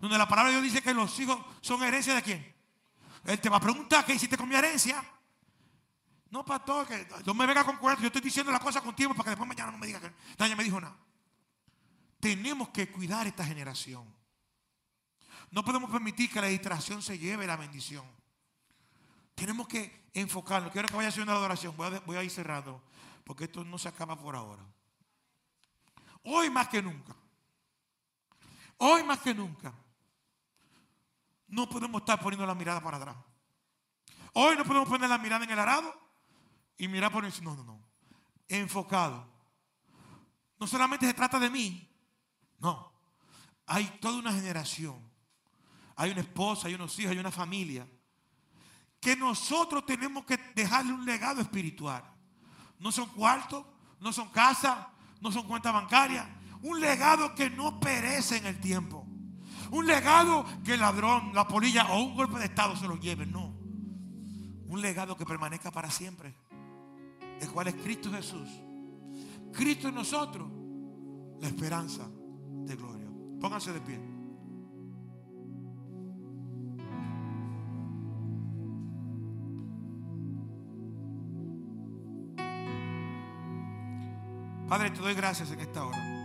Donde 0.00 0.18
la 0.18 0.28
palabra 0.28 0.50
de 0.50 0.60
Dios 0.60 0.72
dice 0.72 0.82
que 0.82 0.92
los 0.92 1.18
hijos 1.18 1.38
son 1.62 1.82
herencia 1.82 2.14
de 2.14 2.22
quién. 2.22 2.54
Él 3.24 3.40
te 3.40 3.48
va 3.48 3.56
a 3.56 3.60
preguntar 3.60 4.04
qué 4.04 4.14
hiciste 4.14 4.36
con 4.36 4.48
mi 4.48 4.54
herencia. 4.54 5.02
No, 6.30 6.44
pastor, 6.44 6.86
que 6.86 7.06
no 7.24 7.32
me 7.32 7.46
venga 7.46 7.64
con 7.64 7.78
cuentos. 7.78 8.02
Yo 8.02 8.08
estoy 8.08 8.20
diciendo 8.20 8.52
las 8.52 8.60
cosas 8.60 8.82
contigo 8.82 9.14
para 9.14 9.24
que 9.24 9.30
después 9.30 9.48
mañana 9.48 9.72
no 9.72 9.78
me 9.78 9.86
diga 9.86 10.00
que 10.00 10.12
nadie 10.38 10.54
me 10.54 10.64
dijo 10.64 10.80
nada. 10.80 10.96
Tenemos 12.20 12.68
que 12.68 12.90
cuidar 12.90 13.26
esta 13.26 13.44
generación. 13.44 14.14
No 15.50 15.64
podemos 15.64 15.90
permitir 15.90 16.30
que 16.30 16.40
la 16.40 16.48
distracción 16.48 17.00
se 17.00 17.18
lleve 17.18 17.46
la 17.46 17.56
bendición. 17.56 18.04
Tenemos 19.34 19.66
que 19.68 20.05
enfocarnos. 20.20 20.72
Quiero 20.72 20.88
que 20.88 20.96
vaya 20.96 21.10
haciendo 21.10 21.32
la 21.32 21.38
adoración. 21.38 21.76
Voy 21.76 21.94
a, 21.94 22.00
voy 22.00 22.16
a 22.16 22.22
ir 22.22 22.30
cerrando. 22.30 22.82
Porque 23.24 23.44
esto 23.44 23.64
no 23.64 23.78
se 23.78 23.88
acaba 23.88 24.16
por 24.16 24.34
ahora. 24.34 24.62
Hoy 26.24 26.50
más 26.50 26.68
que 26.68 26.82
nunca. 26.82 27.14
Hoy 28.78 29.04
más 29.04 29.20
que 29.20 29.34
nunca. 29.34 29.72
No 31.48 31.68
podemos 31.68 32.00
estar 32.00 32.18
poniendo 32.18 32.46
la 32.46 32.54
mirada 32.54 32.80
para 32.80 32.96
atrás. 32.96 33.16
Hoy 34.32 34.56
no 34.56 34.64
podemos 34.64 34.88
poner 34.88 35.08
la 35.08 35.18
mirada 35.18 35.44
en 35.44 35.50
el 35.50 35.58
arado 35.58 35.94
y 36.76 36.88
mirar 36.88 37.12
por 37.12 37.24
encima. 37.24 37.52
No, 37.52 37.56
no, 37.58 37.64
no. 37.64 37.86
Enfocado. 38.48 39.26
No 40.58 40.66
solamente 40.66 41.06
se 41.06 41.14
trata 41.14 41.38
de 41.38 41.50
mí. 41.50 41.88
No. 42.58 42.92
Hay 43.66 43.84
toda 44.00 44.18
una 44.18 44.32
generación. 44.32 44.98
Hay 45.94 46.10
una 46.10 46.20
esposa, 46.20 46.68
hay 46.68 46.74
unos 46.74 46.98
hijos, 46.98 47.12
hay 47.12 47.18
una 47.18 47.30
familia. 47.30 47.86
Que 49.06 49.14
nosotros 49.14 49.86
tenemos 49.86 50.24
que 50.24 50.36
dejarle 50.56 50.92
un 50.92 51.06
legado 51.06 51.40
espiritual. 51.40 52.02
No 52.80 52.90
son 52.90 53.08
cuartos, 53.10 53.64
no 54.00 54.12
son 54.12 54.30
casas, 54.30 54.76
no 55.20 55.30
son 55.30 55.46
cuentas 55.46 55.72
bancarias. 55.72 56.26
Un 56.62 56.80
legado 56.80 57.32
que 57.32 57.48
no 57.48 57.78
perece 57.78 58.38
en 58.38 58.46
el 58.46 58.58
tiempo. 58.58 59.06
Un 59.70 59.86
legado 59.86 60.44
que 60.64 60.74
el 60.74 60.80
ladrón, 60.80 61.30
la 61.32 61.46
polilla 61.46 61.84
o 61.92 62.02
un 62.02 62.16
golpe 62.16 62.40
de 62.40 62.46
estado 62.46 62.74
se 62.74 62.88
lo 62.88 62.96
lleve. 62.96 63.26
No. 63.26 63.54
Un 64.66 64.80
legado 64.80 65.16
que 65.16 65.24
permanezca 65.24 65.70
para 65.70 65.88
siempre. 65.88 66.34
El 67.40 67.48
cual 67.52 67.68
es 67.68 67.74
Cristo 67.74 68.10
Jesús. 68.10 68.48
Cristo 69.52 69.86
en 69.86 69.94
nosotros. 69.94 70.50
La 71.40 71.46
esperanza 71.46 72.08
de 72.08 72.74
gloria. 72.74 73.06
Pónganse 73.40 73.72
de 73.72 73.80
pie. 73.82 74.15
Padre, 84.68 84.90
te 84.90 85.00
doy 85.00 85.14
gracias 85.14 85.50
en 85.52 85.60
esta 85.60 85.84
hora. 85.84 86.16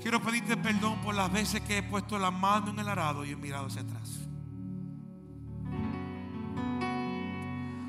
Quiero 0.00 0.22
pedirte 0.22 0.56
perdón 0.56 1.00
por 1.00 1.14
las 1.14 1.32
veces 1.32 1.60
que 1.62 1.78
he 1.78 1.82
puesto 1.82 2.18
la 2.18 2.30
mano 2.30 2.70
en 2.70 2.78
el 2.78 2.88
arado 2.88 3.24
y 3.24 3.32
he 3.32 3.36
mirado 3.36 3.66
hacia 3.66 3.82
atrás. 3.82 4.20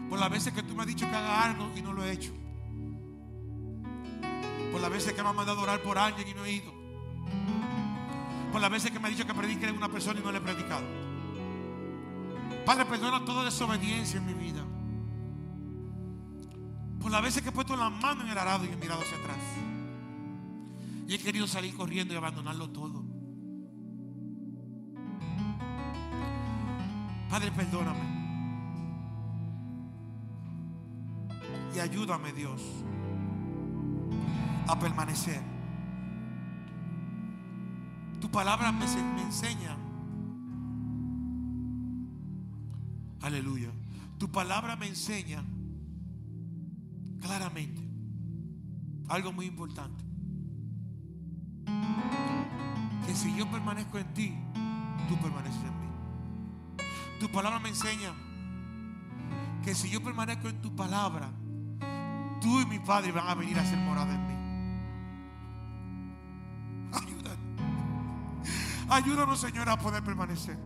Por 0.10 0.18
las 0.18 0.30
veces 0.32 0.54
que 0.54 0.64
tú 0.64 0.74
me 0.74 0.82
has 0.82 0.88
dicho 0.88 1.08
que 1.08 1.16
haga 1.16 1.44
algo 1.44 1.70
y 1.76 1.82
no 1.84 1.94
lo 1.94 2.04
he 2.04 2.12
hecho. 2.12 2.34
Por 4.72 4.82
las 4.82 4.90
veces 4.90 5.14
que 5.14 5.22
me 5.22 5.30
has 5.30 5.36
mandado 5.36 5.60
a 5.60 5.64
orar 5.64 5.82
por 5.84 6.00
alguien 6.00 6.28
y 6.28 6.34
no 6.34 6.46
he 6.46 6.54
ido. 6.54 6.74
Por 8.52 8.62
las 8.62 8.72
veces 8.72 8.90
que 8.90 9.00
me 9.00 9.10
has 9.10 9.16
dicho 9.16 9.28
que 9.28 9.36
predique 9.36 9.68
a 9.68 9.74
una 9.74 9.90
persona 9.90 10.20
y 10.20 10.24
no 10.24 10.32
le 10.32 10.40
he 10.40 10.42
predicado. 10.42 10.86
Padre, 12.66 12.86
perdona 12.86 13.24
toda 13.24 13.46
desobediencia 13.46 14.18
en 14.18 14.26
mi 14.26 14.34
vida. 14.34 14.64
Con 17.08 17.14
las 17.14 17.22
veces 17.22 17.42
que 17.42 17.48
he 17.48 17.52
puesto 17.54 17.74
la 17.78 17.90
mano 17.90 18.24
en 18.24 18.28
el 18.28 18.38
arado 18.38 18.66
y 18.66 18.68
he 18.68 18.76
mirado 18.76 19.00
hacia 19.00 19.18
atrás. 19.18 19.38
Y 21.08 21.14
he 21.14 21.18
querido 21.18 21.48
salir 21.48 21.74
corriendo 21.74 22.14
y 22.14 22.18
abandonarlo 22.18 22.70
todo. 22.70 23.02
Padre, 27.30 27.50
perdóname. 27.54 28.02
Y 31.74 31.80
ayúdame, 31.80 32.34
Dios, 32.34 32.62
a 34.68 34.78
permanecer. 34.78 35.42
Tu 38.20 38.30
palabra 38.30 38.74
me 38.74 38.84
enseña. 39.22 39.78
Aleluya. 43.22 43.70
Tu 44.18 44.30
palabra 44.30 44.76
me 44.76 44.88
enseña 44.88 45.42
claramente 47.38 47.82
algo 49.10 49.32
muy 49.32 49.46
importante. 49.46 50.04
Que 53.06 53.16
si 53.16 53.36
yo 53.36 53.50
permanezco 53.50 53.98
en 54.00 54.14
ti, 54.14 54.36
tú 55.08 55.16
permaneces 55.18 55.62
en 55.62 55.80
mí. 55.80 55.88
Tu 57.20 57.30
palabra 57.32 57.60
me 57.60 57.70
enseña 57.70 58.14
que 59.64 59.76
si 59.76 59.90
yo 59.90 60.04
permanezco 60.04 60.50
en 60.50 60.62
tu 60.62 60.76
palabra, 60.76 61.30
tú 62.42 62.60
y 62.60 62.66
mi 62.66 62.80
Padre 62.80 63.12
van 63.12 63.28
a 63.28 63.36
venir 63.36 63.58
a 63.60 63.66
ser 63.66 63.78
morada 63.78 64.14
en 64.14 64.28
mí. 64.28 64.34
Ayúdanos. 66.92 67.38
Ayúdanos, 68.90 69.40
Señor, 69.40 69.70
a 69.70 69.78
poder 69.78 70.04
permanecer. 70.04 70.58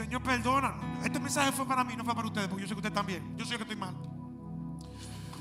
Señor, 0.00 0.22
perdona. 0.22 0.76
Este 1.04 1.20
mensaje 1.20 1.52
fue 1.52 1.66
para 1.66 1.84
mí, 1.84 1.94
no 1.94 2.02
fue 2.04 2.14
para 2.14 2.26
ustedes, 2.26 2.48
porque 2.48 2.62
yo 2.62 2.68
sé 2.68 2.74
que 2.74 2.78
ustedes 2.78 2.94
también. 2.94 3.36
Yo 3.36 3.44
sé 3.44 3.56
que 3.56 3.64
estoy 3.64 3.76
mal. 3.76 3.94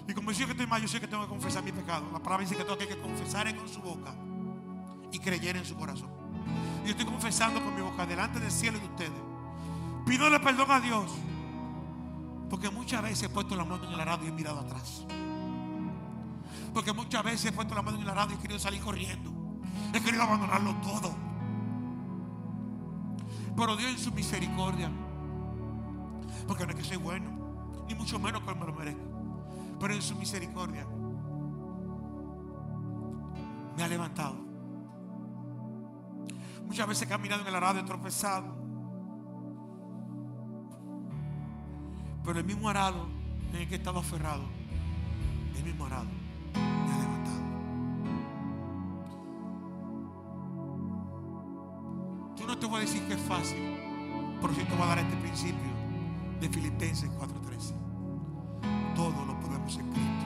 Y 0.05 0.13
como 0.13 0.31
yo 0.31 0.37
sé 0.37 0.45
que 0.45 0.51
estoy 0.51 0.67
mal, 0.67 0.81
yo 0.81 0.87
sé 0.89 0.99
que 0.99 1.07
tengo 1.07 1.23
que 1.23 1.29
confesar 1.29 1.63
mi 1.63 1.71
pecado. 1.71 2.09
La 2.11 2.19
palabra 2.19 2.43
dice 2.43 2.57
que 2.57 2.65
tengo 2.65 2.77
que 2.77 2.99
confesar 2.99 3.55
con 3.55 3.69
su 3.69 3.79
boca 3.79 4.13
y 5.13 5.19
creyera 5.19 5.59
en 5.59 5.65
su 5.65 5.77
corazón. 5.77 6.09
Yo 6.83 6.91
estoy 6.91 7.05
confesando 7.05 7.63
con 7.63 7.73
mi 7.73 7.81
boca 7.81 8.05
delante 8.05 8.41
del 8.41 8.51
cielo 8.51 8.77
y 8.79 8.81
de 8.81 8.87
ustedes. 8.87 9.21
Pídole 10.05 10.41
perdón 10.41 10.71
a 10.71 10.81
Dios. 10.81 11.09
Porque 12.49 12.69
muchas 12.69 13.01
veces 13.01 13.23
he 13.23 13.29
puesto 13.29 13.55
la 13.55 13.63
mano 13.63 13.85
en 13.85 13.93
el 13.93 13.99
arado 14.01 14.25
y 14.25 14.27
he 14.27 14.31
mirado 14.31 14.59
atrás. 14.59 15.05
Porque 16.73 16.91
muchas 16.91 17.23
veces 17.23 17.45
he 17.45 17.51
puesto 17.53 17.75
la 17.75 17.81
mano 17.81 17.95
en 17.95 18.03
el 18.03 18.09
arado 18.09 18.31
y 18.31 18.33
he 18.33 18.39
querido 18.39 18.59
salir 18.59 18.81
corriendo. 18.81 19.31
He 19.93 20.01
querido 20.01 20.23
abandonarlo 20.23 20.75
todo. 20.81 21.28
Pero 23.59 23.75
Dios 23.75 23.91
en 23.91 23.97
su 23.99 24.11
misericordia. 24.13 24.89
Porque 26.47 26.65
no 26.65 26.71
es 26.71 26.77
que 26.77 26.83
soy 26.83 26.97
bueno, 26.97 27.29
ni 27.87 27.93
mucho 27.93 28.17
menos 28.17 28.41
que 28.41 28.55
me 28.55 28.65
lo 28.65 28.73
merezco. 28.73 29.01
Pero 29.79 29.93
en 29.93 30.01
su 30.01 30.15
misericordia 30.15 30.87
me 33.75 33.83
ha 33.83 33.87
levantado. 33.89 34.37
Muchas 36.65 36.87
veces 36.87 37.03
he 37.03 37.09
caminado 37.09 37.41
en 37.41 37.47
el 37.47 37.55
arado 37.55 37.79
he 37.79 37.83
tropezado. 37.83 38.55
Pero 42.23 42.39
el 42.39 42.45
mismo 42.45 42.69
arado 42.69 43.07
en 43.49 43.55
el 43.57 43.67
que 43.67 43.75
estaba 43.75 43.99
aferrado, 43.99 44.43
el 45.57 45.63
mismo 45.63 45.85
arado 45.85 46.18
voy 52.69 52.77
a 52.77 52.81
decir 52.81 53.01
que 53.07 53.15
es 53.15 53.21
fácil, 53.21 53.57
pero 54.41 54.53
sí 54.53 54.63
te 54.63 54.75
voy 54.75 54.83
a 54.83 54.87
dar 54.87 54.99
este 54.99 55.15
principio 55.17 55.69
de 56.39 56.49
Filipenses 56.49 57.09
4:13. 57.17 57.73
Todo 58.95 59.25
lo 59.25 59.39
podemos 59.39 59.75
en 59.77 59.91
Cristo 59.91 60.25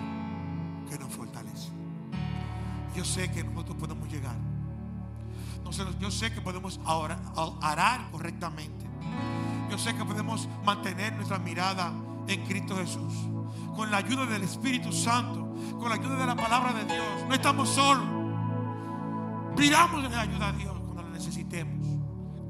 que 0.90 1.00
nos 1.00 1.14
fortalece. 1.14 1.70
Yo 2.96 3.06
sé 3.06 3.32
que 3.32 3.44
nosotros 3.44 3.78
podemos 3.78 4.12
llegar. 4.12 4.36
Yo 6.00 6.12
sé 6.12 6.32
que 6.32 6.40
podemos 6.42 6.80
ahora 6.86 7.18
arar 7.62 8.12
correctamente. 8.12 8.86
Yo 9.72 9.78
sé 9.78 9.96
que 9.96 10.06
podemos 10.06 10.48
mantener 10.64 11.14
nuestra 11.16 11.40
mirada 11.40 11.92
en 12.28 12.46
Cristo 12.46 12.76
Jesús. 12.76 13.14
Con 13.76 13.90
la 13.90 13.98
ayuda 13.98 14.28
del 14.28 14.44
Espíritu 14.44 14.92
Santo, 14.92 15.56
con 15.80 15.90
la 15.90 15.96
ayuda 15.96 16.16
de 16.18 16.26
la 16.28 16.36
palabra 16.36 16.74
de 16.74 16.86
Dios. 16.86 17.26
No 17.28 17.34
estamos 17.34 17.70
solos. 17.70 18.06
Pidamos 19.56 20.08
de 20.08 20.16
ayuda 20.16 20.50
a 20.50 20.52
Dios 20.52 20.74
cuando 20.86 21.02
la 21.02 21.10
necesitemos. 21.10 21.83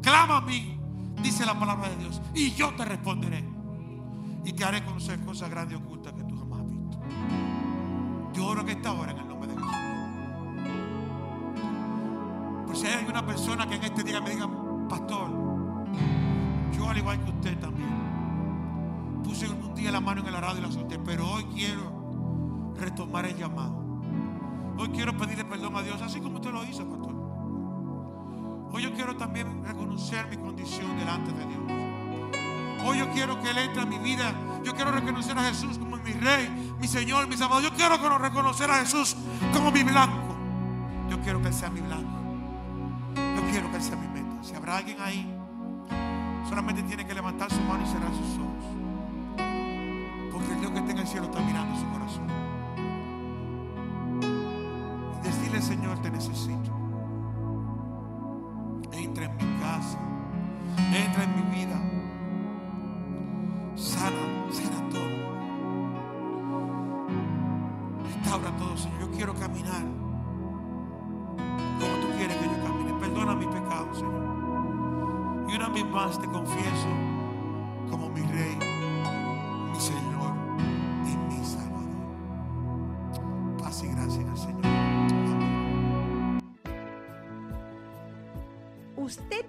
Clama 0.03 0.37
a 0.37 0.41
mí, 0.41 0.77
dice 1.23 1.45
la 1.45 1.57
palabra 1.57 1.89
de 1.89 1.95
Dios, 1.95 2.21
y 2.35 2.51
yo 2.51 2.75
te 2.75 2.83
responderé. 2.83 3.43
Y 4.45 4.51
te 4.51 4.65
haré 4.65 4.83
conocer 4.83 5.23
cosas 5.23 5.49
grandes 5.49 5.79
y 5.79 5.81
ocultas 5.81 6.11
que 6.11 6.23
tú 6.25 6.37
jamás 6.37 6.59
has 6.59 6.69
visto. 6.69 6.99
Yo 8.33 8.45
oro 8.45 8.65
que 8.65 8.73
esta 8.73 8.91
hora 8.91 9.13
en 9.13 9.19
el 9.19 9.27
nombre 9.29 9.47
de 9.47 9.55
Jesús. 9.55 9.71
Por 12.67 12.75
si 12.75 12.87
hay 12.87 12.93
alguna 12.99 13.25
persona 13.25 13.65
que 13.65 13.75
en 13.75 13.83
este 13.85 14.03
día 14.03 14.19
me 14.19 14.31
diga, 14.31 14.49
pastor, 14.89 15.31
yo 16.75 16.89
al 16.89 16.97
igual 16.97 17.23
que 17.23 17.31
usted 17.31 17.57
también, 17.59 19.21
puse 19.23 19.47
un 19.47 19.73
día 19.73 19.89
la 19.91 20.01
mano 20.01 20.19
en 20.19 20.27
el 20.27 20.35
arado 20.35 20.57
y 20.57 20.61
la 20.61 20.71
solté, 20.71 20.99
pero 20.99 21.31
hoy 21.31 21.45
quiero 21.45 22.73
retomar 22.77 23.25
el 23.25 23.37
llamado. 23.37 23.81
Hoy 24.77 24.89
quiero 24.89 25.15
pedirle 25.15 25.45
perdón 25.45 25.77
a 25.77 25.81
Dios, 25.81 26.01
así 26.01 26.19
como 26.19 26.35
usted 26.35 26.51
lo 26.51 26.65
hizo, 26.65 26.85
pastor. 26.89 27.22
Hoy 28.73 28.81
yo 28.83 28.93
quiero 28.93 29.15
también 29.15 29.63
reconocer 29.63 30.27
mi 30.27 30.37
condición 30.37 30.97
delante 30.97 31.31
de 31.31 31.45
Dios. 31.45 31.61
Hoy 32.85 32.97
yo 32.97 33.09
quiero 33.11 33.39
que 33.39 33.51
Él 33.51 33.57
entre 33.59 33.83
a 33.83 33.85
mi 33.85 33.99
vida. 33.99 34.33
Yo 34.63 34.73
quiero 34.73 34.91
reconocer 34.91 35.37
a 35.37 35.43
Jesús 35.43 35.77
como 35.77 35.97
mi 35.97 36.11
Rey, 36.13 36.73
mi 36.79 36.87
Señor, 36.87 37.27
mi 37.27 37.37
Salvador. 37.37 37.63
Yo 37.63 37.71
quiero 37.75 37.99
cono- 37.99 38.17
reconocer 38.17 38.69
a 38.71 38.75
Jesús 38.79 39.15
como 39.53 39.71
mi 39.71 39.83
blanco. 39.83 40.35
Yo 41.09 41.19
quiero 41.21 41.39
que 41.41 41.49
Él 41.49 41.53
sea 41.53 41.69
mi 41.69 41.81
blanco. 41.81 42.09
Yo 43.15 43.41
quiero 43.51 43.69
que 43.69 43.77
Él 43.77 43.83
sea 43.83 43.95
mi 43.95 44.07
meta. 44.07 44.43
Si 44.43 44.55
habrá 44.55 44.77
alguien 44.77 44.97
ahí, 44.99 45.31
solamente 46.49 46.81
tiene 46.83 47.05
que 47.05 47.13
levantar 47.13 47.51
su 47.51 47.61
mano 47.61 47.83
y 47.83 47.87
cerrar 47.87 48.11
sus 48.11 48.37
ojos. 48.39 48.65
Porque 50.33 50.51
el 50.51 50.59
Dios 50.61 50.71
que 50.71 50.79
está 50.79 50.91
en 50.91 50.97
el 50.97 51.07
cielo 51.07 51.25
está 51.27 51.39
mirando 51.41 51.75
su 51.79 51.87
corazón. 51.89 52.27
Y 55.19 55.23
decirle, 55.27 55.61
Señor, 55.61 55.99
te 55.99 56.09
necesito. 56.09 56.71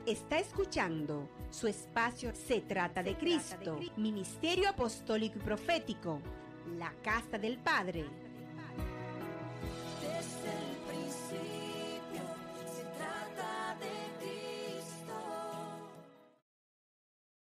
Está 0.07 0.39
escuchando 0.39 1.29
su 1.51 1.67
espacio 1.67 2.33
Se 2.35 2.61
trata 2.61 3.03
de 3.03 3.17
Cristo, 3.17 3.79
Ministerio 3.97 4.69
Apostólico 4.69 5.39
y 5.39 5.43
Profético, 5.43 6.21
la 6.79 6.93
Casa 7.03 7.39
del 7.39 7.59
Padre. 7.59 8.24